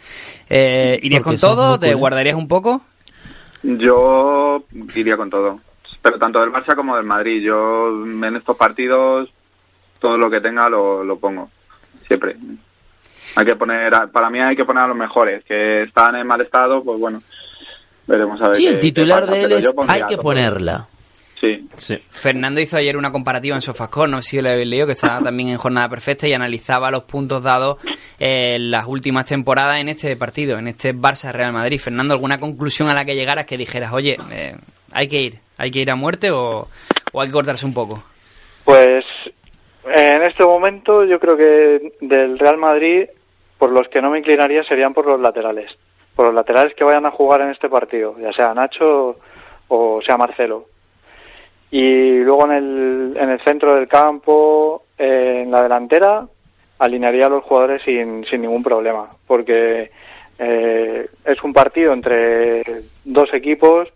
Eh, 0.50 0.98
irías 1.04 1.22
Porque 1.22 1.40
con 1.40 1.40
todo 1.40 1.78
te 1.78 1.94
guardarías 1.94 2.36
un 2.36 2.48
poco 2.48 2.82
Yo 3.62 4.64
iría 4.96 5.18
con 5.18 5.30
todo, 5.30 5.60
pero 6.02 6.18
tanto 6.18 6.40
del 6.40 6.52
Barça 6.52 6.74
como 6.74 6.96
del 6.96 7.06
Madrid. 7.06 7.44
Yo 7.44 7.90
en 8.06 8.36
estos 8.38 8.58
partidos 8.58 9.30
todo 10.00 10.18
lo 10.18 10.32
que 10.32 10.42
tenga 10.42 10.70
lo, 10.70 11.04
lo 11.04 11.20
pongo, 11.20 11.52
siempre. 12.08 12.38
Hay 13.36 13.46
que 13.46 13.56
poner, 13.56 13.94
a- 13.94 14.08
para 14.08 14.30
mí 14.30 14.40
hay 14.40 14.56
que 14.56 14.66
poner 14.66 14.84
a 14.84 14.88
los 14.88 14.98
mejores, 14.98 15.44
que 15.46 15.84
están 15.84 16.16
en 16.16 16.26
mal 16.28 16.42
estado, 16.42 16.84
pues 16.84 17.00
bueno, 17.00 17.22
veremos 18.08 18.42
a 18.42 18.48
ver. 18.48 18.56
Sí, 18.56 18.64
qué- 18.64 18.70
el 18.70 18.76
qué 18.76 18.82
titular 18.82 19.22
pasa, 19.26 19.34
de 19.36 19.44
él 19.44 19.52
es 19.54 19.74
hay 19.88 20.04
que 20.08 20.18
ponerla. 20.18 20.88
Sí, 21.40 21.68
Sí. 21.76 21.96
Fernando 22.10 22.60
hizo 22.60 22.78
ayer 22.78 22.98
una 22.98 23.12
comparativa 23.12 23.56
en 23.56 23.62
Sofascore, 23.62 24.10
no 24.10 24.24
sé 24.24 24.30
si 24.38 24.42
lo 24.42 24.50
habéis 24.50 24.68
leído, 24.68 24.88
que 24.88 24.94
estaba 24.94 25.20
también 25.24 25.50
en 25.50 25.58
jornada 25.58 25.88
perfecta 25.88 26.28
y 26.28 26.34
analizaba 26.34 26.90
los 26.90 27.04
puntos 27.04 27.44
dados 27.44 27.78
en 28.18 28.72
las 28.72 28.88
últimas 28.88 29.26
temporadas 29.26 29.80
en 29.80 29.90
este 29.90 30.16
partido, 30.16 30.58
en 30.58 30.68
este 30.68 30.96
Barça-Real 30.96 31.52
Madrid. 31.54 31.80
Fernando, 31.80 32.16
¿alguna 32.16 32.40
conclusión 32.40 32.90
a 32.90 32.96
la 32.96 33.06
que 33.06 33.14
llegaras 33.14 33.46
que 33.46 33.56
dijeras, 33.56 33.94
oye, 33.94 34.18
eh, 34.32 34.56
hay 34.92 35.08
que 35.08 35.22
ir, 35.22 35.40
hay 35.60 35.70
que 35.70 35.80
ir 35.80 35.92
a 35.92 35.96
muerte 35.96 36.32
o, 36.32 36.68
o 37.14 37.22
hay 37.22 37.28
que 37.28 37.34
cortarse 37.34 37.68
un 37.68 37.74
poco? 37.74 38.04
Pues 38.66 39.06
en 39.86 40.24
este 40.24 40.44
momento 40.44 41.06
yo 41.06 41.20
creo 41.20 41.38
que 41.38 41.94
del 42.02 42.40
Real 42.40 42.58
Madrid, 42.58 43.06
por 43.58 43.72
los 43.72 43.88
que 43.88 44.02
no 44.02 44.10
me 44.10 44.20
inclinaría 44.20 44.64
serían 44.64 44.94
por 44.94 45.06
los 45.06 45.20
laterales. 45.20 45.72
Por 46.16 46.28
los 46.28 46.36
laterales 46.36 46.74
que 46.74 46.84
vayan 46.84 47.06
a 47.06 47.12
jugar 47.12 47.42
en 47.42 47.50
este 47.50 47.70
partido, 47.70 48.16
ya 48.20 48.34
sea 48.34 48.54
Nacho 48.54 49.18
o 49.68 50.02
sea 50.02 50.18
Marcelo. 50.18 50.66
Y 51.70 52.20
luego 52.20 52.46
en 52.46 52.52
el, 52.52 53.18
en 53.18 53.30
el 53.30 53.42
centro 53.42 53.76
del 53.76 53.88
campo, 53.88 54.84
en 54.98 55.52
la 55.52 55.64
delantera, 55.64 56.26
alinearía 56.80 57.26
a 57.26 57.30
los 57.30 57.44
jugadores 57.44 57.82
sin, 57.84 58.26
sin 58.26 58.42
ningún 58.42 58.64
problema. 58.64 59.10
Porque 59.26 59.92
eh, 60.40 61.10
es 61.26 61.44
un 61.44 61.54
partido 61.54 61.94
entre 61.94 62.64
dos 63.04 63.34
equipos 63.34 63.90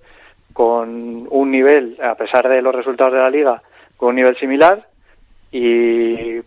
con 0.54 1.28
un 1.30 1.52
nivel, 1.52 1.98
a 2.02 2.16
pesar 2.16 2.50
de 2.50 2.62
los 2.62 2.76
resultados 2.76 3.14
de 3.14 3.20
la 3.20 3.30
liga, 3.30 3.62
con 3.96 4.10
un 4.10 4.16
nivel 4.16 4.38
similar 4.38 4.86
y 5.52 6.42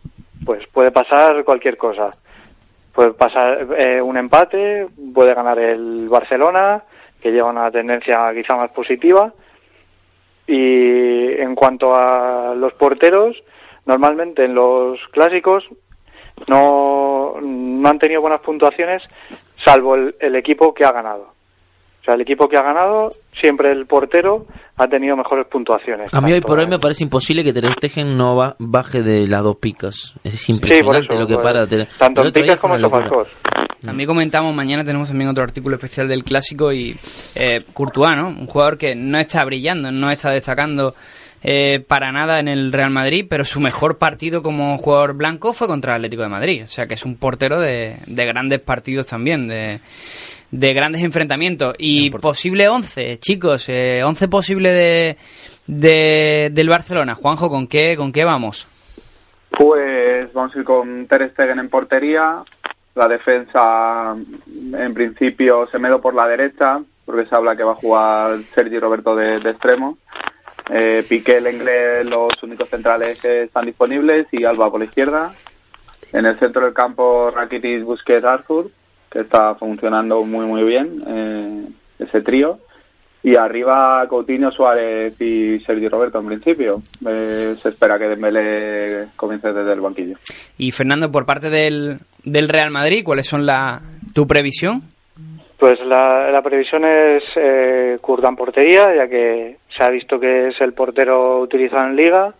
pues 0.45 0.66
puede 0.72 0.91
pasar 0.91 1.45
cualquier 1.45 1.76
cosa. 1.76 2.11
Puede 2.95 3.12
pasar 3.12 3.66
eh, 3.76 4.01
un 4.01 4.16
empate, 4.16 4.86
puede 5.12 5.34
ganar 5.34 5.59
el 5.59 6.09
Barcelona, 6.09 6.82
que 7.20 7.32
lleva 7.32 7.51
una 7.51 7.70
tendencia 7.70 8.32
quizá 8.32 8.57
más 8.57 8.70
positiva. 8.70 9.32
Y 10.47 11.32
en 11.40 11.55
cuanto 11.55 11.95
a 11.95 12.55
los 12.55 12.72
porteros, 12.74 13.42
normalmente 13.86 14.45
en 14.45 14.55
los 14.55 15.01
clásicos 15.11 15.68
no, 16.47 17.34
no 17.40 17.88
han 17.88 17.99
tenido 17.99 18.20
buenas 18.20 18.40
puntuaciones, 18.40 19.03
salvo 19.57 19.95
el, 19.95 20.14
el 20.20 20.36
equipo 20.36 20.72
que 20.74 20.84
ha 20.84 20.92
ganado. 20.92 21.34
O 22.05 22.07
sea, 22.07 22.14
el 22.16 22.20
equipo 22.20 22.50
que 22.50 22.59
ha 22.59 22.62
ganado, 22.62 23.09
siempre 23.40 23.72
el 23.72 23.86
portero 23.86 24.46
ha 24.76 24.86
tenido 24.88 25.16
mejores 25.16 25.46
puntuaciones. 25.46 26.12
A 26.12 26.20
mí 26.20 26.34
hoy 26.34 26.42
por 26.42 26.59
hoy 26.59 26.66
me 26.66 26.78
parece 26.78 27.02
imposible 27.02 27.42
que 27.42 27.55
Ter 27.55 27.66
Stegen 27.72 28.18
no 28.18 28.36
ba- 28.36 28.57
baje 28.59 29.02
de 29.02 29.26
las 29.26 29.42
dos 29.42 29.57
picas. 29.57 30.12
Es 30.22 30.34
Sí, 30.38 30.52
por 30.52 30.57
impresionante 30.66 31.14
eso. 31.14 31.20
lo 31.22 31.26
que 31.26 31.34
pues, 31.34 31.44
para. 31.46 31.66
Ter- 31.66 31.88
tanto 31.98 32.20
el 32.20 32.26
en 32.26 32.32
picas 32.34 32.61
como 32.61 32.74
en 32.76 32.82
sofascor. 32.82 33.26
También 33.82 34.07
comentamos, 34.07 34.55
mañana 34.55 34.84
tenemos 34.84 35.09
también 35.09 35.30
otro 35.30 35.42
artículo 35.44 35.76
especial 35.76 36.07
del 36.07 36.24
clásico 36.24 36.72
y 36.74 36.94
eh, 37.36 37.64
Courtois, 37.72 38.16
¿no? 38.16 38.28
Un 38.28 38.46
jugador 38.48 38.76
que 38.76 38.94
no 38.94 39.18
está 39.18 39.42
brillando, 39.46 39.90
no 39.90 40.11
está 40.11 40.30
destacando 40.30 40.94
eh, 41.42 41.80
para 41.86 42.12
nada 42.12 42.38
en 42.38 42.48
el 42.48 42.70
Real 42.72 42.90
Madrid, 42.90 43.26
pero 43.28 43.44
su 43.44 43.61
mejor 43.61 43.96
partido 43.96 44.42
como 44.42 44.76
jugador 44.76 45.14
blanco 45.14 45.55
fue 45.55 45.66
contra 45.68 45.92
el 45.92 45.96
Atlético 46.00 46.22
de 46.22 46.28
Madrid. 46.28 46.62
O 46.64 46.68
sea 46.68 46.86
que 46.86 46.94
es 46.94 47.05
un 47.07 47.16
portero 47.16 47.61
de, 47.61 47.96
de 48.07 48.26
grandes 48.26 48.61
partidos 48.61 49.07
también, 49.07 49.48
de, 49.48 49.80
de 50.59 50.72
grandes 50.72 51.02
enfrentamientos. 51.02 51.74
Y 51.78 52.11
posible 52.11 52.68
11, 52.68 53.18
chicos, 53.18 53.68
eh, 53.68 54.02
11 54.05 54.28
posible 54.28 54.70
de, 54.72 55.16
de- 55.66 56.50
del 56.52 56.68
Barcelona. 56.68 57.14
Juanjo, 57.14 57.48
¿con 57.50 57.66
qué, 57.66 57.96
¿con 57.96 58.12
qué 58.12 58.24
vamos? 58.24 58.68
Pues 59.50 60.32
vamos 60.32 60.55
a 60.55 60.59
ir 60.59 60.64
con 60.64 61.07
Ter 61.07 61.30
Stegen 61.32 61.59
en 61.59 61.68
portería. 61.68 62.42
La 62.94 63.09
defensa, 63.09 64.14
en 64.16 64.94
principio, 64.94 65.66
Semedo 65.70 66.00
por 66.00 66.14
la 66.14 66.28
derecha, 66.28 66.80
porque 67.05 67.26
se 67.26 67.34
habla 67.34 67.57
que 67.57 67.64
va 67.64 67.72
a 67.72 67.76
jugar 67.76 68.38
Sergi 68.55 68.78
Roberto 68.78 69.16
de, 69.16 69.40
de 69.40 69.50
extremo. 69.50 69.98
Eh, 70.70 71.05
Piqué, 71.09 71.40
Lenglet, 71.40 72.05
los 72.05 72.30
únicos 72.42 72.68
centrales 72.68 73.20
que 73.20 73.42
están 73.44 73.66
disponibles, 73.66 74.26
y 74.32 74.44
Alba 74.44 74.70
por 74.70 74.78
la 74.80 74.86
izquierda. 74.86 75.30
En 76.12 76.24
el 76.26 76.38
centro 76.38 76.64
del 76.64 76.72
campo, 76.72 77.30
Rakitic, 77.34 77.82
Busquets, 77.82 78.24
Arthur, 78.24 78.70
que 79.15 79.21
está 79.21 79.55
funcionando 79.55 80.25
muy, 80.25 80.45
muy 80.45 80.65
bien, 80.65 81.03
eh, 81.07 81.69
ese 82.01 82.21
trío. 82.21 82.59
Y 83.23 83.37
arriba 83.37 84.05
Coutinho, 84.09 84.51
Suárez 84.51 85.19
y 85.19 85.61
Sergio 85.61 85.89
Roberto 85.89 86.19
en 86.19 86.27
principio. 86.27 86.83
Eh, 87.09 87.55
se 87.62 87.69
espera 87.71 87.99
que 87.99 88.09
Dembélé 88.09 89.07
comience 89.17 89.53
desde 89.53 89.73
el 89.73 89.81
banquillo. 89.81 90.17
Y 90.59 90.73
Fernando, 90.73 91.11
por 91.11 91.25
parte 91.25 91.49
del, 91.49 92.01
del 92.25 92.49
Real 92.49 92.71
Madrid, 92.71 93.03
¿cuáles 93.05 93.27
son 93.27 93.47
la, 93.47 93.81
tu 94.15 94.27
previsión? 94.27 94.83
Pues 95.59 95.79
la, 95.87 96.31
la 96.31 96.43
previsión 96.43 96.85
es 96.85 97.23
eh, 97.37 97.99
Kurda 98.03 98.29
en 98.29 98.37
portería, 98.37 98.95
ya 98.95 99.09
que 99.09 99.59
se 99.75 99.85
ha 99.85 99.91
visto 99.91 100.19
que 100.19 100.49
es 100.49 100.61
el 100.61 100.75
portero 100.75 101.41
utilizado 101.41 101.87
en 101.87 101.97
liga. 101.97 102.35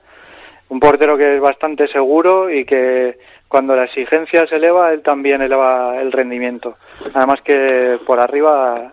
Un 0.68 0.81
portero 0.81 1.16
que 1.16 1.37
es 1.37 1.41
bastante 1.41 1.87
seguro 1.87 2.51
y 2.51 2.64
que 2.64 3.16
cuando 3.55 3.76
la 3.76 3.84
exigencia 3.84 4.48
se 4.48 4.57
eleva, 4.57 4.92
él 4.92 5.00
también 5.00 5.40
eleva 5.40 6.00
el 6.00 6.11
rendimiento. 6.11 6.76
Además 7.14 7.40
que 7.42 8.00
por 8.05 8.18
arriba 8.18 8.90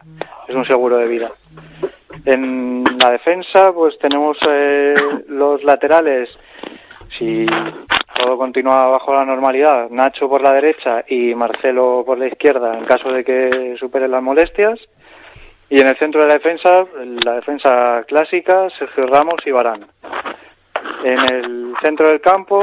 es 0.48 0.54
un 0.54 0.64
seguro 0.68 0.98
de 0.98 1.08
vida. 1.08 1.32
En 2.26 2.84
la 3.02 3.10
defensa, 3.10 3.74
pues 3.74 3.98
tenemos 3.98 4.38
eh, 4.48 4.94
los 5.30 5.64
laterales. 5.64 6.30
Si 7.18 7.48
todo 8.14 8.38
continúa 8.38 8.86
bajo 8.86 9.16
la 9.16 9.26
normalidad, 9.26 9.90
Nacho 9.90 10.30
por 10.30 10.44
la 10.44 10.54
derecha 10.54 11.06
y 11.08 11.34
Marcelo 11.34 12.04
por 12.06 12.20
la 12.20 12.28
izquierda 12.28 12.78
en 12.78 12.86
caso 12.86 13.12
de 13.12 13.24
que 13.24 13.76
superen 13.80 14.12
las 14.12 14.22
molestias. 14.22 14.80
Y 15.72 15.82
en 15.82 15.88
el 15.88 15.98
centro 15.98 16.22
de 16.22 16.28
la 16.28 16.34
defensa, 16.34 16.86
la 17.26 17.34
defensa 17.34 18.04
clásica, 18.08 18.70
Sergio 18.78 19.08
Ramos 19.08 19.42
y 19.44 19.50
Barán. 19.50 19.88
En 21.04 21.20
el 21.34 21.74
centro 21.82 22.10
del 22.10 22.22
campo, 22.22 22.62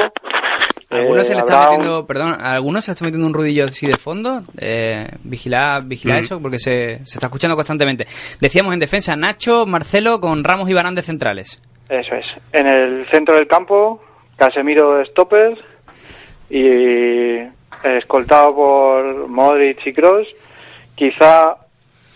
¿A 0.91 0.97
alguno 0.97 1.21
eh, 1.21 1.25
se 1.25 1.35
le 1.35 1.41
está 1.41 1.55
habrá 1.59 1.71
un- 1.71 1.77
metiendo, 1.79 2.07
perdón, 2.07 2.35
a 2.41 2.53
alguno 2.53 2.81
se 2.81 2.91
le 2.91 2.93
está 2.95 3.05
metiendo 3.05 3.27
un 3.27 3.35
ruidillo 3.35 3.67
así 3.67 3.87
de 3.87 3.99
fondo? 3.99 4.41
Eh, 4.59 5.07
vigila, 5.23 5.83
vigila 5.85 6.15
Mm. 6.15 6.19
eso 6.19 6.41
porque 6.41 6.59
se, 6.59 6.99
se 7.05 7.19
está 7.19 7.27
escuchando 7.27 7.57
constantemente. 7.57 8.07
Decíamos 8.41 8.73
en 8.73 8.79
defensa 8.81 9.15
Nacho, 9.17 9.67
Marcelo 9.67 10.19
con 10.21 10.43
Ramos 10.45 10.69
y 10.71 10.75
Barán 10.75 10.95
de 10.95 11.03
centrales. 11.03 11.63
Eso 11.89 12.15
es. 12.15 12.27
En 12.53 12.67
el 12.67 13.07
centro 13.11 13.35
del 13.37 13.47
campo, 13.47 14.03
Casemiro 14.37 15.05
stopper 15.07 15.59
y 16.51 17.39
escoltado 17.85 18.55
por 18.55 19.29
Modric 19.29 19.87
y 19.87 19.93
Kroos. 19.93 20.27
Quizá 20.95 21.57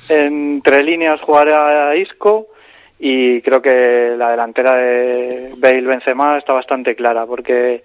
entre 0.09 0.83
líneas 0.83 1.21
jugará 1.21 1.95
Isco 1.97 2.49
y 2.99 3.41
creo 3.43 3.61
que 3.63 4.15
la 4.17 4.31
delantera 4.31 4.75
de 4.75 5.53
Bale 5.59 5.83
Benzema 5.83 6.39
está 6.39 6.53
bastante 6.53 6.95
clara 6.95 7.27
porque 7.27 7.85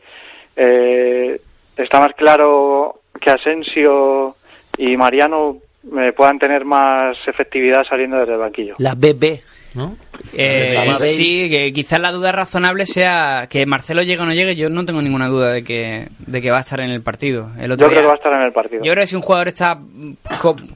eh, 0.57 1.39
está 1.77 1.99
más 2.01 2.13
claro 2.17 3.01
que 3.21 3.29
Asensio 3.29 4.35
y 4.77 4.97
Mariano 4.97 5.57
eh, 5.99 6.11
puedan 6.15 6.37
tener 6.39 6.65
más 6.65 7.15
efectividad 7.27 7.83
saliendo 7.87 8.17
desde 8.17 8.33
el 8.33 8.39
banquillo. 8.39 8.73
La 8.79 8.93
BB, 8.95 9.39
¿no? 9.75 9.95
Eh, 10.33 10.93
sí, 10.97 11.49
que 11.49 11.71
quizás 11.71 11.99
la 11.99 12.11
duda 12.11 12.31
razonable 12.31 12.85
sea 12.85 13.47
que 13.49 13.65
Marcelo 13.65 14.01
llegue 14.03 14.21
o 14.21 14.25
no 14.25 14.33
llegue. 14.33 14.55
Yo 14.55 14.69
no 14.69 14.83
tengo 14.85 15.01
ninguna 15.01 15.27
duda 15.27 15.51
de 15.53 15.63
que, 15.63 16.07
de 16.25 16.41
que 16.41 16.51
va 16.51 16.57
a 16.57 16.61
estar 16.61 16.79
en 16.79 16.89
el 16.89 17.01
partido. 17.01 17.51
El 17.59 17.71
otro 17.71 17.85
Yo 17.87 17.89
creo 17.89 17.89
día- 17.89 18.01
que 18.01 18.07
va 18.07 18.13
a 18.13 18.15
estar 18.17 18.33
en 18.33 18.41
el 18.41 18.51
partido. 18.51 18.83
Yo 18.83 18.91
creo 18.91 19.03
que 19.03 19.07
si 19.07 19.15
un 19.15 19.21
jugador 19.21 19.47
está 19.47 19.79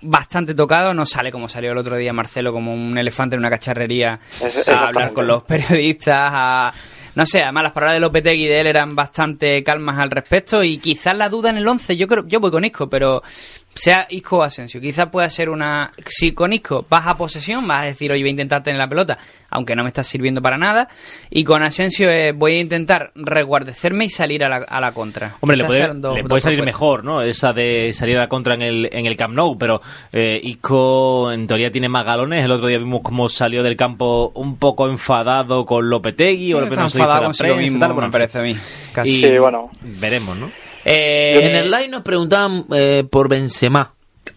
bastante 0.01 0.53
tocado, 0.53 0.93
no 0.93 1.05
sale 1.05 1.31
como 1.31 1.47
salió 1.49 1.71
el 1.71 1.77
otro 1.77 1.95
día 1.95 2.13
Marcelo, 2.13 2.53
como 2.53 2.73
un 2.73 2.97
elefante 2.97 3.35
en 3.35 3.39
una 3.39 3.49
cacharrería, 3.49 4.19
Es- 4.41 4.67
a 4.69 4.87
hablar 4.87 5.13
con 5.13 5.27
los 5.27 5.43
periodistas, 5.47 6.31
a... 6.33 6.73
No 7.13 7.25
sé, 7.25 7.43
además 7.43 7.63
las 7.63 7.71
palabras 7.73 7.95
de 7.95 7.99
Lopetegui 7.99 8.47
de 8.47 8.61
él 8.61 8.67
eran 8.67 8.95
bastante 8.95 9.61
calmas 9.63 9.99
al 9.99 10.11
respecto 10.11 10.63
y 10.63 10.77
quizás 10.77 11.17
la 11.17 11.27
duda 11.27 11.49
en 11.49 11.57
el 11.57 11.67
11, 11.67 11.97
yo 11.97 12.07
creo, 12.07 12.25
yo 12.25 12.39
voy 12.39 12.51
con 12.51 12.63
Isco, 12.63 12.89
pero 12.89 13.21
sea 13.73 14.05
Isco 14.09 14.37
o 14.37 14.43
Asensio, 14.43 14.81
quizás 14.81 15.07
pueda 15.09 15.29
ser 15.29 15.49
una... 15.49 15.91
Si 16.05 16.33
con 16.33 16.51
Isco 16.53 16.85
vas 16.89 17.07
a 17.07 17.15
posesión, 17.15 17.67
vas 17.67 17.83
a 17.83 17.85
decir, 17.85 18.11
oye, 18.11 18.21
voy 18.21 18.29
a 18.29 18.31
intentar 18.31 18.61
tener 18.63 18.77
la 18.79 18.87
pelota, 18.87 19.17
aunque 19.49 19.75
no 19.75 19.83
me 19.83 19.87
está 19.89 20.03
sirviendo 20.03 20.41
para 20.41 20.57
nada, 20.57 20.89
y 21.29 21.43
con 21.43 21.63
Asensio 21.63 22.09
eh, 22.09 22.33
voy 22.33 22.55
a 22.55 22.59
intentar 22.59 23.11
resguardecerme 23.15 24.05
y 24.05 24.09
salir 24.09 24.43
a 24.43 24.49
la, 24.49 24.57
a 24.57 24.81
la 24.81 24.91
contra. 24.91 25.35
Hombre, 25.39 25.57
le 25.57 25.65
puede, 25.65 25.87
dos- 25.95 26.15
le 26.17 26.23
puede 26.25 26.41
salir 26.41 26.63
mejor, 26.63 27.03
¿no? 27.03 27.21
Esa 27.21 27.53
de 27.53 27.93
salir 27.93 28.17
a 28.17 28.21
la 28.21 28.27
contra 28.27 28.55
en 28.55 28.61
el, 28.61 28.89
en 28.91 29.05
el 29.05 29.15
Camp 29.15 29.33
Nou, 29.33 29.57
pero 29.57 29.81
eh, 30.13 30.39
Isco 30.43 31.31
en 31.31 31.47
teoría 31.47 31.71
tiene 31.71 31.87
más 31.89 32.05
galones. 32.05 32.43
El 32.43 32.51
otro 32.51 32.67
día 32.67 32.77
vimos 32.77 33.01
cómo 33.03 33.29
salió 33.29 33.63
del 33.63 33.75
campo 33.77 34.31
un 34.35 34.57
poco 34.57 34.87
enfadado 34.89 35.65
con 35.65 35.89
Lopetegui. 35.89 36.53
o 36.53 36.57
Sí, 36.57 36.63
lo 36.63 36.69
que 36.69 36.75
dice 36.83 36.97
enfadado 36.99 37.29
mismo, 37.57 37.79
tal, 37.79 37.95
me 37.95 38.09
parece 38.11 38.39
a 38.39 38.41
mí. 38.43 38.55
Casi. 38.93 39.19
Y 39.19 39.21
Sí, 39.23 39.37
bueno. 39.39 39.69
Veremos, 39.81 40.37
¿no? 40.37 40.51
Eh, 40.85 41.39
En 41.43 41.55
el 41.55 41.71
live 41.71 41.87
nos 41.89 42.01
preguntaban 42.03 42.65
eh, 42.73 43.03
por 43.09 43.29
Benzema. 43.29 43.93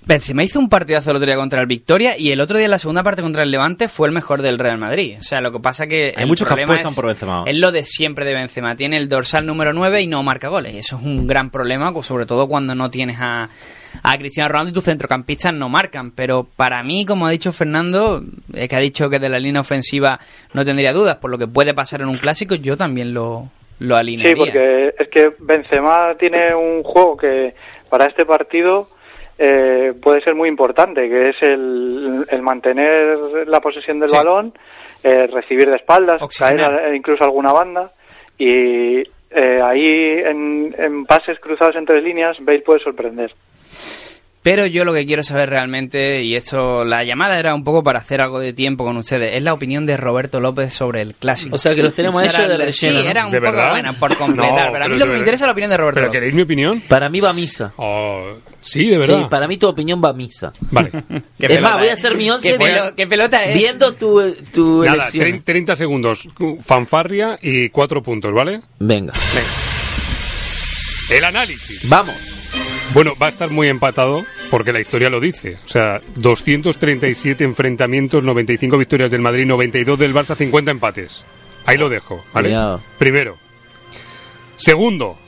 Benzema 0.07 0.43
hizo 0.43 0.59
un 0.59 0.69
partidazo 0.69 1.11
el 1.11 1.17
otro 1.17 1.27
día 1.27 1.37
contra 1.37 1.61
el 1.61 1.67
Victoria 1.67 2.19
y 2.19 2.31
el 2.33 2.41
otro 2.41 2.57
día 2.57 2.67
en 2.67 2.71
la 2.71 2.79
segunda 2.79 3.03
parte 3.03 3.23
contra 3.23 3.43
el 3.43 3.51
Levante 3.51 3.89
fue 3.89 4.09
el 4.09 4.15
mejor 4.15 4.43
del 4.43 4.59
Real 4.59 4.77
Madrid. 4.79 5.17
O 5.19 5.23
sea, 5.23 5.41
lo 5.41 5.53
que 5.53 5.61
pasa 5.61 5.87
que 5.87 6.13
Hay 6.17 6.23
el 6.25 6.27
muchos 6.27 6.45
que 6.47 6.49
problema 6.49 6.75
apuestan 6.75 6.91
es, 6.91 6.97
por 6.97 7.07
Benzema. 7.07 7.45
es 7.47 7.57
lo 7.57 7.71
de 7.73 7.85
siempre 7.85 8.25
de 8.27 8.35
Benzema. 8.35 8.77
Tiene 8.77 8.97
el 8.99 9.09
dorsal 9.09 9.47
número 9.47 9.73
9 9.73 10.03
y 10.03 10.07
no 10.07 10.23
marca 10.23 10.49
goles. 10.49 10.75
Y 10.75 10.79
eso 10.79 10.97
es 10.97 11.03
un 11.03 11.27
gran 11.27 11.51
problema, 11.51 11.93
sobre 12.03 12.27
todo 12.27 12.49
cuando 12.49 12.75
no 12.75 12.91
tienes 12.91 13.19
a, 13.21 13.49
a 14.03 14.19
Cristiano 14.19 14.49
Ronaldo 14.49 14.71
y 14.71 14.75
tus 14.75 14.85
centrocampistas 14.85 15.55
no 15.55 15.69
marcan. 15.71 16.11
Pero 16.11 16.47
para 16.57 16.83
mí, 16.83 17.05
como 17.07 17.27
ha 17.27 17.31
dicho 17.31 17.53
Fernando, 17.53 18.23
eh, 18.53 18.69
que 18.69 18.77
ha 18.77 18.81
dicho 18.81 19.09
que 19.09 19.19
de 19.19 19.29
la 19.31 19.39
línea 19.39 19.61
ofensiva 19.63 20.19
no 20.53 20.65
tendría 20.65 20.93
dudas 20.93 21.17
por 21.17 21.31
lo 21.31 21.39
que 21.39 21.47
puede 21.47 21.73
pasar 21.73 22.03
en 22.03 22.09
un 22.09 22.19
clásico, 22.19 22.55
yo 22.55 22.77
también 22.77 23.15
lo, 23.15 23.51
lo 23.81 23.97
alinearía. 23.97 24.35
Sí, 24.35 24.39
porque 24.39 24.95
es 24.99 25.09
que 25.09 25.33
Benzema 25.39 26.15
tiene 26.19 26.55
un 26.55 26.83
juego 26.83 27.17
que 27.17 27.55
para 27.91 28.07
este 28.07 28.25
partido 28.25 28.89
eh, 29.39 29.93
puede 30.01 30.21
ser 30.23 30.35
muy 30.35 30.49
importante, 30.49 31.09
que 31.09 31.31
es 31.31 31.37
el, 31.43 32.25
el 32.29 32.43
mantener 32.43 33.19
la 33.49 33.61
posesión 33.61 33.99
del 33.99 34.09
Sí. 34.09 34.17
balón, 34.17 34.53
eh, 35.03 35.27
recibir 35.27 35.69
de 35.69 35.77
espaldas, 35.77 36.23
Oxigenar. 36.23 36.77
caer 36.77 36.93
a- 36.93 36.97
incluso 36.97 37.25
alguna 37.25 37.53
banda 37.53 37.91
y 38.39 38.99
eh, 39.01 39.61
ahí 39.65 40.21
en, 40.25 40.75
en 40.79 41.05
pases 41.07 41.39
cruzados 41.41 41.75
entre 41.77 42.01
líneas 42.01 42.37
Bale 42.41 42.61
puede 42.61 42.79
sorprender. 42.81 43.33
Pero 44.45 44.67
yo 44.67 44.85
lo 44.85 44.93
que 44.93 45.07
quiero 45.07 45.23
saber 45.23 45.49
realmente, 45.49 46.23
y 46.23 46.37
esto, 46.37 46.85
la 46.85 47.03
llamada 47.03 47.39
era 47.39 47.55
un 47.55 47.65
poco 47.65 47.83
para 47.83 47.99
hacer 48.01 48.21
algo 48.21 48.39
de 48.41 48.53
tiempo 48.53 48.85
con 48.85 48.95
ustedes, 48.99 49.35
es 49.37 49.43
la 49.43 49.55
opinión 49.55 49.87
de 49.87 49.97
Roberto 49.97 50.39
López 50.39 50.75
sobre 50.75 51.01
el 51.01 51.15
clásico. 51.15 51.55
O 51.55 51.59
sea, 51.59 51.75
que 51.75 51.83
los 51.83 51.95
tenemos 51.95 52.23
ellos 52.23 52.37
de 52.47 52.57
relleno, 52.59 52.73
Sí, 52.73 52.91
¿no? 52.91 52.99
era 52.99 53.25
un 53.25 53.33
¿De 53.33 53.41
poco, 53.41 53.53
verdad? 53.53 53.71
bueno, 53.71 53.95
por 53.95 54.17
completar. 54.19 54.67
No, 54.67 54.73
pero 54.73 54.85
a 54.85 54.89
mí 54.89 54.99
lo 54.99 55.07
que 55.07 55.13
me 55.13 55.19
interesa 55.19 55.45
es 55.45 55.47
la 55.49 55.53
opinión 55.53 55.71
de 55.71 55.77
Roberto 55.79 55.95
¿Pero 55.95 56.07
López. 56.09 56.17
queréis 56.19 56.35
mi 56.35 56.43
opinión? 56.43 56.83
Para 56.87 57.09
mí 57.09 57.21
va 57.21 57.31
a 57.31 57.33
misa. 57.33 57.73
Oh, 57.79 58.35
sí, 58.61 58.85
de 58.85 58.99
verdad. 58.99 59.17
Sí, 59.21 59.25
para 59.31 59.49
mí 59.49 59.57
tu 59.57 59.67
opinión 59.67 60.03
va 60.05 60.11
a 60.11 60.13
misa. 60.13 60.53
Vale. 60.71 60.91
Qué 61.09 61.17
es 61.17 61.23
pelota 61.49 61.61
más, 61.63 61.79
voy 61.79 61.89
a 61.89 61.93
hacer 61.95 62.15
mi 62.15 62.31
once 62.31 62.51
¿Qué, 62.53 62.59
pelo- 62.59 62.95
qué 62.95 63.07
pelota 63.07 63.43
es? 63.47 63.57
viendo 63.57 63.95
tu, 63.95 64.31
tu 64.53 64.85
Nada, 64.85 64.95
elección. 65.05 65.25
trein- 65.27 65.43
30 65.43 65.75
segundos. 65.75 66.29
Fanfarria 66.61 67.39
y 67.41 67.71
cuatro 67.71 68.03
puntos, 68.03 68.31
¿vale? 68.35 68.61
Venga, 68.79 69.15
El 71.11 71.25
análisis. 71.25 71.89
vamos. 71.89 72.15
Bueno, 72.95 73.15
va 73.21 73.27
a 73.27 73.31
estar 73.31 73.51
muy 73.51 73.69
empatado 73.69 74.25
porque 74.53 74.73
la 74.73 74.79
historia 74.79 75.11
lo 75.11 75.19
dice. 75.19 75.59
O 75.65 75.69
sea, 75.69 76.01
237 76.15 77.43
enfrentamientos, 77.43 78.23
95 78.23 78.79
victorias 78.79 79.11
del 79.11 79.21
Madrid, 79.21 79.47
92 79.47 79.99
del 79.99 80.15
Barça, 80.15 80.37
50 80.37 80.71
empates. 80.71 81.25
Ahí 81.67 81.77
lo 81.77 81.89
dejo, 81.89 82.25
¿vale? 82.33 82.51
Cuidado. 82.51 82.83
Primero. 82.97 83.37
Segundo. 84.55 85.19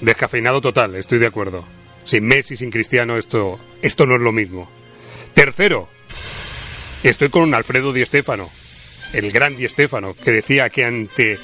Descafeinado 0.00 0.62
total, 0.62 0.94
estoy 0.94 1.18
de 1.18 1.26
acuerdo. 1.26 1.66
Sin 2.04 2.24
Messi, 2.24 2.56
sin 2.56 2.70
Cristiano, 2.70 3.18
esto, 3.18 3.60
esto 3.82 4.06
no 4.06 4.16
es 4.16 4.22
lo 4.22 4.32
mismo. 4.32 4.66
Tercero. 5.34 5.90
Estoy 7.02 7.28
con 7.28 7.52
Alfredo 7.52 7.92
Di 7.92 8.04
Stéfano, 8.06 8.48
el 9.12 9.30
gran 9.30 9.56
Di 9.56 9.68
Stéfano, 9.68 10.14
que 10.14 10.30
decía 10.32 10.70
que 10.70 10.84
ante, 10.84 11.38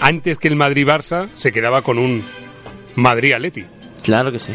antes 0.00 0.38
que 0.38 0.48
el 0.48 0.56
Madrid-Barça 0.56 1.28
se 1.34 1.52
quedaba 1.52 1.82
con 1.82 1.98
un 1.98 2.24
Madrid-Atleti. 2.96 3.79
Claro 4.02 4.30
que 4.32 4.38
sí. 4.38 4.52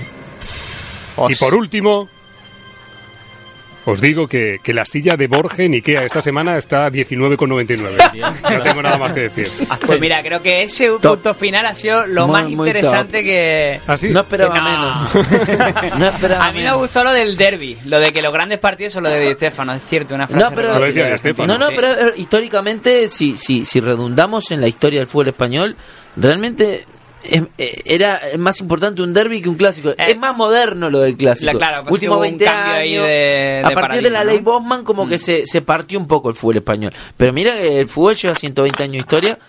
Y 1.30 1.36
por 1.36 1.56
último, 1.56 2.10
os 3.88 4.02
digo 4.02 4.28
que, 4.28 4.58
que 4.64 4.74
la 4.74 4.84
silla 4.84 5.16
de 5.16 5.28
Borgen 5.28 5.74
Ikea 5.74 6.04
esta 6.04 6.20
semana 6.20 6.58
está 6.58 6.88
a 6.88 6.92
19,99. 6.92 8.42
No 8.42 8.62
tengo 8.64 8.82
nada 8.82 8.98
más 8.98 9.14
que 9.14 9.30
decir. 9.30 9.48
Pues 9.86 10.00
mira, 10.02 10.24
creo 10.24 10.42
que 10.42 10.64
ese 10.64 10.90
punto 11.00 11.34
final 11.36 11.66
ha 11.68 11.76
sido 11.76 12.06
lo 12.08 12.26
Muy, 12.28 12.42
más 12.42 12.50
interesante 12.52 13.24
que... 13.24 13.80
¿Ah, 13.86 13.96
sí? 13.96 14.10
No 14.10 14.22
esperaba 14.22 14.56
que 14.56 14.60
no. 14.60 14.70
menos. 14.72 15.94
No 16.00 16.08
esperaba 16.08 16.46
A 16.48 16.52
mí 16.52 16.58
me 16.58 16.64
menos. 16.64 16.80
gustó 16.80 17.04
lo 17.04 17.12
del 17.14 17.38
derby, 17.38 17.78
lo 17.86 18.00
de 18.00 18.12
que 18.12 18.24
los 18.24 18.34
grandes 18.34 18.58
partidos 18.58 18.94
son 18.94 19.04
los 19.04 19.14
de 19.14 19.20
Di 19.22 19.34
Stefano, 19.36 19.74
es 19.74 19.86
cierto, 19.86 20.16
una 20.16 20.28
frase 20.28 20.50
No, 20.50 20.56
pero, 20.56 20.74
Lo 20.80 20.86
decía 20.86 21.06
de 21.08 21.18
Stéfano. 21.20 21.54
no, 21.54 21.60
no, 21.60 21.68
Sí. 21.68 21.74
pero 21.76 22.10
eh, 22.10 22.14
históricamente, 22.18 23.08
si, 23.08 23.38
si, 23.38 23.64
si 23.66 23.80
redundamos 23.80 24.50
en 24.50 24.62
la 24.62 24.68
historia 24.68 25.00
del 25.00 25.08
fútbol 25.08 25.28
español, 25.30 25.76
realmente 26.18 26.86
es- 27.30 27.44
eh, 27.58 27.82
era 27.86 28.20
más 28.38 28.60
importante 28.62 29.02
un 29.02 29.14
derby 29.14 29.42
que 29.42 29.50
un 29.50 29.56
clásico. 29.56 29.90
Eh, 29.92 29.96
es 29.98 30.18
más 30.18 30.36
moderno 30.36 30.90
lo 30.90 31.00
del 31.02 31.16
clásico. 31.18 31.52
la- 31.54 31.58
claro, 31.58 31.84
pues 31.84 31.94
Últimos 31.94 32.16
hubo 32.18 32.22
un 32.24 32.30
20 32.30 32.46
cambio 32.46 32.74
ahí 32.74 32.94
años. 32.94 33.04
de- 33.08 33.10
de 33.14 33.62
a 33.66 33.70
partir 33.72 34.02
de 34.04 34.10
la 34.10 34.24
ley. 34.24 34.40
Bosman, 34.40 34.84
como 34.84 35.08
que 35.08 35.16
Mm. 35.16 35.20
se, 35.20 35.46
se 35.48 35.62
partió 35.62 36.00
un 36.00 36.08
poco 36.08 36.30
el 36.30 36.36
fútbol 36.36 36.58
español. 36.58 36.94
Pero 37.18 37.34
mira 37.34 37.54
que 37.56 37.80
el 37.80 37.90
fútbol 37.90 38.16
lleva 38.16 38.36
120 38.36 38.84
años 38.84 38.94
de 38.94 39.00
historia. 39.00 39.40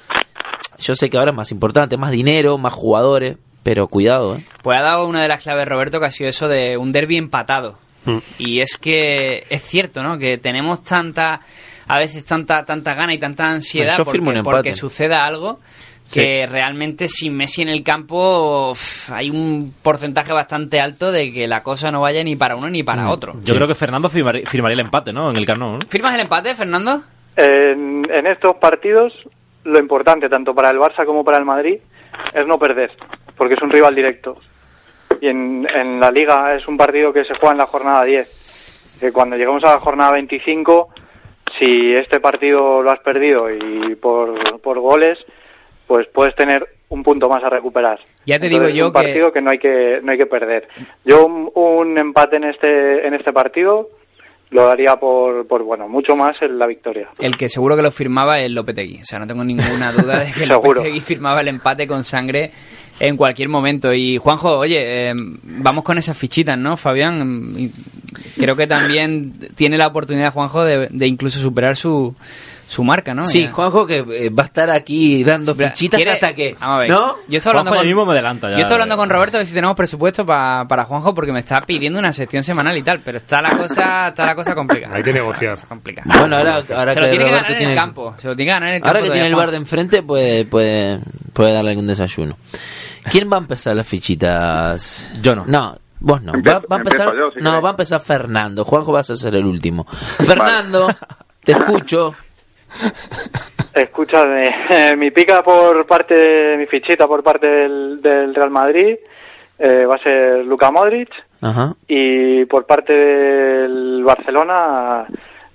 Yo 0.79 0.95
sé 0.95 1.09
que 1.09 1.17
ahora 1.19 1.31
es 1.31 1.37
más 1.37 1.51
importante, 1.53 1.97
más 1.97 2.11
dinero, 2.11 2.59
más 2.59 2.73
jugadores. 2.73 3.37
Pero 3.63 3.89
cuidado, 3.89 4.37
¿eh? 4.37 4.45
Pues 4.63 4.79
ha 4.79 4.83
dado 4.83 5.07
una 5.09 5.21
de 5.23 5.27
las 5.29 5.43
claves, 5.43 5.67
Roberto, 5.67 5.99
que 5.99 6.07
ha 6.07 6.11
sido 6.13 6.31
eso 6.31 6.47
de 6.47 6.77
un 6.77 6.93
derby 6.93 7.17
empatado. 7.17 7.77
Mm. 8.05 8.19
Y 8.39 8.61
es 8.61 8.77
que 8.77 9.45
es 9.51 9.63
cierto, 9.65 10.05
¿no? 10.05 10.19
Que 10.19 10.39
tenemos 10.39 10.85
tanta, 10.85 11.41
a 11.89 11.99
veces 11.99 12.25
tanta, 12.25 12.65
tanta 12.65 12.95
gana 12.95 13.13
y 13.13 13.19
tanta 13.19 13.49
ansiedad 13.51 13.97
porque, 14.05 14.21
porque 14.45 14.73
suceda 14.75 15.27
algo 15.27 15.59
que 16.13 16.47
realmente 16.47 17.09
sin 17.09 17.37
Messi 17.37 17.63
en 17.63 17.69
el 17.69 17.83
campo 17.83 18.71
uf, 18.71 19.11
hay 19.11 19.31
un 19.31 19.75
porcentaje 19.83 20.33
bastante 20.33 20.81
alto 20.81 21.11
de 21.11 21.33
que 21.33 21.47
la 21.49 21.63
cosa 21.63 21.91
no 21.91 22.01
vaya 22.03 22.23
ni 22.23 22.37
para 22.37 22.57
uno 22.57 22.69
ni 22.71 22.83
para 22.83 23.11
otro. 23.11 23.33
Yo 23.43 23.55
creo 23.55 23.67
que 23.69 23.75
Fernando 23.75 24.09
firmar- 24.09 24.47
firmaría 24.47 24.75
el 24.75 24.81
empate, 24.81 25.13
¿no? 25.13 25.31
En 25.31 25.37
el 25.37 25.45
Camp. 25.47 25.83
¿Firmas 25.89 26.15
el 26.15 26.21
empate, 26.21 26.55
Fernando? 26.55 27.03
En, 27.37 28.07
en 28.11 28.27
estos 28.27 28.57
partidos, 28.57 29.13
lo 29.65 29.79
importante, 29.79 30.29
tanto 30.29 30.55
para 30.55 30.71
el 30.71 30.79
Barça 30.79 31.05
como 31.05 31.25
para 31.25 31.39
el 31.39 31.45
Madrid, 31.45 31.79
es 32.33 32.47
no 32.47 32.59
perder, 32.59 32.93
porque 33.37 33.55
es 33.55 33.63
un 33.63 33.71
rival 33.71 33.95
directo. 33.95 34.39
Y 35.21 35.29
en, 35.29 35.67
en 35.75 35.99
la 36.01 36.11
Liga 36.11 36.55
es 36.55 36.67
un 36.69 36.77
partido 36.77 37.13
que 37.13 37.25
se 37.25 37.35
juega 37.35 37.53
en 37.53 37.59
la 37.59 37.67
jornada 37.67 38.05
10. 38.05 38.97
Que 39.01 39.13
cuando 39.13 39.37
lleguemos 39.37 39.63
a 39.65 39.73
la 39.75 39.81
jornada 39.81 40.13
25, 40.13 40.89
si 41.59 41.95
este 41.95 42.21
partido 42.21 42.83
lo 42.83 42.91
has 42.91 43.01
perdido 43.01 43.51
y 43.51 43.95
por, 43.97 44.61
por 44.61 44.79
goles, 44.81 45.19
pues 45.87 46.07
puedes 46.13 46.35
tener 46.35 46.67
un 46.89 47.03
punto 47.03 47.29
más 47.29 47.43
a 47.43 47.51
recuperar. 47.51 47.99
Ya 48.27 48.39
te 48.39 48.49
digo 48.49 48.69
yo 48.69 48.85
es 48.85 48.89
un 48.89 48.93
partido 48.93 49.33
que... 49.33 49.41
no 49.41 49.51
hay 49.51 49.59
que 49.59 50.01
no 50.03 50.13
hay 50.13 50.19
que 50.19 50.27
perder. 50.27 50.69
Yo 51.05 51.27
un, 51.27 51.51
un 51.55 51.99
empate 51.99 52.37
en 52.37 52.45
este 52.45 53.07
en 53.07 53.15
este 53.15 53.33
partido 53.33 53.89
lo 54.51 54.67
daría 54.67 54.97
por, 54.97 55.47
por 55.47 55.65
bueno 55.65 55.89
mucho 55.89 56.15
más 56.15 56.37
en 56.41 56.59
la 56.59 56.67
victoria. 56.67 57.09
El 57.19 57.37
que 57.37 57.49
seguro 57.49 57.77
que 57.77 57.83
lo 57.83 57.91
firmaba 57.91 58.41
es 58.41 58.51
Lopetegui. 58.51 59.01
O 59.03 59.05
sea, 59.05 59.19
no 59.19 59.27
tengo 59.27 59.45
ninguna 59.45 59.93
duda 59.93 60.21
de 60.21 60.33
que. 60.39 60.47
Lopetegui 60.47 61.01
firmaba 61.01 61.41
el 61.41 61.49
empate 61.49 61.87
con 61.87 62.05
sangre 62.05 62.53
en 63.01 63.17
cualquier 63.17 63.49
momento. 63.49 63.93
Y 63.93 64.19
Juanjo, 64.19 64.59
oye, 64.59 65.11
eh, 65.11 65.15
vamos 65.43 65.83
con 65.83 65.99
esas 65.99 66.17
fichitas, 66.17 66.57
¿no, 66.57 66.77
Fabián? 66.77 67.73
Creo 68.37 68.55
que 68.55 68.67
también 68.67 69.33
tiene 69.57 69.77
la 69.77 69.89
oportunidad, 69.89 70.33
Juanjo, 70.33 70.65
de, 70.65 70.89
de 70.91 71.07
incluso 71.07 71.41
superar 71.41 71.75
su, 71.75 72.15
su 72.69 72.83
marca, 72.83 73.15
¿no? 73.15 73.25
Sí, 73.25 73.43
Ya. 73.45 73.53
Juanjo 73.53 73.87
que 73.87 73.99
eh, 73.99 74.31
va 74.31 74.43
a 74.43 74.47
estar 74.47 74.71
aquí 74.71 75.23
dando 75.23 75.53
Espera, 75.53 75.71
fichitas 75.71 75.99
¿quiere- 75.99 76.13
hasta 76.13 76.35
que... 76.35 76.57
Vamos 76.59 76.77
a 76.77 76.79
ver. 76.81 76.91
¿No? 76.91 77.15
Yo 77.29 77.37
estoy 77.39 77.51
hablando 77.51 77.71
Juanjo 77.71 77.75
con... 77.75 77.85
ya 77.85 77.89
mismo 77.89 78.07
me 78.07 78.13
adelanta. 78.13 78.51
Ya. 78.51 78.55
Yo 78.57 78.61
estoy 78.63 78.75
hablando 78.75 78.97
con 78.97 79.09
Roberto 79.11 79.37
a 79.37 79.39
ver 79.39 79.47
si 79.47 79.55
tenemos 79.55 79.77
presupuesto 79.77 80.27
pa- 80.27 80.67
para 80.69 80.85
Juanjo 80.85 81.15
porque 81.15 81.33
me 81.33 81.39
está 81.41 81.61
pidiendo 81.63 81.99
una 81.99 82.13
sección 82.13 82.43
semanal 82.43 82.77
y 82.77 82.83
tal, 82.83 83.01
pero 83.01 83.19
está 83.19 83.41
la 83.41 83.57
cosa, 83.57 84.09
está 84.09 84.27
la 84.27 84.35
cosa 84.35 84.55
complicada. 84.55 84.97
Hay 84.97 85.03
que 85.03 85.13
negociar. 85.13 85.53
Está 85.55 85.69
complicada. 85.69 86.11
Bueno, 86.19 86.37
ahora, 86.37 86.63
ahora 86.77 86.93
se 86.95 87.01
lo 87.01 87.07
que 87.07 87.11
tiene 87.13 87.25
que 87.27 87.31
ganar 87.31 87.51
en 87.53 87.57
tiene- 87.59 87.73
el 87.73 87.79
campo. 87.79 88.15
Se 88.19 88.29
lo 88.29 88.35
tiene 88.35 88.51
que 88.51 88.55
ganar 88.55 88.69
en 88.71 88.75
el 88.77 88.81
campo. 88.83 88.89
Ahora 88.97 89.03
que 89.07 89.11
tiene 89.13 89.29
el 89.29 89.35
bar 89.37 89.51
de 89.53 89.57
enfrente 89.59 90.03
puede, 90.03 90.45
puede, 90.45 91.01
puede 91.33 91.53
darle 91.53 91.71
algún 91.71 91.87
desayuno. 91.87 92.37
¿Quién 93.11 93.31
va 93.31 93.37
a 93.37 93.41
empezar 93.41 93.77
las 93.77 93.87
fichitas? 93.87 95.13
Yo 95.23 95.37
no. 95.37 95.45
No, 95.47 95.79
vos 96.01 96.21
no. 96.23 96.33
Va, 96.33 96.55
a 96.55 96.77
empezar, 96.79 97.09
empiezo 97.09 97.15
yo, 97.15 97.31
si 97.33 97.41
no, 97.41 97.63
va 97.63 97.69
a 97.69 97.73
empezar 97.73 98.01
Fernando. 98.01 98.65
Juanjo 98.65 98.91
vas 98.91 99.09
a 99.11 99.15
ser 99.15 99.37
el 99.37 99.45
último. 99.45 99.87
Fernando, 100.19 100.89
te 101.45 101.53
escucho. 101.53 102.15
Escúchame, 103.75 104.45
eh, 104.71 104.97
mi 104.97 105.11
pica 105.11 105.43
por 105.43 105.87
parte, 105.87 106.57
mi 106.57 106.67
fichita 106.67 107.07
por 107.07 107.23
parte 107.23 107.47
del, 107.47 108.01
del 108.01 108.35
Real 108.35 108.51
Madrid 108.51 108.97
eh, 109.59 109.85
va 109.85 109.97
a 109.97 110.03
ser 110.03 110.45
Luka 110.45 110.71
Modric 110.71 111.11
Ajá. 111.41 111.75
y 111.89 112.45
por 112.47 112.67
parte 112.67 112.93
del 112.93 114.03
Barcelona 114.05 115.07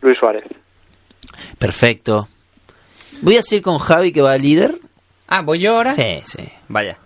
Luis 0.01 0.17
Suárez. 0.17 0.43
Perfecto. 1.57 2.28
Voy 3.22 3.38
a 3.38 3.43
seguir 3.43 3.63
con 3.63 3.78
Javi 3.78 4.11
que 4.11 4.22
va 4.22 4.38
líder. 4.38 4.72
Ah, 5.28 5.41
¿voy 5.41 5.59
yo 5.59 5.76
ahora? 5.76 5.93
Sí, 5.93 6.22
sí. 6.26 6.43
Vaya. 6.67 6.97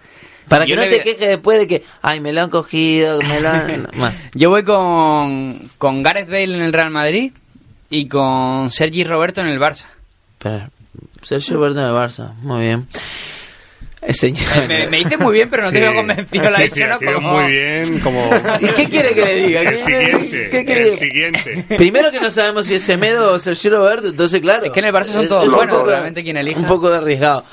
Para 0.47 0.65
Yo 0.65 0.75
que 0.75 0.75
no 0.75 0.81
le 0.83 0.97
te 0.97 1.03
quejes 1.03 1.27
después 1.27 1.59
de 1.59 1.67
que, 1.67 1.83
ay, 2.01 2.19
me 2.19 2.31
lo 2.31 2.41
han 2.41 2.49
cogido, 2.49 3.19
me 3.19 3.41
lo 3.41 3.49
han... 3.49 3.87
Yo 4.33 4.49
voy 4.51 4.63
con, 4.63 5.59
con 5.77 6.03
Gareth 6.03 6.27
Bale 6.27 6.55
en 6.55 6.61
el 6.61 6.71
Real 6.71 6.91
Madrid 6.91 7.33
y 7.89 8.07
con 8.07 8.69
Sergi 8.69 9.03
Roberto 9.03 9.41
en 9.41 9.47
el 9.47 9.59
Barça. 9.59 9.87
Pero 10.45 10.69
Sergio 11.23 11.55
Roberto 11.57 11.79
en 11.79 11.87
el 11.87 11.91
Barça. 11.93 12.33
Muy 12.41 12.61
bien. 12.61 12.87
Eh, 14.01 14.13
señor. 14.13 14.67
Me, 14.67 14.87
me 14.87 14.97
dice 14.97 15.17
muy 15.17 15.33
bien, 15.33 15.49
pero 15.49 15.63
no 15.63 15.69
te 15.71 15.75
Sí. 15.77 15.81
veo 15.81 15.95
convencido. 15.95 16.43
La 16.43 16.55
Sí, 16.57 16.61
dicho, 16.63 16.75
sí, 16.75 16.83
ha 16.83 17.13
Como- 17.15 17.31
muy 17.33 17.47
bien, 17.51 17.99
como... 18.01 18.29
¿Y 18.61 18.67
qué 18.75 18.87
quiere 18.87 19.15
que 19.15 19.25
le 19.25 19.35
diga? 19.47 19.61
El 19.61 19.69
¿Qué- 19.69 19.75
siguiente, 19.83 20.49
qué 20.51 20.65
quiere? 20.65 20.91
el 20.93 20.97
siguiente. 20.99 21.65
Primero 21.77 22.11
que 22.11 22.19
no 22.19 22.29
sabemos 22.29 22.67
si 22.67 22.75
es 22.75 22.83
Semedo 22.83 23.33
o 23.33 23.39
Sergio 23.39 23.71
Roberto, 23.71 24.09
entonces 24.09 24.39
claro. 24.41 24.65
Es 24.65 24.71
que 24.71 24.79
en 24.81 24.85
el 24.85 24.93
Barça 24.93 25.05
son 25.05 25.27
todos 25.27 25.51
buenos, 25.51 25.75
poco- 25.77 25.89
realmente 25.89 26.23
quien 26.23 26.37
elija. 26.37 26.59
Un 26.59 26.67
poco 26.67 26.89
arriesgado. 26.89 27.43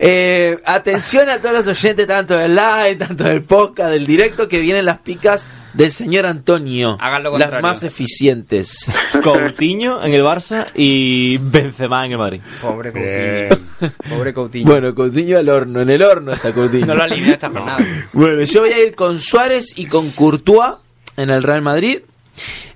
Eh, 0.00 0.58
atención 0.64 1.30
a 1.30 1.38
todos 1.38 1.54
los 1.64 1.66
oyentes, 1.68 2.04
tanto 2.08 2.36
del 2.36 2.56
live, 2.56 2.96
tanto 2.96 3.22
del 3.24 3.42
podcast, 3.44 3.90
del 3.90 4.04
directo, 4.04 4.48
que 4.48 4.58
vienen 4.58 4.84
las 4.84 4.98
picas 4.98 5.46
del 5.74 5.90
señor 5.90 6.26
Antonio. 6.26 6.96
Hagan 7.00 7.22
lo 7.24 7.36
las 7.36 7.62
más 7.62 7.82
eficientes. 7.82 8.92
Coutinho 9.22 10.04
en 10.04 10.14
el 10.14 10.22
Barça 10.22 10.68
y 10.74 11.38
Benzema 11.38 12.06
en 12.06 12.12
el 12.12 12.18
Madrid. 12.18 12.40
Pobre. 12.62 12.92
Coutinho. 12.92 13.92
Pobre 14.08 14.34
Coutinho. 14.34 14.70
Bueno, 14.70 14.94
Coutinho 14.94 15.38
al 15.38 15.48
horno, 15.48 15.80
en 15.80 15.90
el 15.90 16.02
horno 16.02 16.32
está 16.32 16.52
Coutinho. 16.52 16.86
No 16.86 16.94
lo 16.94 17.02
alineó 17.02 17.32
esta 17.34 17.50
jornada. 17.50 17.84
Bueno, 18.12 18.42
yo 18.42 18.60
voy 18.60 18.70
a 18.70 18.86
ir 18.86 18.94
con 18.94 19.20
Suárez 19.20 19.74
y 19.76 19.86
con 19.86 20.10
Courtois 20.10 20.74
en 21.16 21.30
el 21.30 21.42
Real 21.42 21.62
Madrid. 21.62 22.00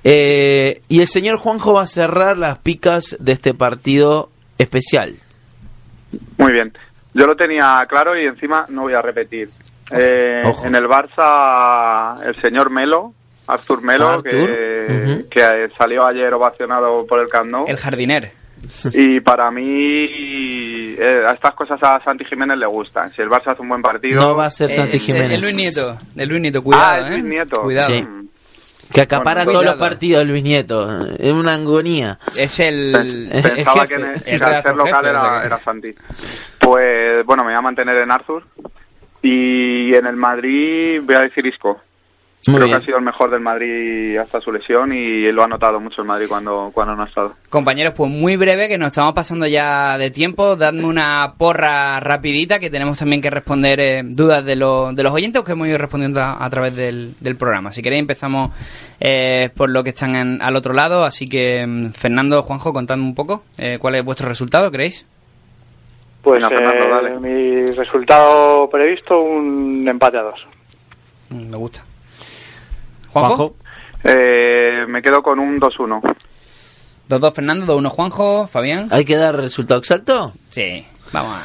Eh, 0.04 0.82
y 0.88 1.00
el 1.00 1.06
señor 1.06 1.38
Juanjo 1.38 1.74
va 1.74 1.82
a 1.82 1.86
cerrar 1.86 2.38
las 2.38 2.58
picas 2.58 3.16
de 3.20 3.32
este 3.32 3.54
partido 3.54 4.30
especial. 4.58 5.16
Muy 6.36 6.52
bien. 6.52 6.72
Yo 7.14 7.26
lo 7.26 7.36
tenía 7.36 7.84
claro 7.88 8.18
y 8.18 8.26
encima 8.26 8.66
no 8.68 8.82
voy 8.82 8.94
a 8.94 9.02
repetir. 9.02 9.50
Eh, 9.92 10.38
en 10.64 10.74
el 10.74 10.86
Barça, 10.86 12.22
el 12.26 12.36
señor 12.40 12.70
Melo, 12.70 13.12
Artur 13.46 13.82
Melo, 13.82 14.08
Artur, 14.08 14.30
que, 15.30 15.70
salió 15.76 16.06
ayer 16.06 16.32
ovacionado 16.34 17.06
por 17.06 17.20
el 17.20 17.28
Camp 17.28 17.50
Nou. 17.50 17.64
El 17.66 17.76
jardiner. 17.76 18.32
Y 18.92 19.20
para 19.20 19.50
mí, 19.50 19.64
eh, 20.98 21.22
a 21.26 21.32
estas 21.32 21.54
cosas 21.54 21.78
a 21.82 22.00
Santi 22.02 22.24
Jiménez 22.24 22.58
le 22.58 22.66
gustan. 22.66 23.12
Si 23.14 23.22
el 23.22 23.28
Barça 23.28 23.52
hace 23.52 23.62
un 23.62 23.68
buen 23.68 23.82
partido... 23.82 24.20
No 24.20 24.34
va 24.34 24.46
a 24.46 24.50
ser 24.50 24.68
Santi 24.68 24.96
El- 24.96 25.02
Jiménez. 25.02 25.32
El 25.32 25.40
Luis 25.40 25.54
Nieto. 25.54 25.98
El 26.16 26.28
Luis 26.28 26.40
Nieto, 26.42 26.62
cuidado, 26.62 27.04
ah, 27.04 27.08
¿eh? 27.08 27.10
Luis 27.10 27.24
Nieto. 27.24 27.62
Cuidado. 27.62 27.88
Sí. 27.88 28.02
Mm. 28.02 28.28
Que 28.92 29.02
acapara 29.02 29.44
Bueno, 29.44 29.60
todos 29.60 29.72
los 29.72 29.76
partidos 29.76 30.26
Luis 30.26 30.42
Nieto. 30.42 31.06
Es 31.18 31.32
una 31.32 31.54
agonía. 31.54 32.18
Es 32.34 32.58
el... 32.60 32.94
el 32.94 33.42
Pensaba 33.42 33.82
jefe, 33.82 33.88
que 33.88 33.94
en 33.94 34.08
el 34.08 34.34
el, 34.34 34.38
local 34.76 34.94
jefe, 34.94 35.08
era, 35.08 35.44
era 35.44 35.58
Santi. 35.58 35.94
Pues 36.58 37.24
bueno, 37.26 37.44
me 37.44 37.50
voy 37.50 37.58
a 37.58 37.62
mantener 37.62 37.96
en 37.96 38.10
Arthur. 38.10 38.44
Y 39.22 39.94
en 39.94 40.06
el 40.06 40.16
Madrid 40.16 41.00
voy 41.02 41.16
a 41.16 41.22
decir 41.22 41.46
Isco. 41.46 41.80
Muy 42.46 42.56
Creo 42.56 42.68
bien. 42.68 42.78
que 42.78 42.82
ha 42.82 42.86
sido 42.86 42.98
el 42.98 43.04
mejor 43.04 43.30
del 43.30 43.40
Madrid 43.40 44.16
hasta 44.16 44.40
su 44.40 44.50
lesión 44.52 44.90
y 44.92 45.30
lo 45.32 45.42
ha 45.42 45.48
notado 45.48 45.80
mucho 45.80 46.00
el 46.00 46.06
Madrid 46.06 46.26
cuando, 46.28 46.70
cuando 46.72 46.94
no 46.94 47.02
ha 47.02 47.06
estado. 47.06 47.34
Compañeros, 47.50 47.92
pues 47.94 48.10
muy 48.10 48.36
breve, 48.36 48.68
que 48.68 48.78
nos 48.78 48.88
estamos 48.88 49.12
pasando 49.12 49.46
ya 49.46 49.98
de 49.98 50.10
tiempo. 50.12 50.54
Dadme 50.56 50.84
una 50.86 51.34
porra 51.36 51.98
rapidita, 52.00 52.58
que 52.58 52.70
tenemos 52.70 52.96
también 52.96 53.20
que 53.20 53.28
responder 53.28 53.80
eh, 53.80 54.02
dudas 54.04 54.44
de, 54.46 54.54
los 54.56 54.94
de 54.94 55.02
los 55.02 55.12
oyentes 55.12 55.42
que 55.42 55.52
hemos 55.52 55.66
ido 55.68 55.76
respondiendo 55.78 56.22
a, 56.22 56.42
a 56.42 56.48
través 56.48 56.74
del, 56.74 57.14
del 57.20 57.36
programa. 57.36 57.72
Si 57.72 57.82
queréis 57.82 58.00
empezamos 58.00 58.52
eh, 59.00 59.50
por 59.54 59.68
lo 59.68 59.82
que 59.82 59.90
están 59.90 60.14
en- 60.14 60.40
al 60.40 60.56
otro 60.56 60.72
lado. 60.72 61.04
Así 61.04 61.26
que, 61.28 61.66
mm, 61.66 61.90
Fernando, 61.90 62.42
Juanjo, 62.42 62.72
contadme 62.72 63.02
un 63.02 63.14
poco 63.16 63.42
eh, 63.58 63.76
cuál 63.80 63.96
es 63.96 64.04
vuestro 64.04 64.26
resultado, 64.28 64.70
¿creéis? 64.70 65.04
Pues 66.22 66.42
Venga, 66.42 66.48
Fernando, 66.48 66.88
dale. 66.88 67.14
eh, 67.14 67.18
mi 67.20 67.64
resultado 67.76 68.68
previsto, 68.70 69.20
un 69.20 69.86
empate 69.88 70.18
a 70.18 70.22
dos. 70.22 70.40
Mm, 71.30 71.50
Me 71.50 71.56
gusta. 71.56 71.84
Juanjo. 73.12 73.36
Juanjo. 73.36 73.56
Eh, 74.04 74.84
me 74.88 75.00
quedo 75.02 75.22
con 75.22 75.38
un 75.38 75.58
2-1. 75.60 76.00
2-2 77.08 77.32
Fernando, 77.32 77.66
2-1 77.80 77.88
Juanjo, 77.90 78.46
Fabián. 78.46 78.88
¿Hay 78.90 79.04
que 79.04 79.16
dar 79.16 79.36
resultado 79.36 79.78
exacto? 79.80 80.32
Sí, 80.50 80.84
vamos 81.12 81.32
a 81.36 81.42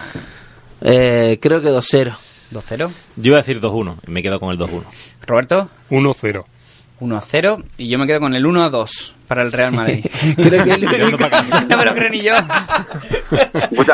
Eh, 0.82 1.40
creo 1.42 1.62
que 1.62 1.70
2-0. 1.70 2.14
2-0. 2.52 2.90
Yo 3.16 3.28
iba 3.30 3.38
a 3.38 3.42
decir 3.42 3.62
2-1 3.62 3.96
y 4.08 4.12
me 4.12 4.22
quedo 4.22 4.40
con 4.40 4.52
el 4.52 4.58
2-1. 4.58 4.84
Roberto, 5.26 5.70
1-0. 5.90 6.44
1-0. 7.00 7.64
Y 7.78 7.88
yo 7.90 7.98
me 7.98 8.06
quedo 8.08 8.20
con 8.20 8.36
el 8.36 8.46
1-2 8.46 9.14
para 9.34 9.46
el 9.48 9.52
Real 9.52 9.72
Madrid. 9.72 10.06
Creo 10.36 10.64
que 10.64 10.72
es 10.74 10.84
el 10.84 11.04
único. 11.04 11.28
no 11.68 11.78
me 11.78 11.86
lo 11.86 11.94
creo 11.96 12.10
ni 12.10 12.22
yo. 12.22 12.34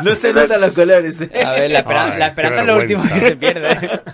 No 0.04 0.16
se 0.16 0.34
notan 0.34 0.60
los 0.62 0.72
colores. 0.74 1.22
eh. 1.22 1.30
A 1.46 1.52
ver, 1.52 1.72
la, 1.72 1.80
esperan- 1.80 2.12
Ay, 2.14 2.20
la 2.20 2.26
esperanza 2.28 2.62
es 2.62 2.68
lo 2.68 2.76
último 2.78 3.04
que 3.04 3.20
se 3.22 3.36
pierde. 3.36 4.02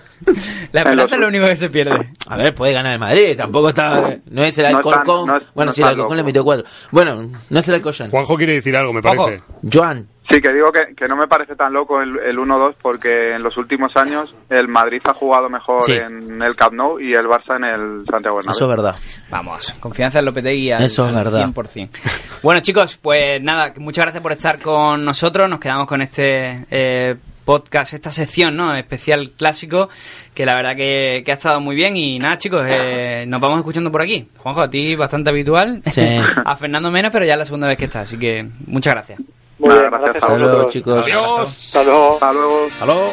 La 0.72 0.80
esperanza 0.80 1.14
es 1.14 1.20
lo 1.20 1.28
único 1.28 1.46
que 1.46 1.56
se 1.56 1.68
pierde. 1.68 2.10
A 2.26 2.36
ver, 2.36 2.54
puede 2.54 2.72
ganar 2.72 2.92
el 2.94 2.98
Madrid. 2.98 3.36
Tampoco 3.36 3.68
está. 3.68 4.18
No 4.30 4.44
es 4.44 4.58
el 4.58 4.66
Alcorcón. 4.66 5.26
no 5.28 5.36
es- 5.36 5.42
bueno, 5.54 5.70
no 5.70 5.72
sí, 5.72 5.82
el 5.82 5.88
Alcorcón 5.88 6.16
le 6.16 6.22
metió 6.24 6.42
4. 6.44 6.64
Bueno, 6.90 7.30
no 7.50 7.58
es 7.58 7.68
el 7.68 7.74
Alcoyán. 7.74 8.10
Juanjo 8.10 8.36
quiere 8.36 8.54
decir 8.54 8.76
algo, 8.76 8.92
me 8.92 9.02
parece. 9.02 9.42
Joan. 9.72 10.08
Sí, 10.30 10.40
que 10.40 10.52
digo 10.52 10.72
que, 10.72 10.94
que 10.96 11.06
no 11.06 11.14
me 11.16 11.28
parece 11.28 11.54
tan 11.54 11.72
loco 11.72 12.00
el, 12.02 12.18
el 12.18 12.36
1-2 12.36 12.74
porque 12.82 13.34
en 13.34 13.42
los 13.44 13.56
últimos 13.56 13.96
años 13.96 14.34
el 14.50 14.66
Madrid 14.66 15.00
ha 15.04 15.14
jugado 15.14 15.48
mejor 15.48 15.84
Sí. 15.84 15.92
en 15.92 16.42
el 16.42 16.56
Camp 16.56 16.72
Nou 16.74 16.98
y 16.98 17.14
el 17.14 17.26
Barça 17.26 17.56
en 17.56 17.64
el 17.64 18.04
Santiago 18.10 18.36
Bernabéu. 18.38 18.50
Eso 18.52 18.64
es 18.64 18.68
verdad. 18.70 18.96
Vamos, 19.30 19.72
confianza 19.78 20.18
en 20.18 20.24
Lopetegui 20.24 20.72
al, 20.72 20.82
Eso 20.84 21.08
es 21.08 21.14
al 21.14 21.24
verdad. 21.24 21.46
100%. 21.46 21.88
Bueno, 22.42 22.60
chicos, 22.60 22.96
pues 22.96 23.40
nada, 23.42 23.72
muchas 23.76 24.04
gracias 24.04 24.22
por 24.22 24.32
estar 24.32 24.58
con 24.60 25.04
nosotros. 25.04 25.48
Nos 25.48 25.60
quedamos 25.60 25.86
con 25.86 26.02
este 26.02 26.66
eh, 26.70 27.14
podcast, 27.44 27.94
esta 27.94 28.10
sección, 28.10 28.56
¿no? 28.56 28.74
Especial 28.74 29.30
clásico, 29.36 29.88
que 30.34 30.44
la 30.44 30.56
verdad 30.56 30.74
que, 30.74 31.22
que 31.24 31.30
ha 31.30 31.34
estado 31.34 31.60
muy 31.60 31.76
bien. 31.76 31.96
Y 31.96 32.18
nada, 32.18 32.36
chicos, 32.36 32.64
eh, 32.68 33.24
nos 33.28 33.40
vamos 33.40 33.58
escuchando 33.58 33.92
por 33.92 34.02
aquí. 34.02 34.28
Juanjo, 34.38 34.62
a 34.62 34.68
ti 34.70 34.96
bastante 34.96 35.30
habitual. 35.30 35.82
Sí. 35.86 36.02
a 36.44 36.56
Fernando 36.56 36.90
menos, 36.90 37.12
pero 37.12 37.24
ya 37.24 37.34
es 37.34 37.38
la 37.38 37.44
segunda 37.44 37.68
vez 37.68 37.78
que 37.78 37.84
está. 37.84 38.00
Así 38.00 38.18
que 38.18 38.44
muchas 38.66 38.92
gracias. 38.94 39.20
Muy 39.58 39.68
Nada, 39.70 39.80
bien, 39.80 39.90
gracias 39.90 40.16
gracias, 40.16 40.22
a 40.22 40.26
a 40.26 40.32
Hasta 40.32 40.38
luego, 40.38 40.68
chicos. 40.68 41.06
Hasta 41.06 41.82
luego. 41.82 42.14
Hasta 42.14 42.32
luego. 42.32 42.66
Hasta 42.66 42.86
luego. 42.86 43.12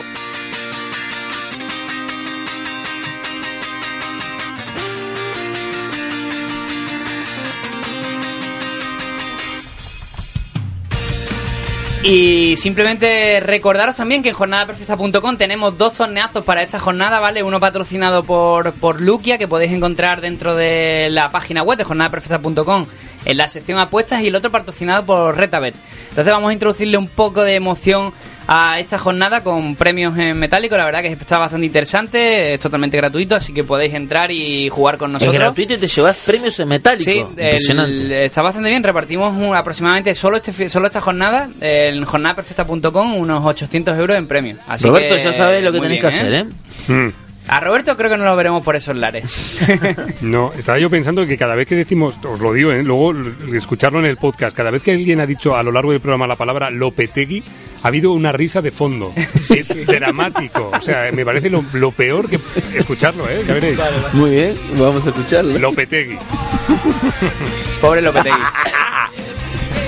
Y 12.05 12.57
simplemente 12.57 13.39
recordaros 13.39 13.95
también 13.95 14.21
que 14.21 14.29
en 14.29 14.35
jornadaperfecta.com 14.35 15.37
tenemos 15.37 15.77
dos 15.77 15.93
torneazos 15.93 16.43
para 16.43 16.61
esta 16.61 16.77
jornada, 16.77 17.21
¿vale? 17.21 17.43
Uno 17.43 17.61
patrocinado 17.61 18.25
por, 18.25 18.73
por 18.73 18.99
Luquia, 18.99 19.37
que 19.37 19.47
podéis 19.47 19.71
encontrar 19.71 20.19
dentro 20.19 20.53
de 20.53 21.07
la 21.09 21.29
página 21.29 21.63
web 21.63 21.77
de 21.77 21.85
jornadaperfecta.com 21.85 22.87
en 23.23 23.37
la 23.37 23.47
sección 23.47 23.79
apuestas, 23.79 24.21
y 24.21 24.27
el 24.27 24.35
otro 24.35 24.51
patrocinado 24.51 25.05
por 25.05 25.37
Retabet. 25.37 25.75
Entonces 26.09 26.33
vamos 26.33 26.49
a 26.49 26.53
introducirle 26.53 26.97
un 26.97 27.07
poco 27.07 27.41
de 27.41 27.55
emoción 27.55 28.11
a 28.47 28.79
esta 28.79 28.97
jornada 28.99 29.43
con 29.43 29.75
premios 29.75 30.17
en 30.17 30.37
metálico. 30.37 30.75
La 30.77 30.85
verdad 30.85 31.01
que 31.01 31.09
está 31.09 31.37
bastante 31.37 31.65
interesante, 31.65 32.53
es 32.55 32.59
totalmente 32.59 32.97
gratuito, 32.97 33.35
así 33.35 33.53
que 33.53 33.63
podéis 33.63 33.93
entrar 33.93 34.31
y 34.31 34.69
jugar 34.69 34.97
con 34.97 35.09
Es 35.11 35.13
nosotros. 35.13 35.35
gratuito 35.39 35.73
y 35.73 35.77
te 35.77 35.87
llevas 35.87 36.23
premios 36.25 36.59
en 36.59 36.67
metálico. 36.67 37.11
Sí, 37.11 37.17
Impresionante. 37.19 37.95
el- 38.03 38.11
está 38.11 38.41
bastante 38.41 38.69
bien. 38.69 38.83
Repartimos 38.83 39.33
un- 39.35 39.55
aproximadamente 39.55 40.13
solo 40.15 40.37
este 40.37 40.51
fi- 40.51 40.69
solo 40.69 40.87
esta 40.87 41.01
jornada 41.01 41.49
en 41.61 42.03
jornadaperfecta.com 42.05 43.15
unos 43.17 43.43
800 43.45 43.97
euros 43.97 44.17
en 44.17 44.27
premios. 44.27 44.59
Así 44.67 44.87
Roberto, 44.87 45.15
que, 45.15 45.23
ya 45.23 45.33
sabes 45.33 45.63
lo 45.63 45.71
que 45.71 45.79
tenéis 45.79 46.01
bien, 46.01 46.01
que 46.01 46.07
hacer, 46.07 46.33
¿eh? 46.33 46.45
Mm. 46.87 47.09
A 47.45 47.59
Roberto 47.59 47.97
creo 47.97 48.09
que 48.09 48.15
no 48.17 48.23
lo 48.23 48.35
veremos 48.37 48.63
por 48.63 48.75
esos 48.75 48.95
lares. 48.95 49.23
No, 50.21 50.53
estaba 50.53 50.79
yo 50.79 50.89
pensando 50.89 51.25
que 51.25 51.37
cada 51.37 51.55
vez 51.55 51.67
que 51.67 51.75
decimos, 51.75 52.15
os 52.23 52.39
lo 52.39 52.53
digo, 52.53 52.71
¿eh? 52.71 52.81
luego 52.83 53.11
escucharlo 53.53 53.99
en 53.99 54.05
el 54.05 54.15
podcast, 54.17 54.55
cada 54.55 54.71
vez 54.71 54.81
que 54.81 54.91
alguien 54.91 55.19
ha 55.19 55.25
dicho 55.25 55.55
a 55.55 55.61
lo 55.63 55.71
largo 55.73 55.91
del 55.91 55.99
programa 55.99 56.25
la 56.27 56.37
palabra 56.37 56.69
Lopetegui, 56.69 57.43
ha 57.83 57.87
habido 57.87 58.11
una 58.13 58.31
risa 58.31 58.61
de 58.61 58.71
fondo. 58.71 59.13
Es 59.35 59.67
dramático. 59.85 60.71
O 60.73 60.81
sea, 60.81 61.09
me 61.11 61.23
parece 61.25 61.49
lo, 61.49 61.63
lo 61.73 61.91
peor 61.91 62.29
que 62.29 62.39
escucharlo, 62.77 63.29
¿eh? 63.29 63.43
Ya 63.47 63.53
veréis. 63.53 63.77
Muy 64.13 64.29
bien, 64.31 64.57
vamos 64.77 65.05
a 65.05 65.09
escucharlo. 65.09 65.57
Lopetegui. 65.59 66.17
Pobre 67.81 68.01
Lopetegui. 68.01 68.37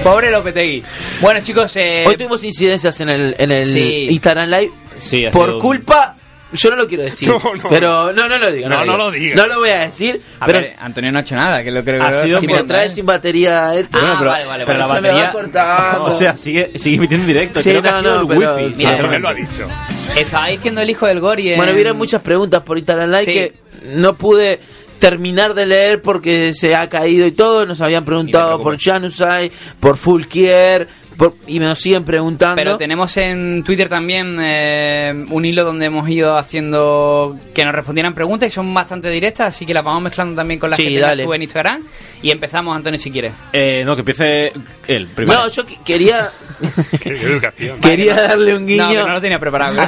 Pobre 0.04 0.30
Lopetegui. 0.32 0.84
Bueno, 1.22 1.40
chicos, 1.42 1.76
eh, 1.78 2.04
Hoy 2.08 2.16
tuvimos 2.16 2.44
incidencias 2.44 3.00
en 3.02 3.10
el, 3.10 3.36
en 3.40 3.52
el 3.52 3.66
Sí. 3.66 4.08
Instagram 4.10 4.50
Live 4.50 4.72
Sí, 5.00 5.26
por 5.32 5.50
un- 5.50 5.62
culpa. 5.62 6.16
Yo 6.54 6.70
no 6.70 6.76
lo 6.78 6.88
quiero 6.88 7.04
decir, 7.04 7.28
No, 7.30 7.40
no. 7.40 7.70
pero 7.70 8.14
no, 8.14 8.30
no 8.30 8.38
lo 8.38 8.52
digo. 8.52 8.70
No, 8.70 8.78
no 8.78 8.84
digo. 8.84 8.98
lo 8.98 9.12
digas. 9.12 9.36
No 9.38 9.48
lo 9.48 9.60
voy 9.60 9.70
a 9.72 9.80
decir, 9.80 10.22
a 10.40 10.46
pero 10.46 10.60
ver, 10.60 10.76
Antonio 10.80 11.12
no 11.12 11.18
ha 11.18 11.22
hecho 11.22 11.36
nada, 11.36 11.64
que 11.64 11.72
lo 11.72 11.84
creo 11.84 12.04
Ha 12.04 12.12
que 12.12 12.22
sido 12.24 12.40
si 12.40 12.48
me 12.48 12.64
traes 12.64 12.94
sin 12.94 13.06
batería, 13.06 13.74
este, 13.76 13.98
Ah, 14.00 14.16
pero, 14.20 14.30
vale, 14.32 14.46
vale, 14.46 14.66
pero 14.66 14.80
la. 14.80 14.88
Se 14.88 15.02
me 15.02 15.10
va 15.10 15.14
batería. 15.16 15.32
cortando. 15.32 16.04
O 16.06 16.12
sea, 16.14 16.38
sigue, 16.38 16.72
sigue 16.78 16.98
emitiendo 16.98 17.24
en 17.24 17.28
directo. 17.34 17.60
Sí, 17.60 17.70
Creo 17.72 17.82
que 17.82 17.90
no, 17.90 17.96
ha 17.96 18.00
sido 18.00 18.16
no, 18.16 18.22
el 18.22 18.28
pero- 18.40 18.56
wifi. 18.58 18.76
Mira, 18.78 19.20
lo 19.20 19.28
ha 19.30 19.34
dicho. 19.34 19.68
Estaba 20.16 20.48
diciendo 20.48 20.82
el 20.82 20.90
hijo 20.90 21.08
del 21.08 21.20
Gori. 21.20 21.50
en- 21.52 21.58
Bueno, 21.58 21.74
hubieron 21.74 21.98
muchas 21.98 22.22
preguntas 22.22 22.62
por 22.62 22.78
Instagram 22.78 23.10
Live 23.10 23.26
Sí. 23.26 23.34
que 23.34 23.54
no 23.96 24.16
pude 24.16 24.60
terminar 25.00 25.54
de 25.56 25.66
leer 25.66 26.02
porque 26.02 26.54
se 26.54 26.76
ha 26.76 26.88
caído 26.90 27.26
y 27.28 27.32
todo. 27.32 27.66
Nos 27.66 27.82
habían 27.82 28.06
preguntado 28.06 28.62
por. 28.62 28.78
Janusai, 28.80 29.52
por 29.80 29.98
Fulkier, 29.98 30.88
por, 31.18 31.34
y 31.48 31.60
me 31.60 31.66
nos 31.66 31.80
siguen 31.80 32.04
preguntando. 32.04 32.56
Pero 32.56 32.78
tenemos 32.78 33.16
en 33.18 33.64
Twitter 33.64 33.88
también 33.90 34.38
eh, 34.40 35.26
un 35.30 35.46
hilo 35.46 35.64
donde 35.64 35.86
hemos 35.86 36.08
ido 36.10 36.38
haciendo 36.38 37.38
que 37.54 37.64
nos 37.66 37.74
respondieran 37.74 38.14
preguntas 38.14 38.48
y 38.48 38.52
son 38.52 38.74
bastante 38.74 39.10
directas, 39.10 39.56
así 39.56 39.66
que 39.66 39.74
las 39.74 39.84
vamos 39.84 40.02
mezclando 40.04 40.36
también 40.36 40.60
con 40.60 40.70
las 40.70 40.78
Sí, 40.78 40.86
que 40.86 41.00
dale. 41.00 41.24
tú 41.24 41.34
en 41.34 41.42
Instagram. 41.44 41.84
Y 42.22 42.32
empezamos, 42.32 42.76
Antonio, 42.76 43.00
si 43.00 43.12
quieres. 43.12 43.34
Eh, 43.54 43.84
no, 43.86 43.96
que 43.96 44.02
empiece 44.02 44.52
él 44.88 45.08
primero. 45.16 45.40
no, 45.44 45.48
yo 45.50 45.66
que- 45.66 45.78
quería, 45.86 46.30
educación. 47.06 47.80
quería 47.80 48.16
darle 48.16 48.56
un 48.56 48.66
guiño. 48.68 48.84
No, 48.84 48.90
que 48.90 48.96
no 48.98 49.10
lo 49.14 49.22
tenía 49.22 49.40
preparado. 49.40 49.76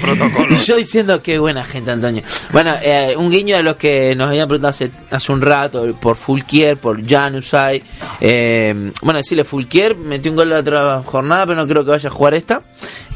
Protocolo. 0.00 0.54
Yo 0.64 0.76
diciendo 0.76 1.22
qué 1.22 1.38
buena 1.38 1.64
gente, 1.64 1.90
Antonio. 1.90 2.22
Bueno, 2.52 2.74
eh, 2.82 3.14
un 3.16 3.30
guiño 3.30 3.56
a 3.56 3.62
los 3.62 3.76
que 3.76 4.14
nos 4.16 4.28
habían 4.28 4.48
preguntado 4.48 4.70
hace, 4.70 4.90
hace 5.10 5.32
un 5.32 5.40
rato 5.40 5.94
por 6.00 6.16
Fulquier, 6.16 6.76
por 6.76 7.04
Janusai. 7.06 7.82
Eh, 8.20 8.92
bueno, 9.02 9.18
decirle 9.18 9.44
Fulquier 9.44 9.96
metió 9.96 10.30
un 10.32 10.36
gol 10.36 10.50
la 10.50 10.58
otra 10.58 11.02
jornada, 11.04 11.46
pero 11.46 11.56
no 11.60 11.68
creo 11.68 11.84
que 11.84 11.90
vaya 11.92 12.08
a 12.08 12.12
jugar 12.12 12.34
esta. 12.34 12.62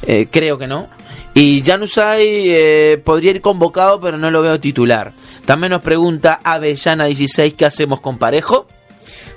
Eh, 0.07 0.29
creo 0.31 0.59
que 0.59 0.67
no. 0.67 0.89
Y 1.35 1.63
Janusai 1.65 2.51
eh, 2.51 3.03
podría 3.05 3.31
ir 3.33 3.41
convocado, 3.41 4.01
pero 4.01 4.19
no 4.19 4.31
lo 4.31 4.43
veo 4.43 4.61
titular. 4.61 5.13
También 5.47 5.71
nos 5.73 5.83
pregunta 5.83 6.41
Avellana16 6.45 7.57
qué 7.57 7.65
hacemos 7.65 8.01
con 8.01 8.19
Parejo. 8.19 8.67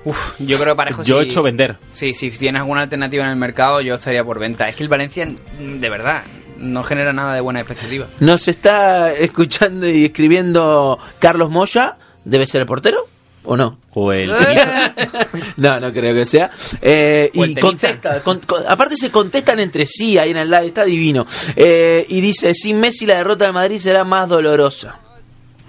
Uf, 0.03 0.39
yo 0.39 0.57
creo 0.59 0.75
que 0.75 0.77
Parejo 0.77 1.01
Yo 1.03 1.19
he 1.19 1.23
sí- 1.23 1.31
hecho 1.31 1.41
vender. 1.41 1.77
Sí, 1.91 2.13
si 2.13 2.29
tienes 2.31 2.59
alguna 2.61 2.81
alternativa 2.81 3.23
en 3.23 3.31
el 3.31 3.37
mercado, 3.37 3.81
yo 3.81 3.95
estaría 3.95 4.23
por 4.23 4.37
venta. 4.39 4.69
Es 4.69 4.75
que 4.75 4.83
el 4.83 4.89
Valencia, 4.89 5.27
de 5.59 5.89
verdad, 5.89 6.23
no 6.57 6.83
genera 6.83 7.11
nada 7.11 7.33
de 7.33 7.41
buena 7.41 7.61
expectativa. 7.61 8.05
Nos 8.19 8.47
está 8.47 9.11
escuchando 9.13 9.89
y 9.89 10.05
escribiendo 10.05 10.99
Carlos 11.19 11.49
Moya. 11.49 11.97
¿Debe 12.23 12.45
ser 12.45 12.61
el 12.61 12.67
portero? 12.67 13.07
¿O 13.45 13.55
no? 13.55 13.79
O 13.93 14.11
el 14.11 14.29
no, 15.57 15.79
no 15.79 15.93
creo 15.93 16.13
que 16.13 16.25
sea. 16.25 16.49
Eh, 16.81 17.29
y 17.33 17.55
contesta, 17.55 18.21
con- 18.21 18.39
con- 18.39 18.63
aparte 18.67 18.95
se 18.97 19.11
contestan 19.11 19.59
entre 19.59 19.85
sí 19.85 20.17
ahí 20.17 20.31
en 20.31 20.37
el 20.37 20.49
live, 20.49 20.65
está 20.67 20.83
divino. 20.83 21.25
Eh, 21.55 22.05
y 22.09 22.21
dice, 22.21 22.53
sin 22.53 22.79
Messi 22.79 23.05
la 23.05 23.15
derrota 23.17 23.45
del 23.45 23.53
Madrid 23.53 23.77
será 23.77 24.03
más 24.03 24.27
dolorosa. 24.29 24.99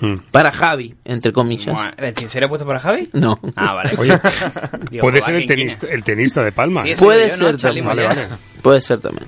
Mm. 0.00 0.16
Para 0.30 0.52
Javi, 0.52 0.94
entre 1.06 1.32
comillas. 1.32 1.74
Bueno, 1.74 1.92
¿En 1.96 2.28
serio 2.28 2.46
ha 2.46 2.48
puesto 2.50 2.66
para 2.66 2.78
Javi? 2.80 3.08
No. 3.14 3.38
Ah, 3.56 3.72
vale. 3.72 3.94
Oye, 3.96 4.18
Digo, 4.90 5.00
puede 5.02 5.22
ser 5.22 5.34
el 5.36 5.46
¿quién 5.46 5.58
tenista, 5.58 5.86
el 5.86 6.02
tenista 6.02 6.42
de 6.42 6.52
Palma. 6.52 6.82
Sí, 6.82 6.90
¿eh? 6.90 6.96
Puede 6.98 7.30
ser 7.30 7.56
también. 7.56 7.86
Vale, 7.86 8.02
ya. 8.02 8.08
vale. 8.08 8.28
Puede 8.60 8.80
ser 8.82 9.00
también. 9.00 9.26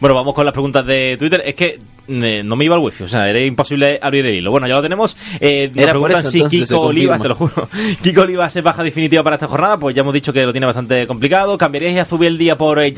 Bueno, 0.00 0.14
vamos 0.14 0.34
con 0.34 0.44
las 0.44 0.52
preguntas 0.52 0.86
de 0.86 1.16
Twitter. 1.18 1.42
Es 1.44 1.54
que 1.54 1.78
eh, 2.08 2.42
no 2.42 2.56
me 2.56 2.64
iba 2.64 2.76
el 2.76 2.82
wifi, 2.82 3.04
o 3.04 3.08
sea, 3.08 3.28
era 3.28 3.40
imposible 3.40 3.98
abrir 4.00 4.26
el 4.26 4.36
hilo. 4.36 4.50
Bueno, 4.50 4.68
ya 4.68 4.74
lo 4.74 4.82
tenemos. 4.82 5.16
Eh, 5.40 5.68
nos 5.68 5.82
Era 5.82 5.92
preguntan 5.92 6.20
eso, 6.20 6.30
si 6.30 6.44
Kiko 6.44 6.80
Oliva, 6.80 7.18
confirma. 7.18 7.22
te 7.22 7.28
lo 7.28 7.34
juro, 7.34 7.68
Kiko 8.02 8.20
Oliva 8.22 8.48
se 8.48 8.60
baja 8.60 8.82
definitiva 8.82 9.22
para 9.22 9.36
esta 9.36 9.46
jornada. 9.46 9.76
Pues 9.76 9.94
ya 9.94 10.02
hemos 10.02 10.14
dicho 10.14 10.32
que 10.32 10.42
lo 10.44 10.52
tiene 10.52 10.66
bastante 10.66 11.06
complicado. 11.06 11.58
¿Cambiaríais 11.58 11.98
a 11.98 12.04
Zubiel 12.04 12.38
día 12.38 12.56
por 12.56 12.78
eh? 12.78 12.92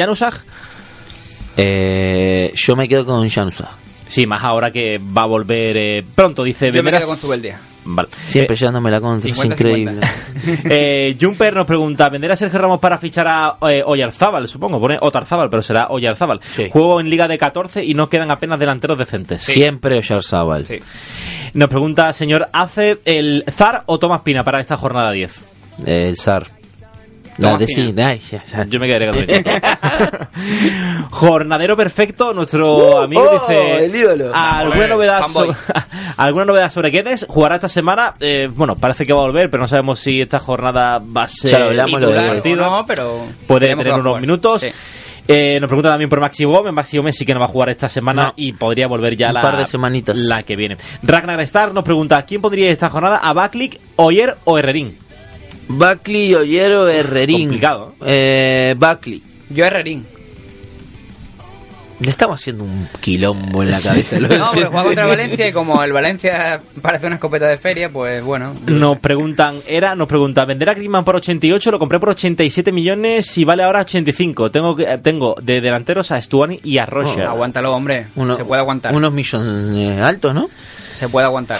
Eh, 1.56 2.52
yo 2.54 2.76
me 2.76 2.88
quedo 2.88 3.04
con 3.04 3.28
Janusa. 3.28 3.70
Sí, 4.10 4.26
más 4.26 4.42
ahora 4.42 4.72
que 4.72 4.98
va 4.98 5.22
a 5.22 5.26
volver 5.26 5.76
eh, 5.76 6.04
pronto, 6.14 6.42
dice 6.42 6.66
Yo 6.66 6.82
me 6.82 6.90
Veneras- 6.90 7.06
quedo 7.06 7.28
con. 7.30 7.40
Vale. 7.82 8.08
Siempre 8.26 8.56
llevándome 8.56 8.90
la 8.90 9.00
contra, 9.00 9.30
es 9.30 9.38
50-50. 9.38 9.52
increíble. 9.52 10.00
Eh, 10.64 11.16
Jumper 11.20 11.54
nos 11.54 11.66
pregunta, 11.66 12.08
¿vender 12.08 12.32
a 12.32 12.36
Sergio 12.36 12.58
Ramos 12.58 12.80
para 12.80 12.98
fichar 12.98 13.26
a 13.28 13.56
eh, 13.70 13.82
Oyarzábal? 13.84 14.48
Supongo, 14.48 14.80
pone 14.80 14.98
Otarzábal, 15.00 15.48
pero 15.48 15.62
será 15.62 15.86
Oyarzábal. 15.90 16.40
Sí. 16.50 16.68
Juego 16.70 17.00
en 17.00 17.08
Liga 17.08 17.28
de 17.28 17.38
14 17.38 17.84
y 17.84 17.94
no 17.94 18.08
quedan 18.08 18.30
apenas 18.30 18.58
delanteros 18.58 18.98
decentes. 18.98 19.42
Siempre 19.42 19.96
Oyarzábal. 19.98 20.66
Sí. 20.66 20.78
Nos 21.54 21.68
pregunta, 21.68 22.12
señor, 22.12 22.48
¿hace 22.52 22.98
el 23.04 23.44
Zar 23.50 23.84
o 23.86 23.98
Tomás 23.98 24.22
Pina 24.22 24.44
para 24.44 24.60
esta 24.60 24.76
jornada 24.76 25.12
10? 25.12 25.40
El 25.86 26.16
zar. 26.16 26.59
La 27.38 27.56
de 27.56 27.66
sí, 27.66 27.94
ay, 27.96 28.20
ya, 28.30 28.44
ya. 28.44 28.64
Yo 28.66 28.78
me 28.80 28.86
quedaré 28.86 29.08
con 29.10 29.18
el 29.18 29.44
Jornadero 31.10 31.76
perfecto, 31.76 32.32
nuestro 32.32 33.00
amigo 33.00 33.22
oh, 33.22 33.40
dice 33.48 33.84
el 33.84 33.94
ídolo. 33.94 34.30
¿Alguna 34.34 34.86
novedad, 34.88 35.26
sobre, 35.26 35.56
¿Alguna 36.16 36.44
novedad 36.44 36.70
sobre 36.70 36.90
Guedes? 36.90 37.26
¿Jugará 37.28 37.56
esta 37.56 37.68
semana? 37.68 38.14
Eh, 38.20 38.48
bueno, 38.54 38.76
parece 38.76 39.04
que 39.04 39.12
va 39.12 39.20
a 39.20 39.26
volver, 39.26 39.50
pero 39.50 39.62
no 39.62 39.66
sabemos 39.68 40.00
si 40.00 40.20
esta 40.20 40.38
jornada 40.38 40.98
va 40.98 41.24
a 41.24 41.28
ser 41.28 41.50
Ya 41.52 41.58
lo 41.60 41.64
hablamos, 41.66 42.00
lo 42.00 42.08
titular 42.08 42.22
de 42.22 42.28
o 42.28 42.30
Guedes. 42.32 42.42
partido. 42.42 42.70
no, 42.70 42.84
pero 42.86 43.24
Puede 43.46 43.66
tener 43.76 43.92
unos 43.94 44.20
minutos. 44.20 44.60
Sí. 44.62 44.68
Eh, 45.28 45.58
nos 45.60 45.68
pregunta 45.68 45.90
también 45.90 46.10
por 46.10 46.18
Maxi 46.20 46.44
Gómez. 46.44 46.72
Maxi 46.72 46.96
Gómez 46.96 47.16
sí 47.16 47.24
que 47.24 47.32
no 47.34 47.40
va 47.40 47.46
a 47.46 47.48
jugar 47.48 47.68
esta 47.70 47.88
semana 47.88 48.24
No. 48.26 48.32
y 48.36 48.52
podría 48.52 48.86
volver 48.88 49.16
ya 49.16 49.28
Un 49.28 49.34
la, 49.34 49.40
par 49.42 49.56
de 49.58 49.66
semanitas. 49.66 50.18
la 50.18 50.42
que 50.42 50.56
viene. 50.56 50.76
Ragnar 51.02 51.40
Star 51.42 51.72
nos 51.72 51.84
pregunta: 51.84 52.22
¿quién 52.26 52.40
pondría 52.40 52.70
esta 52.70 52.88
jornada 52.90 53.18
a 53.18 53.32
Baklik, 53.32 53.78
Oyer 53.96 54.36
o 54.44 54.58
Herrerín? 54.58 54.96
Buckley, 55.70 56.34
Ollero, 56.34 56.88
Herrerín. 56.88 57.40
Complicado. 57.48 57.94
Eh, 58.04 58.74
Buckley. 58.78 59.22
Yo 59.50 59.64
Herrerín. 59.64 60.06
Le 62.00 62.08
estamos 62.08 62.40
haciendo 62.40 62.64
un 62.64 62.88
quilombo 63.02 63.62
en 63.62 63.70
la 63.72 63.78
cabeza. 63.80 64.18
No, 64.20 64.28
pero 64.54 64.70
juega 64.70 64.82
contra. 64.84 65.06
Valencia 65.06 65.48
y 65.48 65.52
como 65.52 65.82
el 65.84 65.92
Valencia 65.92 66.58
parece 66.80 67.04
una 67.06 67.16
escopeta 67.16 67.46
de 67.46 67.58
feria, 67.58 67.90
pues 67.90 68.22
bueno. 68.24 68.54
Nos 68.66 68.92
sé. 68.94 69.00
preguntan, 69.00 69.56
era, 69.66 69.94
nos 69.94 70.08
pregunta, 70.08 70.46
vender 70.46 70.70
a 70.70 70.74
Griezmann 70.74 71.04
por 71.04 71.16
88, 71.16 71.70
lo 71.70 71.78
compré 71.78 72.00
por 72.00 72.08
87 72.08 72.72
millones 72.72 73.36
y 73.36 73.44
vale 73.44 73.64
ahora 73.64 73.80
85. 73.80 74.50
Tengo 74.50 74.74
que- 74.74 74.86
tengo 75.02 75.36
de 75.42 75.60
delanteros 75.60 76.10
a 76.10 76.22
Stuani 76.22 76.58
y 76.64 76.78
a 76.78 76.86
Roger. 76.86 77.24
Aguántalo, 77.24 77.74
hombre. 77.74 78.06
Uno- 78.16 78.34
se 78.34 78.46
puede 78.46 78.60
aguantar. 78.62 78.94
Unos 78.94 79.12
millones 79.12 80.00
altos, 80.00 80.32
¿no? 80.34 80.48
Se 80.94 81.06
puede 81.10 81.26
aguantar. 81.26 81.58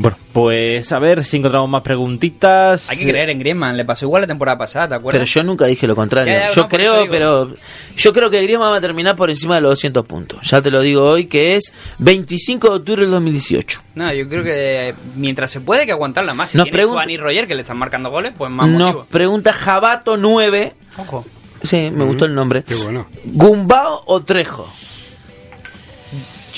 Bueno, 0.00 0.16
pues 0.32 0.92
a 0.92 1.00
ver 1.00 1.24
si 1.24 1.38
encontramos 1.38 1.68
más 1.68 1.82
preguntitas. 1.82 2.88
Hay 2.88 2.98
que 2.98 3.04
creer 3.08 3.30
en 3.30 3.38
Griezmann. 3.40 3.76
Le 3.76 3.84
pasó 3.84 4.06
igual 4.06 4.20
la 4.22 4.26
temporada 4.28 4.56
pasada, 4.56 4.88
¿te 4.88 4.94
acuerdas? 4.94 5.18
Pero 5.20 5.24
yo 5.26 5.42
nunca 5.42 5.66
dije 5.66 5.88
lo 5.88 5.96
contrario. 5.96 6.32
Ya, 6.32 6.48
ya, 6.48 6.54
yo 6.54 6.62
no, 6.62 6.68
creo, 6.68 7.06
pero 7.10 7.50
yo 7.96 8.12
creo 8.12 8.30
que 8.30 8.40
Griezmann 8.40 8.72
va 8.72 8.76
a 8.76 8.80
terminar 8.80 9.16
por 9.16 9.28
encima 9.28 9.56
de 9.56 9.60
los 9.62 9.70
200 9.72 10.06
puntos. 10.06 10.38
Ya 10.48 10.62
te 10.62 10.70
lo 10.70 10.80
digo 10.82 11.04
hoy, 11.04 11.26
que 11.26 11.56
es 11.56 11.74
25 11.98 12.68
de 12.70 12.76
octubre 12.76 13.02
del 13.02 13.10
2018. 13.10 13.82
No, 13.96 14.12
yo 14.12 14.28
creo 14.28 14.44
que 14.44 14.94
mientras 15.16 15.50
se 15.50 15.60
puede 15.60 15.80
hay 15.80 15.86
que 15.86 15.92
aguantarla 15.92 16.32
más. 16.32 16.50
Si 16.50 16.56
Nos 16.56 16.66
tiene 16.66 16.76
pregunta- 16.76 17.00
Juan 17.02 17.10
y 17.10 17.16
Roger 17.16 17.48
que 17.48 17.54
le 17.56 17.62
están 17.62 17.76
marcando 17.78 18.10
goles, 18.10 18.32
pues 18.38 18.50
más 18.52 18.68
Nos 18.68 18.78
motivo. 18.80 19.06
pregunta 19.10 19.52
Jabato 19.52 20.16
9. 20.16 20.74
Ojo. 20.98 21.24
Sí, 21.64 21.90
me 21.92 22.04
gustó 22.04 22.24
el 22.24 22.34
nombre. 22.36 22.62
Qué 22.62 22.76
bueno. 22.76 23.08
¿Gumbao 23.24 24.02
o 24.06 24.20
Trejo? 24.20 24.72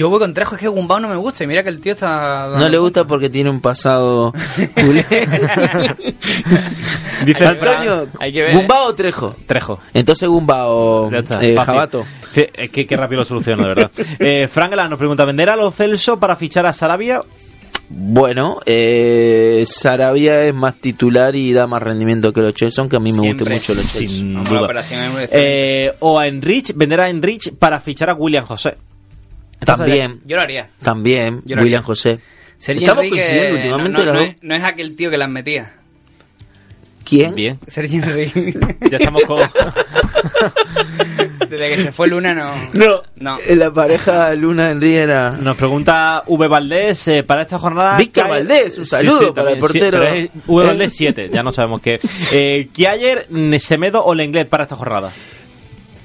Yo 0.01 0.09
voy 0.09 0.19
con 0.19 0.33
Trejo, 0.33 0.55
es 0.55 0.63
que 0.63 0.69
Gumbao 0.69 0.99
no 0.99 1.09
me 1.09 1.17
gusta. 1.17 1.45
Y 1.45 1.47
mira 1.47 1.63
que 1.63 1.69
el 1.69 1.79
tío 1.79 1.93
está. 1.93 2.55
No 2.57 2.71
le 2.71 2.79
gusta 2.79 3.05
porque 3.05 3.29
tiene 3.29 3.51
un 3.51 3.61
pasado 3.61 4.33
culé. 4.75 5.05
Dice 7.27 7.47
Antonio, 7.47 8.09
Hay 8.19 8.33
que 8.33 8.45
ver, 8.45 8.57
¿Gumbao 8.57 8.87
o 8.87 8.95
Trejo? 8.95 9.37
Trejo. 9.45 9.79
Entonces 9.93 10.27
Gumbao, 10.27 11.11
eh. 11.13 11.55
Jabato. 11.55 12.07
Sí, 12.33 12.47
es 12.51 12.71
que 12.71 12.87
qué 12.87 12.97
rápido 12.97 13.19
lo 13.19 13.25
soluciono, 13.27 13.63
de 13.63 13.69
verdad. 13.69 13.91
eh, 14.19 14.49
Frangela 14.49 14.89
nos 14.89 14.99
pregunta, 14.99 15.27
¿vender 15.27 15.51
a 15.51 15.57
los 15.57 15.75
Celso 15.75 16.19
para 16.19 16.35
fichar 16.35 16.65
a 16.65 16.73
Sarabia? 16.73 17.21
Bueno, 17.91 18.57
eh, 18.65 19.65
Sarabia 19.67 20.47
es 20.47 20.55
más 20.55 20.77
titular 20.77 21.37
y 21.37 21.53
da 21.53 21.67
más 21.67 21.83
rendimiento 21.83 22.33
que 22.33 22.41
los 22.41 22.55
Chelsea, 22.55 22.81
aunque 22.81 22.97
a 22.97 23.01
mí 23.01 23.13
me 23.13 23.19
gusta 23.35 23.45
mucho 23.45 23.75
los 23.75 23.93
Chelsea. 23.93 24.09
Sin 24.09 24.45
duda. 24.45 24.83
Eh, 25.31 25.93
o 25.99 26.19
a 26.19 26.27
Enrich, 26.27 26.73
vender 26.75 27.01
a 27.03 27.11
Enrich 27.11 27.53
para 27.53 27.81
fichar 27.81 28.09
a 28.09 28.15
William 28.15 28.47
José. 28.47 28.79
También, 29.65 30.21
Yo 30.25 30.37
lo 30.37 30.43
haría. 30.43 30.69
también, 30.83 31.43
Yo 31.45 31.57
lo 31.57 31.63
William 31.63 31.79
haría. 31.81 31.87
José. 31.87 32.19
Sergi 32.59 32.85
Estamos 32.85 33.05
Enrique 33.05 33.23
coincidiendo 33.23 33.57
últimamente 33.57 34.05
no, 34.05 34.13
no, 34.15 34.21
es, 34.21 34.37
no 34.43 34.55
es 34.55 34.65
aquel 34.65 34.97
tío 34.97 35.11
que 35.11 35.17
las 35.19 35.29
metía. 35.31 35.73
¿Quién? 37.05 37.35
Bien. 37.35 37.59
Sergi 37.67 37.97
Enrique. 37.97 38.55
Ya 38.91 38.97
estamos 38.99 39.23
con... 39.25 39.41
Desde 41.49 41.69
que 41.69 41.83
se 41.83 41.93
fue 41.93 42.09
Luna 42.09 42.35
no. 42.35 42.53
No, 42.75 43.03
No. 43.17 43.39
eh, 43.47 43.57
la 43.57 43.73
pareja 43.73 44.35
Luna 44.35 44.71
Henry 44.71 44.95
era... 44.97 45.31
Nos 45.31 45.57
pregunta 45.57 46.23
V. 46.27 46.49
Valdés 46.49 47.09
eh, 47.09 47.23
para 47.23 47.43
esta 47.43 47.59
jornada. 47.59 47.97
Víctor 47.97 48.25
cae- 48.25 48.31
Valdés, 48.31 48.79
un 48.79 48.87
saludo 48.87 49.35
para 49.35 49.53
el 49.53 49.59
también, 49.59 49.61
portero. 49.61 49.99
pero 50.01 50.05
es 50.15 50.31
V. 50.47 50.67
Valdés 50.67 50.93
7, 50.97 51.31
ya 51.33 51.43
no 51.43 51.51
sabemos 51.51 51.81
qué. 51.81 51.99
Eh, 52.33 52.69
Kiayer, 52.73 53.27
Semedo 53.59 54.05
o 54.05 54.15
Lenglet 54.15 54.49
para 54.49 54.65
esta 54.65 54.77
jornada. 54.77 55.11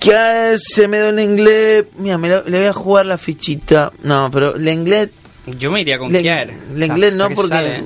¿Qué 0.05 0.55
se 0.57 0.87
me 0.87 0.99
da 0.99 1.09
el 1.09 1.19
inglés? 1.19 1.85
Mira, 1.97 2.17
me 2.17 2.29
lo- 2.29 2.43
le 2.45 2.57
voy 2.59 2.67
a 2.67 2.73
jugar 2.73 3.05
la 3.05 3.17
fichita. 3.17 3.91
No, 4.03 4.29
pero 4.31 4.55
el 4.55 4.67
inglés... 4.67 5.09
Yo 5.47 5.71
me 5.71 5.81
iría 5.81 5.97
con 5.97 6.11
Le- 6.11 6.21
Kier. 6.21 6.53
el 6.75 6.83
inglés 6.83 7.13
no, 7.13 7.29
porque... 7.31 7.83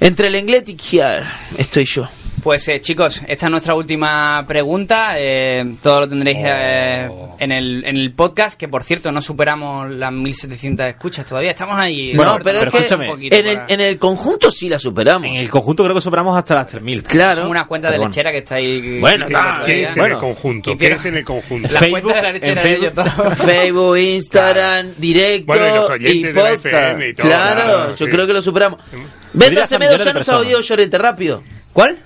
Entre 0.00 0.28
el 0.28 0.36
inglés 0.36 0.62
y 0.66 0.74
Kier 0.74 1.24
estoy 1.56 1.84
yo. 1.84 2.08
Pues 2.42 2.68
eh, 2.68 2.80
chicos, 2.80 3.20
esta 3.26 3.46
es 3.46 3.50
nuestra 3.50 3.74
última 3.74 4.44
pregunta. 4.46 5.14
eh, 5.18 5.74
todo 5.82 6.00
lo 6.00 6.08
tendréis 6.08 6.38
eh, 6.40 7.08
en, 7.38 7.52
el, 7.52 7.84
en 7.84 7.96
el 7.96 8.12
podcast, 8.12 8.58
que 8.58 8.68
por 8.68 8.84
cierto 8.84 9.10
no 9.10 9.20
superamos 9.20 9.90
las 9.90 10.12
1700 10.12 10.86
escuchas 10.86 11.26
todavía. 11.26 11.50
Estamos 11.50 11.76
ahí. 11.78 12.14
Bueno, 12.14 12.38
Roberto, 12.38 12.60
pero, 12.60 12.70
un 12.70 12.76
escúchame, 12.76 13.06
poquito 13.06 13.36
en 13.36 13.46
el, 13.46 13.60
en 13.68 13.80
el 13.80 13.98
conjunto 13.98 14.50
sí 14.50 14.68
la 14.68 14.78
superamos. 14.78 15.28
En 15.28 15.36
el 15.36 15.50
conjunto 15.50 15.82
creo 15.82 15.96
que 15.96 16.00
superamos 16.00 16.38
hasta 16.38 16.54
las 16.54 16.72
3.000. 16.72 17.02
Claro. 17.02 17.36
Somos 17.36 17.50
una 17.50 17.66
cuenta 17.66 17.90
de 17.90 17.96
bueno. 17.98 18.08
lechera 18.10 18.30
que 18.30 18.38
está 18.38 18.54
ahí. 18.54 18.98
Bueno, 19.00 19.26
está, 19.26 19.62
¿Qué 19.66 19.88
bueno. 19.96 20.04
en 20.06 20.12
el 20.12 20.18
conjunto? 20.18 20.76
¿Qué 20.78 20.86
es 20.92 21.04
en 21.04 21.16
el 21.16 21.24
conjunto? 21.24 21.68
La 21.72 21.80
Facebook, 21.80 22.02
cuenta 22.02 22.16
de 22.16 22.22
la 22.22 22.28
en 22.28 22.34
lechera 22.34 22.62
de 22.62 22.74
ellos 22.74 22.92
Facebook. 22.94 23.14
todos. 23.24 23.38
Facebook, 23.44 23.98
Instagram, 23.98 24.86
directo 24.96 25.46
Bueno, 25.46 25.66
y 25.66 25.74
los 25.76 25.88
y 25.88 25.92
oyentes 25.92 26.34
de 26.34 26.42
la 26.42 26.50
podcast. 26.50 26.66
FM 26.66 27.08
y 27.08 27.14
todo, 27.14 27.26
claro, 27.26 27.62
claro, 27.64 27.90
yo 27.90 28.06
sí. 28.06 28.10
creo 28.12 28.26
que 28.26 28.32
lo 28.32 28.42
superamos. 28.42 28.80
Podría 28.82 29.08
Vendo 29.32 29.60
a 29.60 29.62
hasta 29.64 29.74
Semedo 29.76 29.90
millones 29.92 30.04
de 30.06 30.12
Llanusa 30.12 30.32
o 30.32 30.34
personas. 30.38 30.46
Diego 30.46 30.60
Llorente, 30.62 30.98
rápido. 30.98 31.42
¿Cuál? 31.72 31.98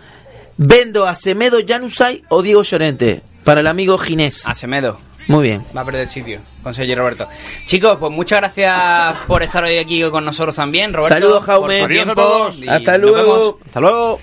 Vendo 0.64 1.06
a 1.08 1.14
Semedo 1.16 1.58
Janusay 1.66 2.22
o 2.28 2.40
Diego 2.42 2.62
Llorente. 2.62 3.22
Para 3.44 3.60
el 3.60 3.66
amigo 3.66 3.98
Ginés. 3.98 4.46
A 4.46 4.54
Semedo. 4.54 4.96
Muy 5.28 5.42
bien. 5.44 5.64
Va 5.76 5.80
a 5.80 5.84
perder 5.84 6.06
sitio 6.08 6.40
con 6.62 6.72
Sergio 6.74 6.96
Roberto. 6.96 7.28
Chicos, 7.66 7.96
pues 7.98 8.12
muchas 8.12 8.40
gracias 8.40 9.16
por 9.26 9.42
estar 9.42 9.62
hoy 9.64 9.78
aquí 9.78 10.02
con 10.10 10.24
nosotros 10.24 10.54
también, 10.54 10.92
Roberto. 10.92 11.14
Saludos, 11.14 11.44
Jaume. 11.44 11.80
por 11.80 11.88
tu 11.88 11.92
Adiós 11.92 12.02
a 12.08 12.14
tiempo, 12.14 12.22
todos. 12.22 12.58
y 12.62 12.68
Hasta 12.68 12.98
luego. 12.98 13.58
Hasta 13.66 13.80
luego. 13.80 14.20